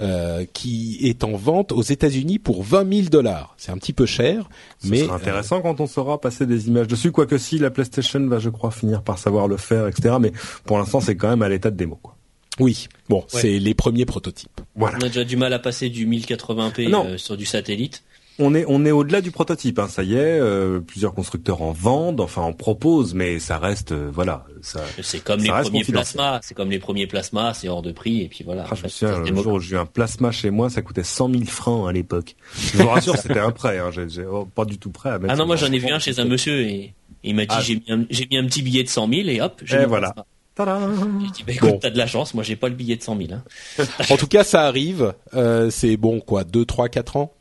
[0.00, 3.54] euh, qui est en vente aux États-Unis pour 20 000 dollars.
[3.58, 4.48] C'est un petit peu cher,
[4.82, 8.26] Ce mais sera intéressant quand on saura passer des images dessus, quoique si la PlayStation
[8.26, 10.14] va, je crois, finir par savoir le faire, etc.
[10.18, 10.32] Mais
[10.64, 11.98] pour l'instant, c'est quand même à l'état de démo.
[12.02, 12.16] Quoi.
[12.58, 14.62] oui, bon, c'est les premiers prototypes.
[14.76, 14.96] Voilà.
[15.02, 17.04] On a déjà du mal à passer du 1080p Non.
[17.04, 18.02] euh, sur du satellite.
[18.42, 20.18] On est on est au-delà du prototype, hein, ça y est.
[20.40, 24.80] euh, plusieurs constructeurs en vendent, enfin en proposent, mais ça reste, euh, voilà, ça.
[25.02, 26.40] C'est comme les premiers plasmas.
[26.42, 28.64] C'est comme les premiers plasmas, c'est hors de prix et puis voilà.
[28.70, 29.44] Ah, je me souviens, le démocratise.
[29.44, 32.34] jour où j'ai eu un plasma chez moi, ça coûtait 100 000 francs à l'époque.
[32.72, 33.78] Je vous rassure, c'était un prêt.
[33.78, 35.32] Hein, j'ai, j'ai- oh, pas du tout prêt à mettre.
[35.32, 37.60] Ah non, moi j'en ai vu un chez un monsieur et il m'a dit Ah.
[37.60, 39.80] j'ai mis un, j'ai mis un petit billet de 100 000 et hop, j'ai Et
[39.80, 40.14] un voilà.
[40.58, 41.78] J'ai dit bah écoute, Bon.
[41.78, 43.28] t'as de la chance, moi j'ai pas le billet de 100 000.
[43.32, 43.42] Hein.
[44.10, 45.14] En tout cas, ça arrive.
[45.34, 47.32] Euh, c'est bon, quoi, 2, 3, 4 ans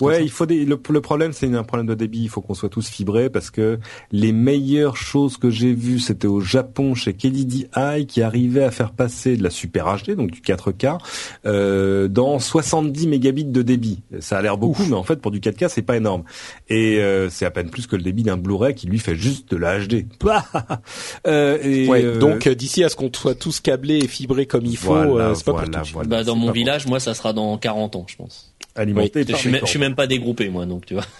[0.00, 2.54] Ouais, il faut des, le, le problème c'est un problème de débit, il faut qu'on
[2.54, 3.78] soit tous fibrés parce que
[4.12, 7.66] les meilleures choses que j'ai vues c'était au Japon chez KDDI
[8.06, 10.98] qui arrivait à faire passer de la Super HD, donc du 4K,
[11.46, 14.00] euh, dans 70 mégabits de débit.
[14.20, 16.24] Ça a l'air beaucoup, mais en fait pour du 4K c'est pas énorme.
[16.68, 19.50] Et euh, c'est à peine plus que le débit d'un Blu-ray qui lui fait juste
[19.50, 20.06] de la HD.
[21.26, 24.46] euh, et, Ouais, euh, donc euh, d'ici à ce qu'on soit tous câblés et fibrés
[24.46, 25.94] comme il faut, voilà, euh, c'est pas pour voilà, tout de suite.
[25.94, 28.49] voilà, Bah dans mon village, moi ça sera dans 40 ans, je pense.
[28.80, 31.04] Alimenté Je par suis, même, je suis même pas dégroupé moi, donc tu vois.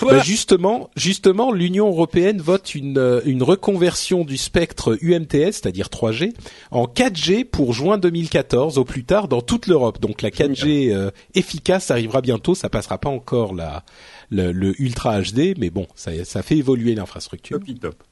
[0.00, 6.32] Bah, justement, justement, l'Union européenne vote une, euh, une reconversion du spectre UMTS, c'est-à-dire 3G,
[6.72, 10.00] en 4G pour juin 2014 au plus tard dans toute l'Europe.
[10.00, 12.56] Donc la 4G euh, efficace arrivera bientôt.
[12.56, 13.84] Ça passera pas encore la,
[14.30, 17.60] le, le Ultra HD, mais bon, ça, ça fait évoluer l'infrastructure.
[17.60, 18.02] Top, top.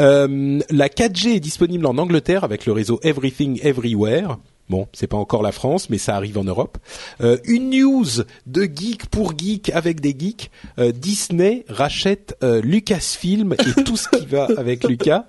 [0.00, 4.38] Euh, la 4G est disponible en Angleterre avec le réseau Everything Everywhere.
[4.70, 6.78] Bon, c'est pas encore la France, mais ça arrive en Europe.
[7.20, 10.50] Euh, une news de geek pour geek avec des geeks.
[10.78, 15.26] Euh, Disney rachète euh, Lucasfilm et tout ce qui va avec Lucas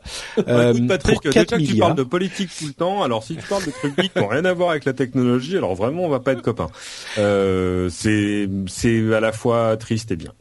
[0.47, 3.23] euh, Écoute, Patrick, pour déjà 4 que tu parles de politique tout le temps, alors
[3.23, 5.75] si tu parles de trucs geeks qui n'ont rien à voir avec la technologie, alors
[5.75, 6.69] vraiment on va pas être copains.
[7.17, 10.31] Euh, c'est c'est à la fois triste et bien.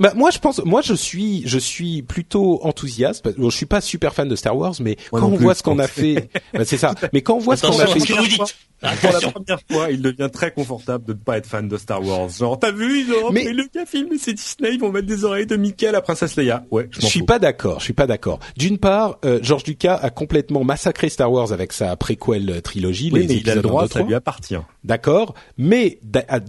[0.00, 3.22] Bah, moi, je pense, moi, je suis, je suis plutôt enthousiaste.
[3.34, 5.54] que Je suis pas super fan de Star Wars, mais Moi quand on plus, voit
[5.54, 6.94] ce qu'on a fait, bah, c'est ça.
[7.12, 8.56] Mais quand on voit ce qu'on a fait, ce que vous dites.
[9.00, 12.04] Pour la première fois, il devient très confortable de ne pas être fan de Star
[12.04, 12.28] Wars.
[12.28, 15.24] Genre, t'as vu, ils ont Mais- le film, mais c'est Disney, ils vont mettre des
[15.24, 16.64] oreilles de Mickey à la princesse Leia.
[16.70, 17.78] Ouais, je suis pas d'accord.
[17.78, 18.40] Je suis pas d'accord.
[18.56, 23.20] D'une part, euh, George Lucas a complètement massacré Star Wars avec sa préquel trilogie, Oui,
[23.22, 24.08] les mais il a le droit, 1, 2, ça 3.
[24.08, 24.56] lui appartient.
[24.84, 25.98] D'accord, mais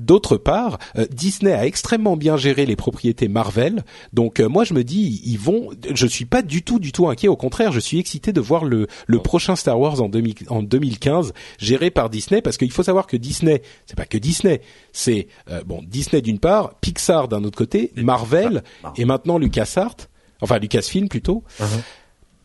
[0.01, 3.84] d'autre part, euh, Disney a extrêmement bien géré les propriétés Marvel.
[4.14, 7.07] Donc euh, moi je me dis ils vont je suis pas du tout du tout
[7.07, 10.36] inquiet au contraire, je suis excité de voir le le prochain Star Wars en 2000
[10.49, 14.62] en 2015 géré par Disney parce qu'il faut savoir que Disney, c'est pas que Disney,
[14.94, 18.64] c'est euh, bon Disney d'une part, Pixar d'un autre côté, Marvel
[18.95, 20.07] et maintenant LucasArts,
[20.41, 21.44] enfin Lucasfilm plutôt.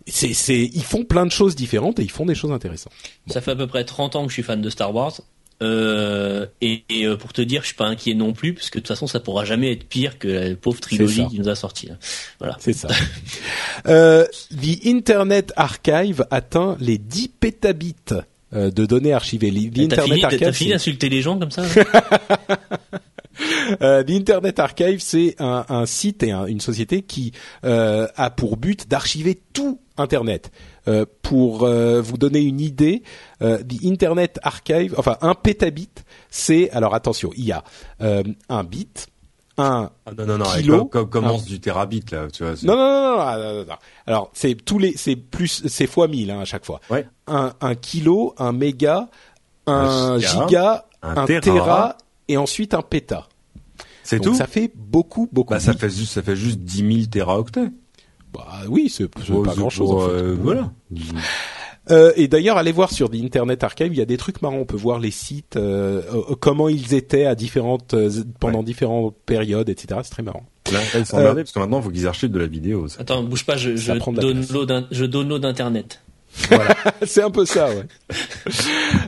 [0.08, 2.92] C'est c'est ils font plein de choses différentes et ils font des choses intéressantes.
[3.28, 5.20] Ça fait à peu près 30 ans que je suis fan de Star Wars.
[5.62, 8.78] Euh, et, et, euh, pour te dire, je suis pas inquiet non plus, parce que
[8.78, 11.54] de toute façon, ça pourra jamais être pire que la pauvre trilogie qui nous a
[11.54, 11.86] sorti.
[11.88, 11.94] là.
[12.38, 12.56] Voilà.
[12.60, 12.88] C'est ça.
[13.86, 17.94] euh, the Internet Archive atteint les 10 pétabits
[18.54, 19.50] euh, de données archivées.
[19.52, 21.62] The T'as Internet fini, Archive, fini c'est- d'insulter les gens comme ça
[23.82, 27.32] euh, The Internet Archive, c'est un, un site et un- une société qui
[27.64, 30.50] euh, a pour but d'archiver tout Internet.
[30.88, 33.02] Euh, pour euh, vous donner une idée,
[33.42, 35.90] euh, The Internet Archive, enfin un pétabit,
[36.30, 37.62] c'est alors attention, il y a
[38.00, 39.06] euh, un bit,
[39.58, 40.86] un Ah, non, non, non, Kilo.
[40.86, 42.54] commence du terabit, là, tu vois.
[42.62, 43.74] Non, non, non, non, non, non, non.
[44.06, 46.80] Alors, c'est tous les, c'est plus, c'est fois 1000 hein, à chaque fois.
[46.88, 47.06] Ouais.
[47.26, 49.08] Un, un kilo, un méga,
[49.66, 51.40] un, Un giga, giga, un un, téra.
[51.40, 51.98] téra,
[52.28, 53.28] et ensuite un péta.
[54.02, 54.34] C'est tout?
[54.34, 55.52] ça fait beaucoup, beaucoup.
[55.52, 57.70] Bah, ça fait juste, ça fait juste 10 000 téraoctets.
[58.32, 59.88] Bah oui, c'est Oh, pas c'est grand chose.
[59.90, 60.12] pour, en fait.
[60.14, 60.72] euh, voilà.
[61.90, 64.58] Euh, et d'ailleurs, allez voir sur The Internet Archive, il y a des trucs marrants.
[64.58, 67.96] On peut voir les sites, euh, euh, comment ils étaient à différentes,
[68.38, 68.64] pendant Ouais.
[68.64, 69.98] différentes périodes, etc.
[70.04, 70.44] C'est très marrant.
[70.70, 72.86] Là, là, ils sont emmerdés parce que maintenant, il faut qu'ils archivent de la vidéo.
[72.86, 73.00] ça.
[73.00, 76.00] Attends, bouge pas, je, je download, je download internet.
[77.02, 77.84] c'est un peu ça, ouais.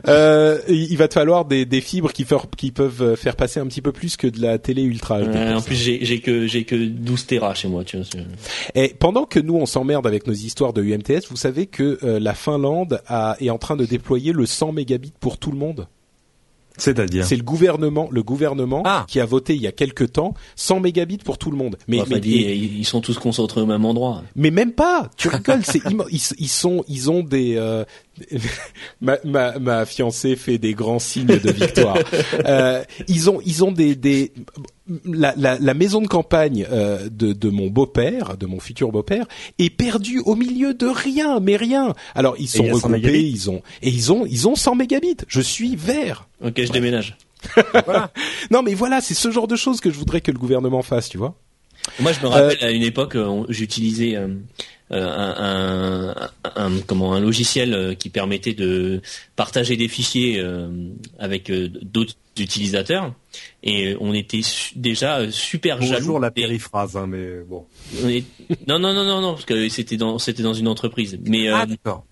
[0.07, 3.65] euh, il va te falloir des, des fibres qui, fer- qui peuvent faire passer un
[3.67, 5.19] petit peu plus que de la télé ultra.
[5.21, 8.05] Ouais, en plus, j'ai que j'ai que 12 Tera chez moi, tu vois.
[8.09, 8.25] c'est-
[8.75, 12.19] Et pendant que nous on s'emmerde avec nos histoires de UMTS, vous savez que euh,
[12.19, 15.87] la Finlande a, est en train de déployer le 100 mégabits pour tout le monde?
[16.77, 17.25] C'est-à-dire.
[17.25, 19.05] C'est le gouvernement, le gouvernement Ah.
[19.07, 21.77] qui a voté il y a quelque temps 100 mégabits pour tout le monde.
[21.87, 24.23] Mais, Enfin, mais, dit, ils ils sont tous concentrés au même endroit.
[24.35, 25.09] mais même pas.
[25.17, 25.81] Tu rigoles, c'est
[26.11, 27.55] ils, ils sont, ils ont des.
[27.57, 27.85] euh,
[29.01, 31.97] ma, ma, ma fiancée fait des grands signes de victoire.
[32.45, 34.31] Euh, ils ont, ils ont des, des
[35.05, 39.25] la, la, la maison de campagne euh, de, de mon beau-père, de mon futur beau-père,
[39.59, 41.93] est perdue au milieu de rien, mais rien.
[42.15, 44.55] Alors ils sont il y a 100 regroupés, ils ont et ils ont, ils ont
[44.55, 45.17] 100 mégabits.
[45.27, 46.27] Je suis vert.
[46.43, 47.17] Ok, je déménage.
[48.51, 51.09] Non, mais voilà, c'est ce genre de choses que je voudrais que le gouvernement fasse,
[51.09, 51.35] tu vois.
[51.99, 54.29] Moi, je me rappelle à une époque, euh, j'utilisais euh,
[54.91, 56.15] euh, un,
[56.55, 59.01] un, un- comment un logiciel euh, qui permettait de
[59.35, 60.69] partager des fichiers euh,
[61.19, 63.13] avec euh, d'autres utilisateurs,
[63.63, 66.19] et on était su- déjà euh, super Bonjour jaloux.
[66.19, 67.65] la des- périphrase, hein, mais bon.
[68.03, 68.25] on est-
[68.67, 71.19] Non, non, non, non, non, parce que c'était dans c'était dans une entreprise.
[71.25, 72.05] Mais euh, Ah, d'accord.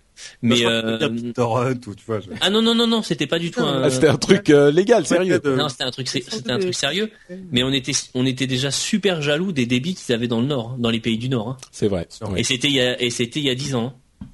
[0.43, 2.19] mais euh, ou tu vois.
[2.19, 3.84] je- ah non non non non, c'était pas du tout un.
[3.84, 5.39] Ah, C'était un truc euh, légal, sérieux.
[5.43, 7.10] de- Non, c'était un truc, c'était un truc sérieux.
[7.52, 10.76] Mais on était, on était déjà super jaloux des débits qu'ils avaient dans le Nord,
[10.77, 11.49] dans les pays du Nord.
[11.49, 11.57] hein.
[11.72, 12.07] C'est vrai.
[12.38, 13.95] Et c'était il y a, et c'était il y a dix ans.
[14.22, 14.26] hein.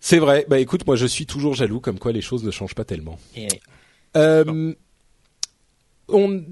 [0.00, 0.44] C'est vrai.
[0.48, 3.18] Bah écoute, moi je suis toujours jaloux, comme quoi les choses ne changent pas tellement.
[3.36, 3.48] Et-
[4.16, 4.74] Euh,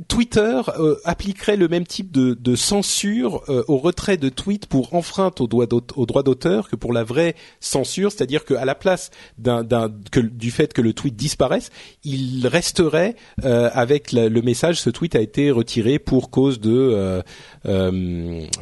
[0.09, 5.43] Twitter euh, appliquerait le même type de, censure euh, au retrait de tweets pour enfreinte
[5.43, 9.11] au, droit d'aute- au droit d'auteur que pour la vraie censure, c'est-à-dire qu'à la place
[9.39, 11.71] du fait que le tweet disparaisse,
[12.03, 17.23] il resterait avec le message ce tweet a été retiré pour cause de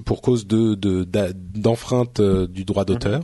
[0.05, 0.75] pour cause de,
[1.55, 3.23] d'enfreinte du droit d'auteur.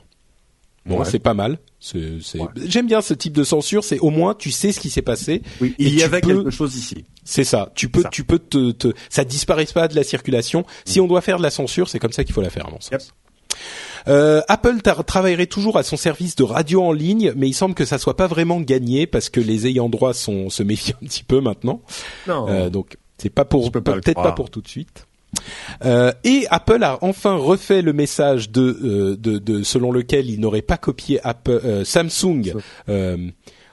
[0.87, 1.05] Bon, Ouais.
[1.05, 1.59] c'est pas mal.
[1.81, 2.39] C'est, c'est...
[2.39, 2.47] Ouais.
[2.67, 3.83] J'aime bien ce type de censure.
[3.85, 5.43] C'est au moins tu sais ce qui s'est passé.
[5.61, 7.05] Oui, il y avait peux- quelque chose ici.
[7.25, 7.71] C'est ça.
[7.75, 8.09] Tu peux, Ça.
[8.11, 10.65] tu peux te, te, ça disparaît pas de la circulation.
[10.85, 12.71] Si on doit faire de la censure, c'est comme ça qu'il faut la faire, à
[12.71, 12.91] mon sens.
[12.93, 13.03] Yep.
[14.09, 17.85] Euh, Apple travaillerait toujours à son service de radio en ligne, mais il semble que
[17.85, 21.25] ça soit pas vraiment gagné parce que les ayants droit sont se méfient un petit
[21.25, 21.81] peu maintenant.
[22.29, 22.47] Non.
[22.49, 25.06] Euh, donc c'est pas pour pas peut-être pas pour tout de suite.
[25.85, 30.41] Euh, et Apple a enfin refait le message de, euh, de, de selon lequel il
[30.41, 32.55] n'aurait pas copié Apple, euh, Samsung
[32.89, 33.17] euh,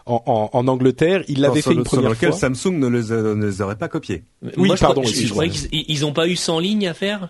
[0.05, 1.23] en, en, en Angleterre.
[1.30, 2.39] Il l'avait fait le- une sur première lequel fois.
[2.39, 4.23] Samsung ne les, a- ne les aurait pas copiés.
[4.57, 5.45] Oui, Moi, je pardon, crois- je, je excuse-moi.
[5.47, 7.30] croyais qu'ils ils ont pas eu 100 lignes à faire?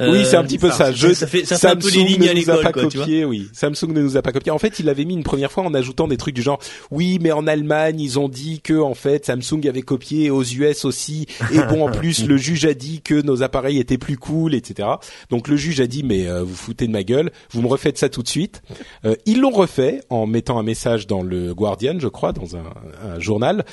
[0.00, 0.92] Oui, c'est un Euh, petit peu ça.
[0.92, 2.58] Je, ça fait, ça fait un peu les Samsung lignes à l'école,
[2.88, 3.04] tu vois.
[3.04, 3.48] copié, oui.
[3.52, 4.50] Samsung ne nous a pas copié.
[4.52, 6.58] En fait, il l'avait mis une première fois en ajoutant des trucs du genre,
[6.90, 10.84] oui, mais en Allemagne, ils ont dit que, en fait, Samsung avait copié aux US
[10.84, 11.26] aussi.
[11.52, 14.88] Et bon, en plus, le juge a dit que nos appareils étaient plus cool, etc.
[15.30, 17.98] Donc, le juge a dit, mais euh, vous foutez de ma gueule, vous me refaites
[17.98, 18.62] ça tout de suite.
[19.04, 22.64] Euh, ils l'ont refait en mettant un message dans le Guardian, je crois, dans un,
[23.04, 23.64] un journal.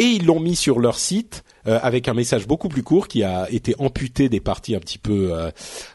[0.00, 3.22] Et ils l'ont mis sur leur site euh, avec un message beaucoup plus court qui
[3.22, 5.50] a été amputé des parties un petit peu euh,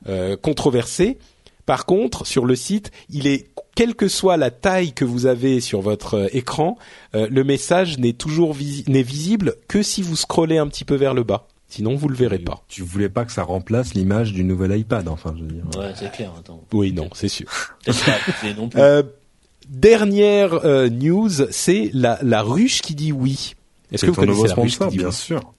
[0.07, 1.17] euh, controversées.
[1.65, 5.59] Par contre, sur le site, il est quelle que soit la taille que vous avez
[5.59, 6.77] sur votre euh, écran,
[7.15, 10.95] euh, le message n'est toujours visi- n'est visible que si vous scrollez un petit peu
[10.95, 11.47] vers le bas.
[11.67, 12.63] Sinon, vous le verrez pas.
[12.69, 15.63] Tu voulais pas que ça remplace l'image du nouvel iPad, enfin, je veux dire.
[15.75, 16.31] Ouais, c'est clair.
[16.39, 16.63] Attends.
[16.71, 17.47] Oui, non, c'est sûr.
[17.83, 18.79] Peut-être pas abusé non plus.
[18.79, 19.01] Euh,
[19.67, 23.54] dernière euh, news, c'est la, la ruche qui dit oui.
[23.91, 25.53] Est-ce que vous ton nouveau connaissez la sponsor, bien sûr.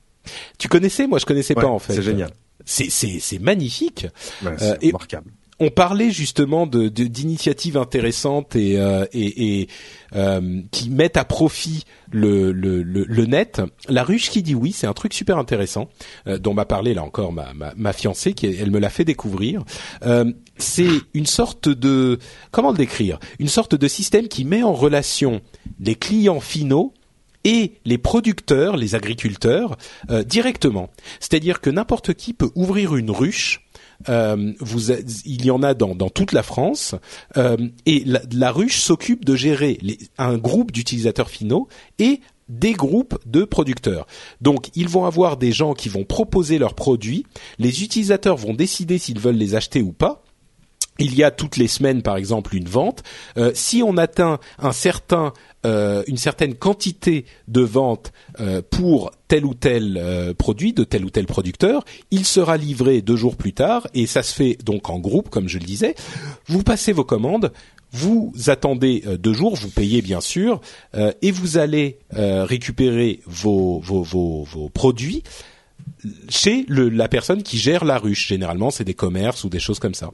[0.58, 1.94] Tu connaissais Moi, je connaissais pas en fait.
[1.94, 2.30] C'est génial.
[2.64, 4.06] C'est c'est c'est magnifique.
[4.44, 5.30] Ouais, Euh, c'est et- remarquable.
[5.60, 9.68] on parlait justement de d'initiatives intéressantes et euh, et, et,
[10.16, 13.62] euh, qui mettent à profit le, le le le net.
[13.88, 15.88] La ruche qui dit oui, c'est un truc super intéressant
[16.26, 19.04] euh, dont m'a parlé là encore ma ma, ma fiancée qui elle me l'a fait
[19.04, 19.62] découvrir.
[20.58, 22.18] C'est une sorte de
[22.50, 23.18] comment le décrire?
[23.38, 25.40] Une sorte de système qui met en relation
[25.78, 26.94] les clients finaux
[27.47, 29.78] et les producteurs, les agriculteurs,
[30.10, 30.90] euh, directement.
[31.20, 33.62] C'est-à-dire que n'importe qui peut ouvrir une ruche.
[34.10, 34.52] Euh,
[35.24, 36.97] il y en a dans, toute la France,
[37.39, 37.56] euh,
[37.86, 39.78] et la, ruche s'occupe de gérer
[40.18, 41.68] un groupe d'utilisateurs finaux
[41.98, 44.06] et des groupes de producteurs.
[44.40, 47.24] Donc, ils vont avoir des gens qui vont proposer leurs produits.
[47.59, 50.25] Les utilisateurs vont décider s'ils veulent les acheter ou pas.
[50.98, 53.02] Il y a toutes les semaines, par exemple, une vente.
[53.36, 55.32] Euh, si on atteint un certain,
[55.66, 61.05] euh, une certaine quantité de ventes euh, pour tel ou tel euh, produit de tel
[61.05, 64.89] ou tel producteur, il sera livré deux jours plus tard et ça se fait donc
[64.90, 65.94] en groupe, comme je le disais.
[66.47, 67.52] Vous passez vos commandes.
[67.93, 70.60] Vous attendez deux jours, vous payez bien sûr,
[71.23, 73.81] et vous allez récupérer vos,
[74.74, 75.23] produits
[76.28, 78.27] chez la personne qui gère la ruche.
[78.27, 80.10] Généralement, c'est des commerces ou des choses comme ça.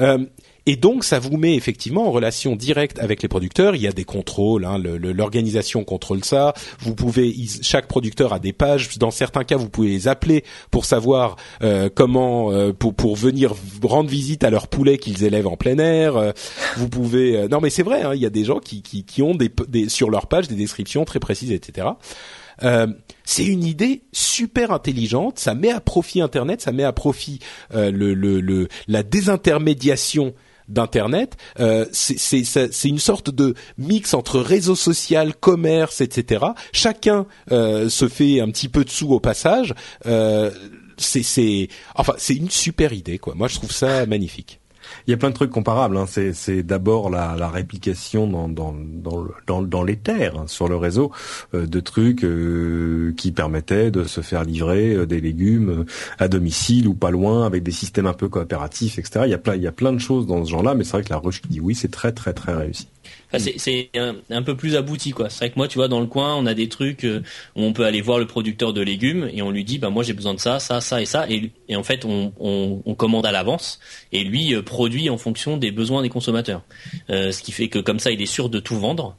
[0.00, 0.24] Euh,
[0.68, 3.74] et donc, ça vous met effectivement en relation directe avec les producteurs.
[3.74, 6.52] Il y a des contrôles, hein, l'organisation contrôle ça.
[6.80, 8.98] Vous pouvez, chaque producteur a des pages.
[8.98, 13.54] Dans certains cas, vous pouvez les appeler pour savoir euh, comment, euh, pour pour venir
[13.82, 16.18] rendre visite à leurs poulets qu'ils élèvent en plein air.
[16.18, 16.32] Euh,
[16.76, 19.22] vous pouvez, non mais c'est vrai, hein, il y a des gens qui qui, qui
[19.22, 21.86] ont des, des, sur leur page des descriptions très précises, etc.
[22.62, 22.86] Euh,
[23.24, 25.38] c'est une idée super intelligente.
[25.38, 27.40] Ça met à profit Internet, ça met à profit
[27.74, 30.34] euh, le, le, le, la désintermédiation
[30.68, 31.36] d'internet.
[31.60, 36.46] Euh, c'est une sorte de mix entre réseau social, commerce, etc.
[36.72, 39.74] Chacun euh, se fait un petit peu de sous au passage.
[40.06, 40.50] Euh,
[40.96, 43.34] c'est enfin c'est une super idée quoi.
[43.34, 44.57] Moi je trouve ça magnifique.
[45.08, 45.96] Il y a plein de trucs comparables.
[45.96, 46.04] Hein.
[46.06, 48.74] C'est d'abord la, réplication dans,
[49.62, 51.12] dans les terres, hein, sur le réseau,
[51.54, 55.86] euh, de trucs euh, qui permettaient de se faire livrer euh, des légumes
[56.18, 59.20] à domicile ou pas loin, avec des systèmes un peu coopératifs, etc.
[59.24, 60.92] Il y a plein, il y a plein de choses dans ce genre-là, mais c'est
[60.92, 62.88] vrai que la ruche qui dit oui, c'est très très très réussi
[63.36, 63.90] c'est
[64.30, 65.28] un, peu plus abouti quoi.
[65.28, 67.22] C'est vrai que moi, tu vois, dans le coin, on a des trucs euh,
[67.56, 70.02] où on peut aller voir le producteur de légumes et on lui dit, bah moi
[70.02, 73.32] j'ai besoin de ça, ça, ça et ça, et, en fait on, on, commande à
[73.32, 73.78] l'avance
[74.10, 76.62] et lui euh, produit en fonction des besoins des consommateurs.
[77.10, 79.16] Euh, ce qui fait que comme ça, il est sûr de tout vendre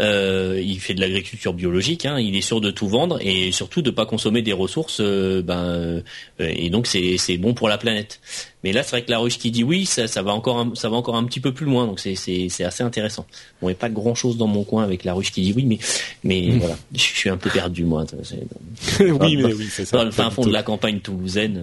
[0.00, 3.80] euh, il fait de l'agriculture biologique, hein, il est sûr de tout vendre et surtout
[3.80, 4.98] de pas consommer des ressources.
[5.00, 6.02] Euh, ben, euh,
[6.38, 8.20] et donc c'est c'est bon pour la planète.
[8.64, 10.74] Mais là, c'est vrai que la ruche qui dit oui, ça, ça va encore un,
[10.74, 11.86] ça va encore un petit peu plus loin.
[11.86, 13.24] Donc c'est c'est c'est assez intéressant.
[13.62, 15.52] Bon, il n'y a pas grand chose dans mon coin avec la ruche qui dit
[15.54, 15.78] oui, mais
[16.24, 16.58] mais hmm.
[16.58, 18.04] voilà, je suis un peu perdu moi.
[19.00, 19.98] oui, mais oui, c'est ça.
[19.98, 21.62] Dans le fin fond de la campagne toulousaine.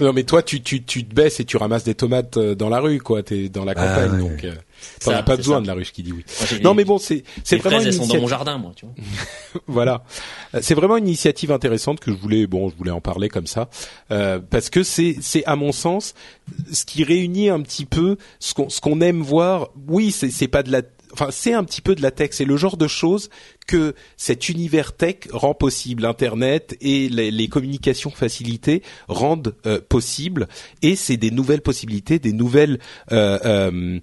[0.00, 2.80] Non, mais toi, tu, tu, tu te baisses et tu ramasses des tomates dans la
[2.80, 3.22] rue, quoi.
[3.22, 4.46] T'es dans la ah, campagne, donc.
[5.00, 6.24] T'en as pas besoin de la ruche qui dit oui.
[6.62, 8.08] non, mais bon, c'est c'est vraiment une initiative.
[8.08, 8.72] sont dans mon jardin, moi.
[8.74, 8.94] Tu vois.
[9.66, 10.04] voilà,
[10.60, 13.68] c'est vraiment une initiative intéressante que je voulais, bon, je voulais en parler comme ça,
[14.10, 16.14] euh, parce que c'est c'est à mon sens
[16.72, 19.68] ce qui réunit un petit peu ce qu'on ce qu'on aime voir.
[19.88, 20.82] Oui, c'est c'est pas de la
[21.12, 23.30] enfin c'est un petit peu de la tech, c'est le genre de choses
[23.66, 30.48] que cet univers tech rend possible, Internet et les, les communications facilitées rendent euh, possible,
[30.82, 32.78] et c'est des nouvelles possibilités, des nouvelles
[33.12, 34.00] euh, euh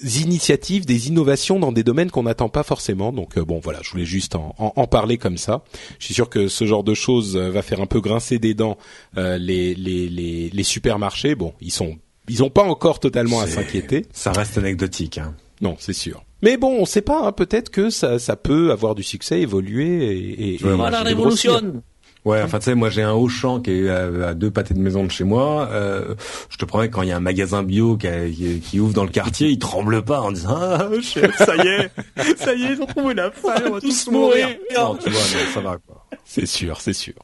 [0.00, 3.12] initiatives, des innovations dans des domaines qu'on n'attend pas forcément.
[3.12, 5.62] Donc euh, bon, voilà, je voulais juste en, en, parler comme ça.
[5.98, 8.54] Je suis sûr que ce genre de choses euh, va faire un peu grincer des
[8.54, 8.78] dents
[9.16, 11.34] euh, les, les, les, les, supermarchés.
[11.34, 11.96] Bon, ils sont
[12.28, 14.06] ils ont pas encore totalement à s'inquiéter.
[14.12, 15.18] Ça reste anecdotique.
[15.18, 15.34] Hein.
[15.60, 16.24] Non, c'est sûr.
[16.42, 17.26] Mais bon, on sait pas.
[17.26, 21.82] Hein, Peut-être que ça, ça peut avoir du succès, évoluer et, et, la révolution.
[22.26, 25.04] Ouais, enfin tu sais, moi j'ai un Auchan qui est à, deux pâtés de maison
[25.04, 25.68] de chez moi.
[25.70, 26.16] Euh,
[26.50, 29.10] je te promets quand il y a un magasin bio qui, qui, ouvre dans le
[29.10, 31.90] quartier, il tremble pas en disant ah chef, ça y est,
[32.36, 34.48] ça y est, ils ont trouvé la fin, on va tous mourir.
[34.74, 35.20] Non, tu vois,
[35.54, 36.04] ça va quoi.
[36.24, 37.14] C'est sûr, c'est sûr.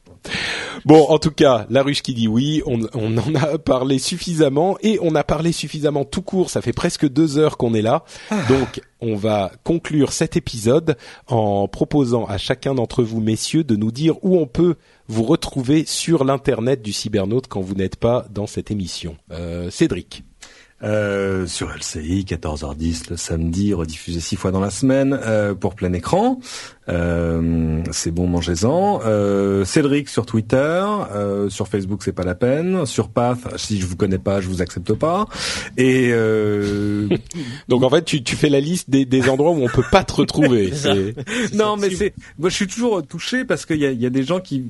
[0.85, 4.77] Bon, en tout cas, la ruche qui dit oui, on, on, en a parlé suffisamment
[4.81, 6.49] et on a parlé suffisamment tout court.
[6.49, 8.41] Ça fait presque deux heures qu'on est là, ah.
[8.49, 10.97] donc on va conclure cet épisode
[11.27, 14.75] en proposant à chacun d'entre vous, messieurs, de nous dire où on peut
[15.07, 19.17] vous retrouver sur l'internet du cybernaute quand vous n'êtes pas dans cette émission.
[19.31, 20.23] Euh, Cédric.
[20.83, 25.93] Euh, sur LCI 14h10 le samedi, rediffusé six fois dans la semaine euh, pour plein
[25.93, 26.39] écran.
[26.89, 28.99] Euh, c'est bon, mangez-en.
[29.05, 32.85] Euh, Cédric sur Twitter, euh, sur Facebook c'est pas la peine.
[32.85, 35.25] Sur Path, si je vous connais pas, je vous accepte pas.
[35.77, 36.11] Et
[37.69, 40.03] donc en fait, tu, tu fais la liste des, des endroits où on peut pas
[40.03, 40.73] te retrouver.
[41.53, 44.23] non, mais c'est, moi je suis toujours touché parce qu'il y a, y a des
[44.23, 44.65] gens qui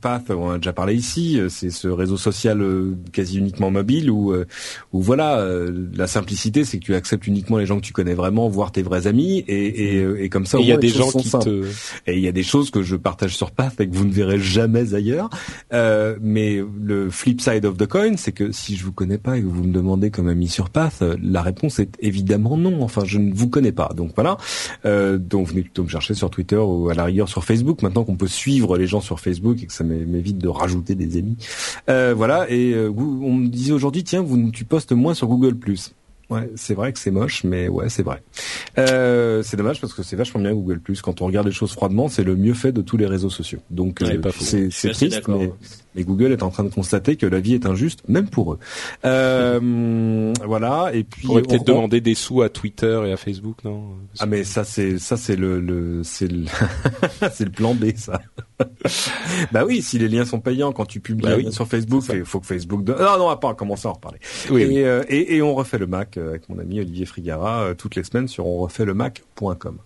[0.00, 4.10] Path, on a déjà parlé ici, euh, c'est ce réseau social euh, quasi uniquement mobile
[4.10, 4.46] où, euh,
[4.92, 5.46] où voilà,
[5.94, 8.82] la simplicité, c'est que tu acceptes uniquement les gens que tu connais vraiment, voire tes
[8.82, 11.64] vrais amis, et, et, et comme ça, il y a des gens qui te...
[12.06, 14.12] et il y a des choses que je partage sur Path et que vous ne
[14.12, 15.30] verrez jamais ailleurs.
[15.72, 19.38] Euh, mais le flip side of the coin, c'est que si je vous connais pas
[19.38, 22.82] et que vous me demandez comme ami sur Path, la réponse est évidemment non.
[22.82, 23.90] Enfin, je ne vous connais pas.
[23.96, 24.36] Donc voilà.
[24.84, 27.82] Euh, donc venez plutôt me chercher sur Twitter ou à la rigueur sur Facebook.
[27.82, 31.18] Maintenant qu'on peut suivre les gens sur Facebook et que ça m'évite de rajouter des
[31.18, 31.36] amis.
[31.88, 35.56] Euh, voilà, et euh, on me disait aujourd'hui, tiens, vous, tu postes moins sur Google+.
[36.30, 38.22] Ouais, c'est vrai que c'est moche, mais ouais, c'est vrai.
[38.78, 42.08] Euh, c'est dommage parce que c'est vachement bien Google Quand on regarde les choses froidement,
[42.08, 43.58] c'est le mieux fait de tous les réseaux sociaux.
[43.68, 45.52] Donc euh, c'est triste, mais,
[45.94, 48.58] mais, Google est en train de constater que la vie est injuste, même pour eux.
[49.04, 50.90] Euh, voilà.
[50.94, 53.84] Et puis on pourrait peut-être demander des sous à Twitter et à Facebook, non?
[54.18, 56.44] Ah mais ça c'est ça c'est le, le c'est le
[57.32, 58.20] c'est le plan B ça.
[59.52, 62.40] bah oui, si les liens sont payants quand tu publies bah sur Facebook, il faut
[62.40, 62.86] que Facebook.
[62.86, 64.18] Non non, on va pas commencer à en reparler.
[64.50, 67.74] Oui, et, euh, et, et on refait le Mac avec mon ami Olivier Frigara euh,
[67.74, 69.78] toutes les semaines sur onrefaitlemac.com.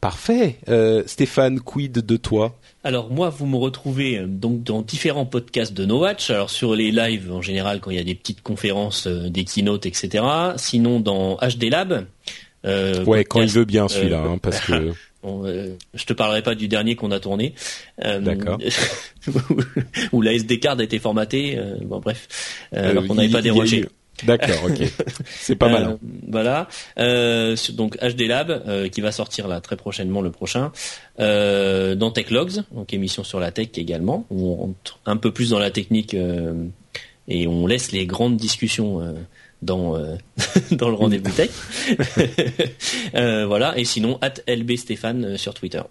[0.00, 0.58] Parfait.
[0.68, 2.54] Euh, Stéphane, quid de toi?
[2.84, 6.30] Alors moi, vous me retrouvez euh, donc dans différents podcasts de No Watch.
[6.30, 9.44] Alors sur les lives en général, quand il y a des petites conférences, euh, des
[9.44, 10.22] keynotes, etc.
[10.56, 12.06] Sinon dans HD Lab.
[12.66, 14.92] Euh, ouais, quand il veut bien celui-là, hein, parce que.
[15.24, 17.54] Bon, euh, je te parlerai pas du dernier qu'on a tourné.
[17.98, 18.58] D'accord.
[20.12, 21.58] où la SD card a été formatée.
[21.80, 23.86] bon bref, alors qu'on n'avait pas dérogé.
[24.22, 24.82] D'accord, ok.
[25.26, 25.84] C'est pas mal.
[25.84, 25.98] Hein.
[26.02, 26.68] Euh, voilà.
[26.98, 30.72] Euh, donc HD Lab euh, qui va sortir là très prochainement le prochain.
[31.18, 35.50] Dans Tech Logs, donc émission sur la tech également, où on rentre un peu plus
[35.50, 36.16] dans la technique
[37.28, 39.14] et on laisse les grandes discussions
[39.62, 39.96] dans
[40.72, 41.50] dans le rendez-vous tech.
[43.12, 43.76] voilà.
[43.78, 45.82] Et sinon at LB Stéphane sur Twitter.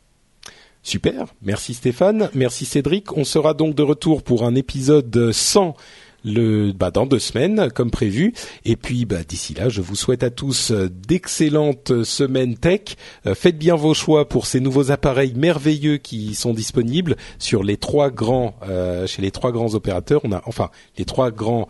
[0.86, 3.16] Super, merci Stéphane, merci Cédric.
[3.16, 5.78] On sera donc de retour pour un épisode 100
[6.24, 8.34] le bah, dans deux semaines comme prévu.
[8.66, 12.96] Et puis bah, d'ici là, je vous souhaite à tous euh, d'excellentes semaines tech.
[13.26, 17.78] Euh, faites bien vos choix pour ces nouveaux appareils merveilleux qui sont disponibles sur les
[17.78, 20.22] trois grands euh, chez les trois grands opérateurs.
[20.24, 21.68] On a enfin les trois grands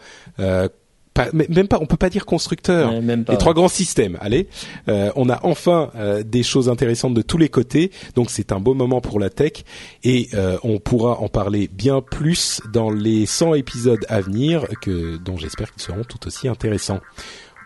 [1.33, 2.91] même pas, on peut pas dire constructeur.
[3.01, 4.17] les trois grands systèmes.
[4.19, 4.47] Allez,
[4.87, 7.91] euh, on a enfin euh, des choses intéressantes de tous les côtés.
[8.15, 9.63] Donc c'est un beau moment pour la tech
[10.03, 15.17] et euh, on pourra en parler bien plus dans les 100 épisodes à venir, que
[15.17, 16.99] dont j'espère qu'ils seront tout aussi intéressants.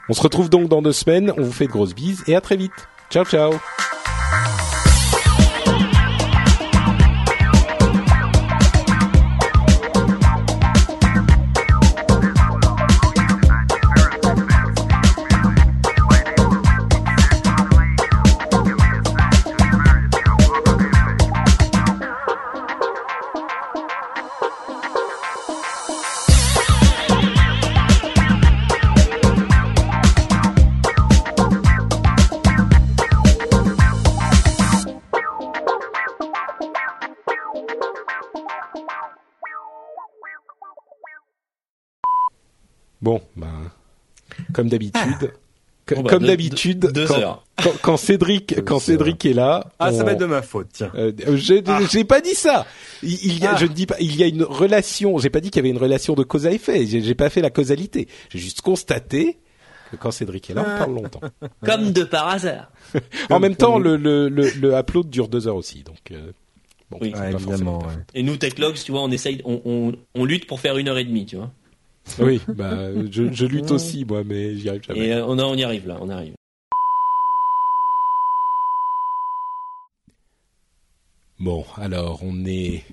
[0.09, 1.33] On se retrouve donc dans deux semaines.
[1.37, 2.71] On vous fait de grosses bises et à très vite.
[3.09, 3.51] Ciao ciao.
[43.07, 43.71] Bon, ben,
[44.51, 45.31] comme d'habitude.
[45.87, 50.19] Bah, comme d'habitude, quand, quand, quand, Cédric, quand Cédric est là, ah, ça va être
[50.19, 50.67] de ma faute.
[50.73, 51.79] Tiens, euh, je ah.
[51.89, 52.65] j'ai pas dit ça.
[53.03, 53.55] Il, y a, ah.
[53.55, 55.19] je ne dis pas, il y a une relation.
[55.19, 56.85] J'ai pas dit qu'il y avait une relation de cause à effet.
[56.85, 58.09] J'ai pas fait la causalité.
[58.27, 59.37] J'ai juste constaté
[59.89, 61.21] que quand Cédric est là, on parle longtemps.
[61.65, 62.69] Comme de par hasard.
[63.29, 66.11] en même temps, le, le, le, le, upload dure deux heures aussi, donc.
[66.11, 66.33] Euh,
[66.91, 67.87] bon, oui, évidemment.
[68.13, 70.97] Et nous, TechLogs, tu vois, on essaye, on, on, on lutte pour faire une heure
[70.97, 71.51] et demie, tu vois.
[72.19, 75.07] Oui, bah, je, je lutte aussi, moi, mais j'y arrive jamais.
[75.07, 76.33] Et euh, on, on y arrive là, on arrive.
[81.39, 82.83] Bon, alors on est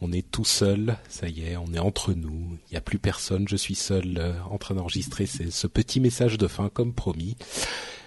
[0.00, 2.98] on est tout seul, ça y est, on est entre nous, il n'y a plus
[2.98, 7.36] personne, je suis seul euh, en train d'enregistrer ce petit message de fin comme promis.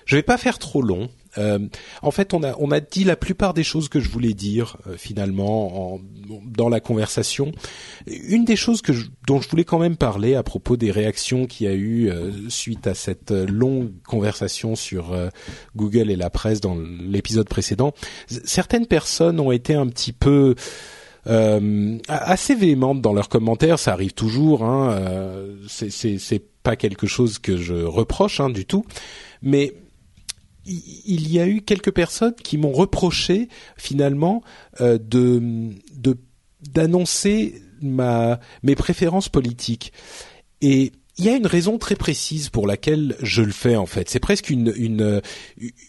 [0.09, 1.07] Je vais pas faire trop long,
[1.37, 1.59] euh,
[2.01, 4.77] en fait, on a on a dit la plupart des choses que je voulais dire
[4.87, 5.99] euh, finalement en,
[6.45, 7.51] dans la conversation.
[8.07, 8.91] Une des choses que
[9.27, 12.31] dont je voulais quand même parler à propos des réactions qu'il y a eu euh,
[12.49, 15.15] suite à cette longue conversation sur
[15.75, 17.93] Google et la presse dans l'épisode précédent,
[18.27, 20.55] certaines personnes ont été un petit peu
[22.07, 23.77] assez véhémentes dans leurs commentaires.
[23.77, 24.63] Ça arrive toujours.
[24.63, 24.97] Hein,
[25.67, 28.83] c'est pas quelque chose que je reproche hein, du tout,
[29.43, 29.75] mais
[30.69, 34.43] il y a eu quelques personnes qui m'ont reproché finalement
[34.81, 35.75] euh, de
[36.71, 39.93] d'annoncer ma mes préférences politiques
[40.61, 44.09] et il y a une raison très précise pour laquelle je le fais en fait.
[44.09, 45.21] C'est presque une une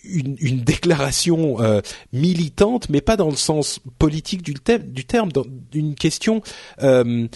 [0.03, 1.81] une, une déclaration euh,
[2.13, 6.43] militante, mais pas dans le sens politique du, du terme, dans une question
[6.83, 7.29] euh,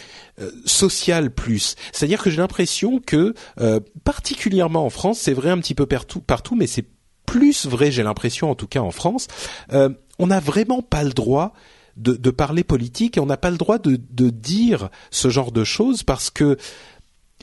[0.65, 1.77] sociale plus.
[1.93, 6.21] C'est-à-dire que j'ai l'impression que, euh, particulièrement en France, c'est vrai un petit peu partout,
[6.21, 6.87] partout, mais c'est
[7.27, 9.29] plus vrai, j'ai l'impression, en tout cas en France.
[9.73, 11.53] Euh, on n'a vraiment pas le droit
[11.97, 16.03] de, parler politique et on n'a pas le droit de dire ce genre de choses
[16.03, 16.57] parce que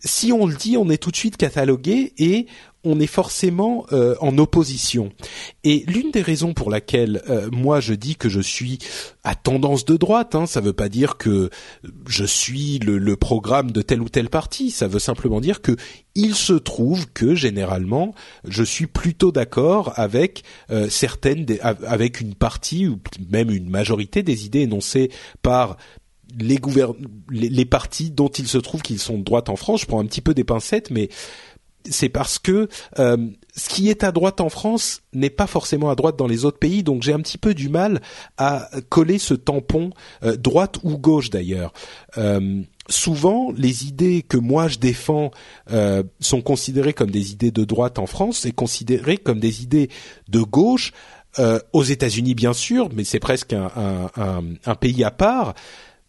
[0.04, 2.48] si on le dit, on est tout de suite catalogué et
[2.84, 5.12] on est forcément euh, en opposition.
[5.64, 8.80] Et l'une des raisons pour laquelle euh, moi je dis que je suis
[9.24, 11.52] à tendance de droite, hein, ça veut pas dire que
[12.08, 15.76] je suis le, le, programme de tel ou tel parti, ça veut simplement dire que
[16.16, 18.16] il se trouve que généralement
[18.48, 23.00] je suis plutôt d'accord avec euh, certaines, avec une partie ou
[23.30, 25.12] même une majorité des idées énoncées
[25.44, 25.78] par
[26.40, 26.60] les,
[27.30, 29.82] les, les partis dont il se trouve qu'ils sont de droite en France.
[29.82, 31.10] Je prends un petit peu des pincettes, mais
[31.90, 32.68] c'est parce que
[33.00, 33.18] euh,
[33.56, 36.60] ce qui est à droite en France n'est pas forcément à droite dans les autres
[36.60, 38.02] pays, donc j'ai un petit peu du mal
[38.38, 39.90] à coller ce tampon
[40.24, 41.74] euh, droite ou gauche d'ailleurs.
[42.18, 45.32] Euh, souvent, les idées que moi je défends
[46.20, 49.90] sont considérées comme des idées de droite en France et considérées comme des idées
[50.30, 50.92] de gauche
[51.40, 53.72] euh, aux États-Unis bien sûr, mais c'est presque un,
[54.18, 55.54] un, un, pays à part,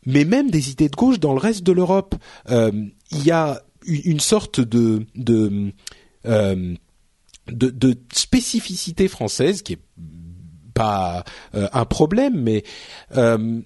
[0.06, 2.14] mais même des idées de gauche dans le reste de l'Europe.
[2.50, 2.70] Euh,
[3.10, 5.72] il y a une sorte de de,
[6.26, 6.74] euh,
[7.48, 9.80] de, de spécificité française qui est
[10.74, 11.24] pas
[11.54, 12.62] euh, un problème, mais
[13.16, 13.60] euh,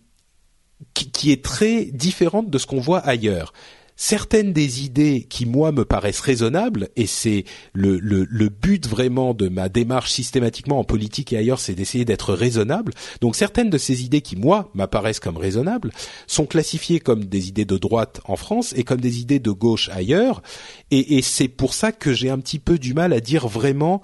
[0.94, 3.52] qui, qui, est très différente de ce qu'on voit ailleurs
[3.96, 9.32] certaines des idées qui moi me paraissent raisonnables et c'est le, le, le, but vraiment
[9.32, 13.78] de ma démarche systématiquement en politique et ailleurs c'est d'essayer d'être raisonnable donc certaines de
[13.78, 15.92] ces idées qui moi m'apparaissent comme raisonnables
[16.26, 19.88] sont classifiées comme des idées de droite en France et comme des idées de gauche
[19.88, 20.42] ailleurs
[20.90, 24.02] et, et c'est pour ça que j'ai un petit peu du mal à dire vraiment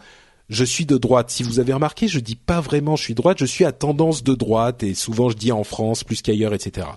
[0.48, 1.30] je suis de droite.
[1.30, 4.22] Si vous avez remarqué, je dis pas vraiment je suis droite, je suis à tendance
[4.22, 6.88] de droite et souvent je dis en France plus qu'ailleurs, etc.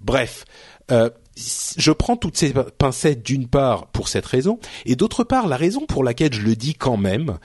[0.00, 0.44] Bref,
[0.90, 5.56] euh, je prends toutes ces pincettes d'une part pour cette raison, et d'autre part la
[5.56, 7.38] raison pour laquelle je le dis quand même,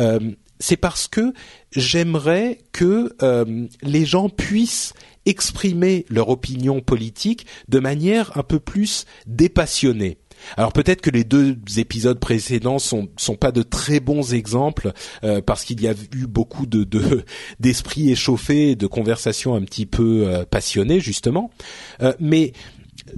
[0.00, 0.18] euh,
[0.60, 1.32] c'est parce que
[1.72, 4.92] j'aimerais que euh, les gens puissent
[5.24, 10.18] exprimer leur opinion politique de manière un peu plus dépassionnée.
[10.56, 14.92] Alors peut-être que les deux épisodes précédents sont sont pas de très bons exemples
[15.24, 16.86] euh, parce qu'il y a eu beaucoup de
[17.60, 21.50] d'esprit échauffé, de conversations un petit peu euh, passionnées justement.
[22.02, 22.52] Euh, mais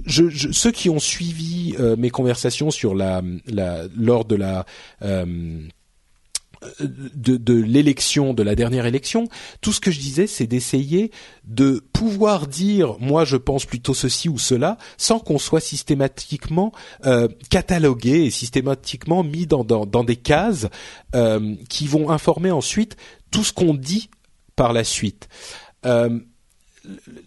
[0.07, 4.65] ceux qui ont suivi euh, mes conversations sur la, la lors de la
[5.01, 5.59] euh,
[6.79, 9.27] de, l'élection, de la dernière élection,
[9.61, 11.09] tout ce que je disais, c'est d'essayer
[11.43, 16.71] de pouvoir dire, moi, je pense plutôt ceci ou cela, sans qu'on soit systématiquement
[17.07, 19.63] euh, catalogué et systématiquement mis dans,
[20.03, 20.67] des cases
[21.67, 22.95] qui vont informer ensuite
[23.31, 24.11] tout ce qu'on dit
[24.55, 25.29] par la suite.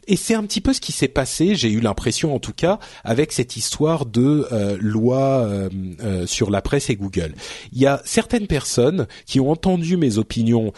[0.06, 2.78] Et c'est un petit peu ce qui s'est passé, j'ai eu l'impression en tout cas,
[3.04, 5.68] avec cette histoire de euh, loi euh,
[6.02, 7.34] euh, sur la presse et Google.
[7.72, 10.72] Il y a certaines personnes qui ont entendu mes opinions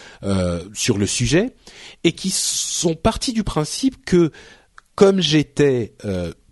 [0.73, 1.55] sur le sujet
[2.05, 4.31] et qui sont parties du principe que
[4.95, 5.95] comme j'étais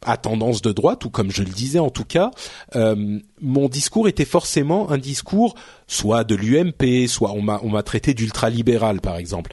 [0.03, 2.31] à tendance de droite, ou comme je le disais en tout cas,
[2.75, 5.55] mon discours était forcément un discours
[5.87, 9.53] soit de l'UMP, soit on m'a traité d'ultralibéral par exemple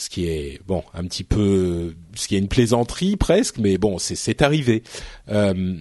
[0.00, 3.98] ce qui est bon un petit peu ce qui est une plaisanterie presque mais bon
[3.98, 4.82] c'est arrivé.
[5.28, 5.76] Euh,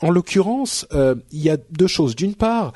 [0.00, 2.14] en l'occurrence euh, il y a deux choses.
[2.14, 2.72] D'une part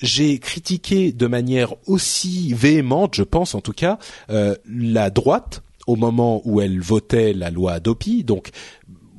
[0.00, 3.98] j'ai critiqué de manière aussi véhémente je pense en tout cas
[4.28, 8.24] euh, la droite au moment où elle votait la loi Adopi.
[8.24, 8.50] Donc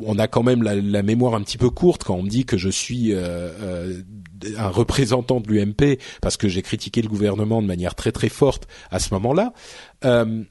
[0.03, 2.57] on a quand même la, mémoire un petit peu courte quand on me dit que
[2.57, 3.17] je suis euh,
[3.61, 4.01] euh,
[4.57, 8.67] un représentant de l'UMP parce que j'ai critiqué le gouvernement de manière très très forte
[8.91, 9.53] à ce moment-là.
[10.05, 10.43] Euh,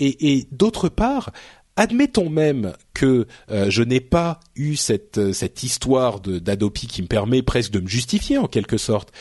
[0.00, 1.32] et, et d'autre part,
[1.78, 7.40] admettons même que euh, je n'ai pas eu cette cette histoire d'Adopi qui me permet
[7.42, 9.12] presque de me justifier en quelque sorte.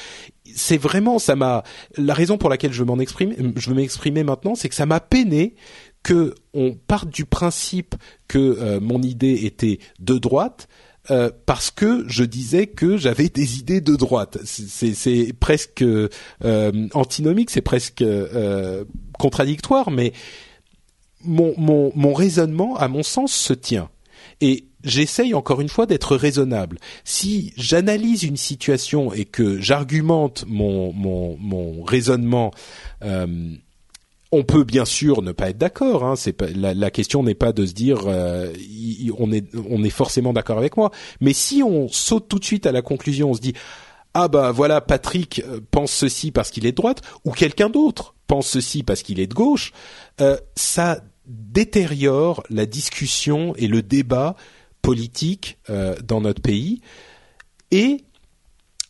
[0.56, 1.64] C'est vraiment ça m'a
[1.98, 5.56] la raison pour laquelle je m'en je veux m'exprimer maintenant, c'est que ça m'a peiné
[6.08, 7.96] que on parte du principe
[8.30, 10.70] que euh, mon idée était de droite
[11.12, 14.38] euh, parce que je disais que j'avais des idées de droite.
[14.46, 16.10] C'est presque euh,
[16.94, 18.86] antinomique, c'est presque euh,
[19.20, 20.14] contradictoire, mais
[21.26, 23.90] mon, raisonnement, à mon sens, se tient.
[24.40, 26.78] Et j'essaye encore une fois d'être raisonnable.
[27.04, 32.52] Si j'analyse une situation et que j'argumente mon, raisonnement
[34.32, 36.04] on peut bien sûr ne pas être d'accord.
[36.04, 36.16] Hein,
[36.56, 38.52] la, question n'est pas de se dire euh,
[39.18, 40.92] on est on est forcément d'accord avec moi.
[41.22, 43.54] Mais si on saute tout de suite à la conclusion, on se dit
[44.14, 48.16] ah bah voilà Patrick euh, pense ceci parce qu'il est de droite ou quelqu'un d'autre
[48.28, 49.72] pense ceci parce qu'il est de gauche,
[50.22, 54.36] euh, ça détériore la discussion et le débat
[54.82, 56.82] politique euh, dans notre pays
[57.72, 58.04] et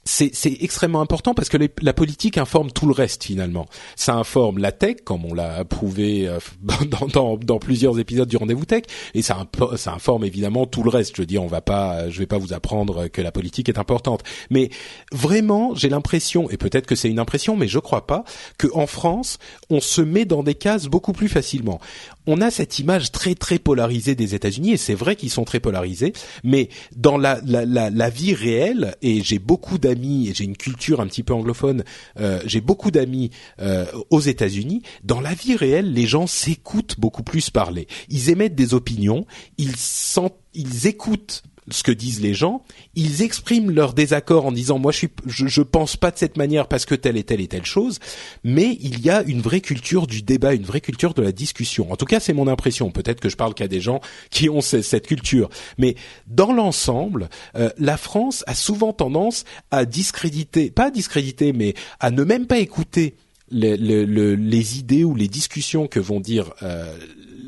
[0.08, 3.68] c'est extrêmement important parce que les, la politique informe tout le reste finalement.
[3.96, 8.38] Ça informe la tech, comme on l'a prouvé euh, dans, dans, dans, plusieurs épisodes du
[8.38, 11.16] rendez-vous tech, et ça, ça informe évidemment tout le reste.
[11.16, 13.78] Je veux dire, on va pas, je vais pas vous apprendre que la politique est
[13.78, 14.70] importante, mais
[15.12, 18.24] vraiment, j'ai l'impression, et peut-être que c'est une impression, mais je crois pas,
[18.58, 19.38] que en France,
[19.70, 21.80] on se met dans des cases beaucoup plus facilement.
[22.28, 25.62] On a cette image très très polarisée des États-Unis, et c'est vrai qu'ils sont très
[25.62, 26.14] polarisés,
[26.44, 31.00] mais dans la, la, la, vie réelle, et j'ai beaucoup d'amis et j'ai une culture
[31.00, 31.84] un petit peu anglophone,
[32.20, 34.82] euh, j'ai beaucoup d'amis euh, aux États-Unis.
[35.04, 37.88] Dans la vie réelle, les gens s'écoutent beaucoup plus parler.
[38.10, 39.26] Ils émettent des opinions,
[39.58, 42.64] ils sentent, ils écoutent ce que disent les gens,
[42.96, 46.38] ils expriment leur désaccord en disant moi je suis je, je, pense pas de cette
[46.38, 48.00] manière parce que telle et telle et telle chose,
[48.44, 51.92] mais il y a une vraie culture du débat, une vraie culture de la discussion.
[51.92, 52.92] En tout cas, c'est mon impression.
[52.92, 55.96] Peut-être que je parle qu'à des gens qui ont cette culture, mais
[56.28, 62.24] dans l'ensemble, euh, la France a souvent tendance à discréditer, pas discréditer, mais à ne
[62.24, 63.16] même pas écouter
[63.50, 66.98] les, les, idées ou les discussions que vont dire euh,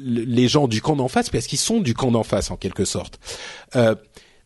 [0.05, 2.85] les gens du camp d'en face, parce qu'ils sont du camp d'en face en quelque
[2.85, 3.19] sorte.
[3.75, 3.95] Euh,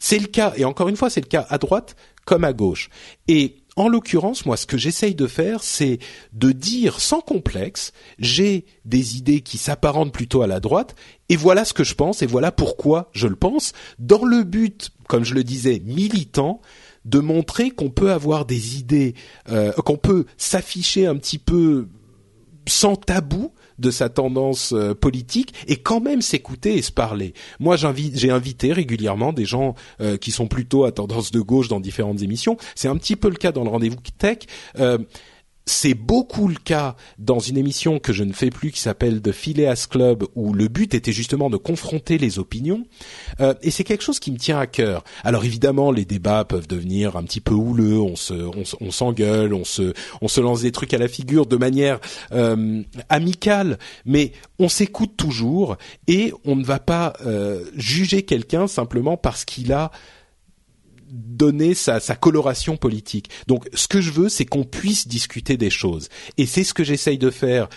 [0.03, 2.89] c'est le cas, et encore une fois, c'est le cas à droite comme à gauche.
[3.29, 5.99] Et en l'occurrence, moi, ce que j'essaye de faire, c'est
[6.33, 10.95] de dire sans complexe, j'ai des idées qui s'apparentent plutôt à la droite,
[11.29, 14.89] et voilà ce que je pense, et voilà pourquoi je le pense, dans le but,
[15.07, 16.59] comme je le disais, militant,
[17.05, 19.15] de montrer qu'on peut avoir des idées,
[19.47, 21.87] euh, qu'on peut s'afficher un petit peu
[22.67, 27.33] sans tabou de sa tendance euh, politique et quand même s'écouter et se parler.
[27.59, 31.79] Moi, j'ai invité régulièrement des gens euh, qui sont plutôt à tendance de gauche dans
[31.79, 32.57] différentes émissions.
[32.75, 34.39] C'est un petit peu le cas dans le rendez-vous tech.
[35.65, 39.31] C'est beaucoup le cas dans une émission que je ne fais plus qui s'appelle The
[39.31, 42.85] Phileas Club où le but était justement de confronter les opinions
[43.39, 45.05] euh, et c'est quelque chose qui me tient à cœur.
[45.23, 49.63] Alors évidemment les débats peuvent devenir un petit peu houleux, on se on, s'engueule, on
[49.63, 51.99] se on se lance des trucs à la figure de manière
[52.33, 55.77] euh, amicale, mais on s'écoute toujours
[56.07, 59.91] et on ne va pas euh, juger quelqu'un simplement parce qu'il a
[61.13, 63.29] donner sa, sa, coloration politique.
[63.47, 66.09] Donc ce que je veux, c'est qu'on puisse discuter des choses.
[66.37, 67.69] Et c'est ce que j'essaye de faire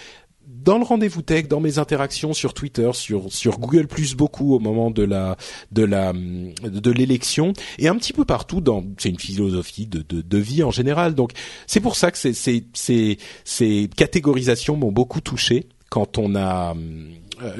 [0.46, 4.58] dans le rendez-vous tech, dans mes interactions sur Twitter, sur sur Google Plus beaucoup au
[4.58, 5.36] moment de la
[5.72, 10.22] de la de l'élection et un petit peu partout dans c'est une philosophie de, de,
[10.22, 11.14] de vie en général.
[11.14, 11.32] Donc
[11.66, 16.74] c'est pour ça que ces ces ces, ces catégorisations m'ont beaucoup touché quand on a
[16.74, 17.10] euh,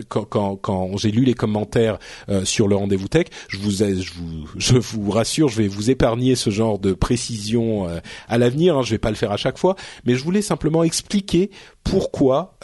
[0.08, 1.98] quand, quand, quand j'ai lu les commentaires
[2.28, 5.90] euh, sur le rendez-vous tech, je vous, je vous, je vous rassure, je vais vous
[5.90, 7.98] épargner ce genre de précision euh,
[8.28, 8.78] à l'avenir.
[8.78, 11.50] Hein, je vais pas le faire à chaque fois, mais je voulais simplement expliquer
[11.84, 12.58] pourquoi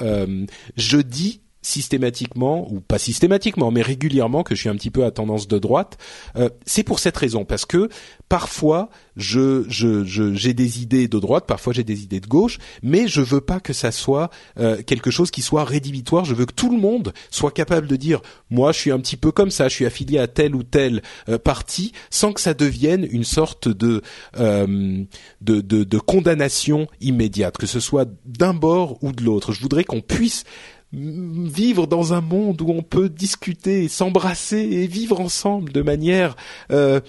[0.76, 5.10] je dis systématiquement ou pas systématiquement mais régulièrement que je suis un petit peu à
[5.10, 5.96] tendance de droite
[6.36, 7.88] euh, c'est pour cette raison parce que
[8.28, 13.06] parfois je je j'ai des idées de droite parfois j'ai des idées de gauche mais
[13.06, 16.24] je veux pas que ça soit euh, quelque chose qui soit rédhibitoire.
[16.24, 18.20] Je veux que tout le monde soit capable de dire
[18.50, 21.02] moi je suis un petit peu comme ça je suis affilié à tel ou tel
[21.28, 24.02] euh, parti sans que ça devienne une sorte de,
[24.36, 25.06] de
[25.40, 29.52] de de condamnation immédiate que ce soit d'un bord ou de l'autre.
[29.52, 30.44] Je voudrais qu'on puisse
[30.92, 36.36] vivre dans un monde où on peut discuter, s'embrasser et vivre ensemble de manière
[36.70, 37.00] euh,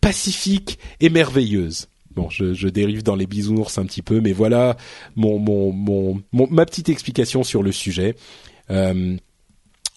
[0.00, 1.88] pacifique et merveilleuse.
[2.14, 4.76] Bon, je, dérive dans les bisounours un petit peu, mais voilà
[5.14, 8.16] mon, mon, mon, ma petite explication sur le sujet.
[8.70, 9.16] Euh,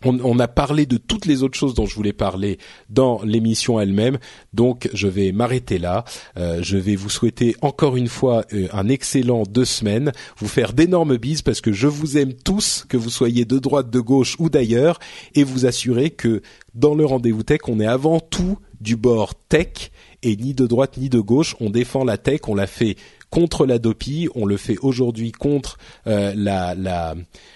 [0.03, 2.57] on, a parlé de toutes les autres choses dont je voulais parler
[2.89, 4.17] dans l'émission elle-même,
[4.53, 6.03] donc je vais m'arrêter là.
[6.37, 10.73] Euh, je vais vous souhaiter encore une fois euh, un excellent deux semaines, vous faire
[10.73, 14.35] d'énormes bises parce que je vous aime tous, que vous soyez de droite, de gauche
[14.39, 14.99] ou d'ailleurs,
[15.35, 16.41] et vous assurer que
[16.73, 19.91] dans le rendez-vous tech, on est avant tout du bord tech
[20.23, 21.55] et ni de droite ni de gauche.
[21.59, 22.95] On défend la tech, on l'a fait
[23.31, 27.15] contre la DOPI, on le fait aujourd'hui contre euh, la, la,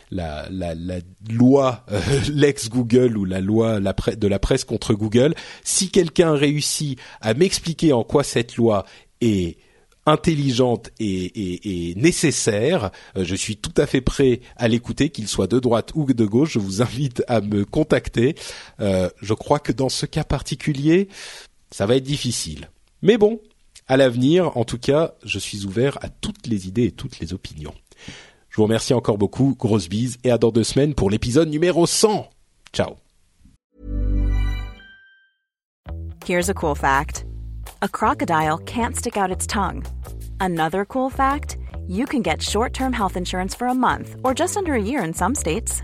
[0.10, 0.74] la, la,
[1.30, 2.00] loi euh,
[2.34, 5.36] l'ex Google ou la loi de la presse contre Google.
[5.64, 8.86] Si quelqu'un réussit à m'expliquer en quoi cette loi
[9.22, 9.58] est
[10.08, 12.92] intelligente et, nécessaire.
[13.18, 16.26] Euh, je suis tout à fait prêt à l'écouter, qu'il soit de droite ou de
[16.26, 16.54] gauche.
[16.54, 18.36] Je vous invite à me contacter.
[18.80, 21.10] je crois que dans ce cas particulier,
[21.72, 22.70] ça va être difficile.
[23.02, 23.42] Mais bon,
[23.88, 27.34] à l'avenir, en tout cas, je suis ouvert à toutes les idées et toutes les
[27.34, 27.74] opinions.
[28.50, 31.86] Je vous remercie encore beaucoup, grosse bise, et à dans deux semaines pour l'épisode numéro
[31.86, 32.30] 100.
[32.74, 32.96] Ciao.
[36.26, 37.26] Here's a cool fact.
[37.82, 39.84] A crocodile can't stick out its tongue.
[40.40, 41.58] Another cool fact,
[41.88, 45.14] you can get short-term health insurance for a month or just under a year in
[45.14, 45.84] some states.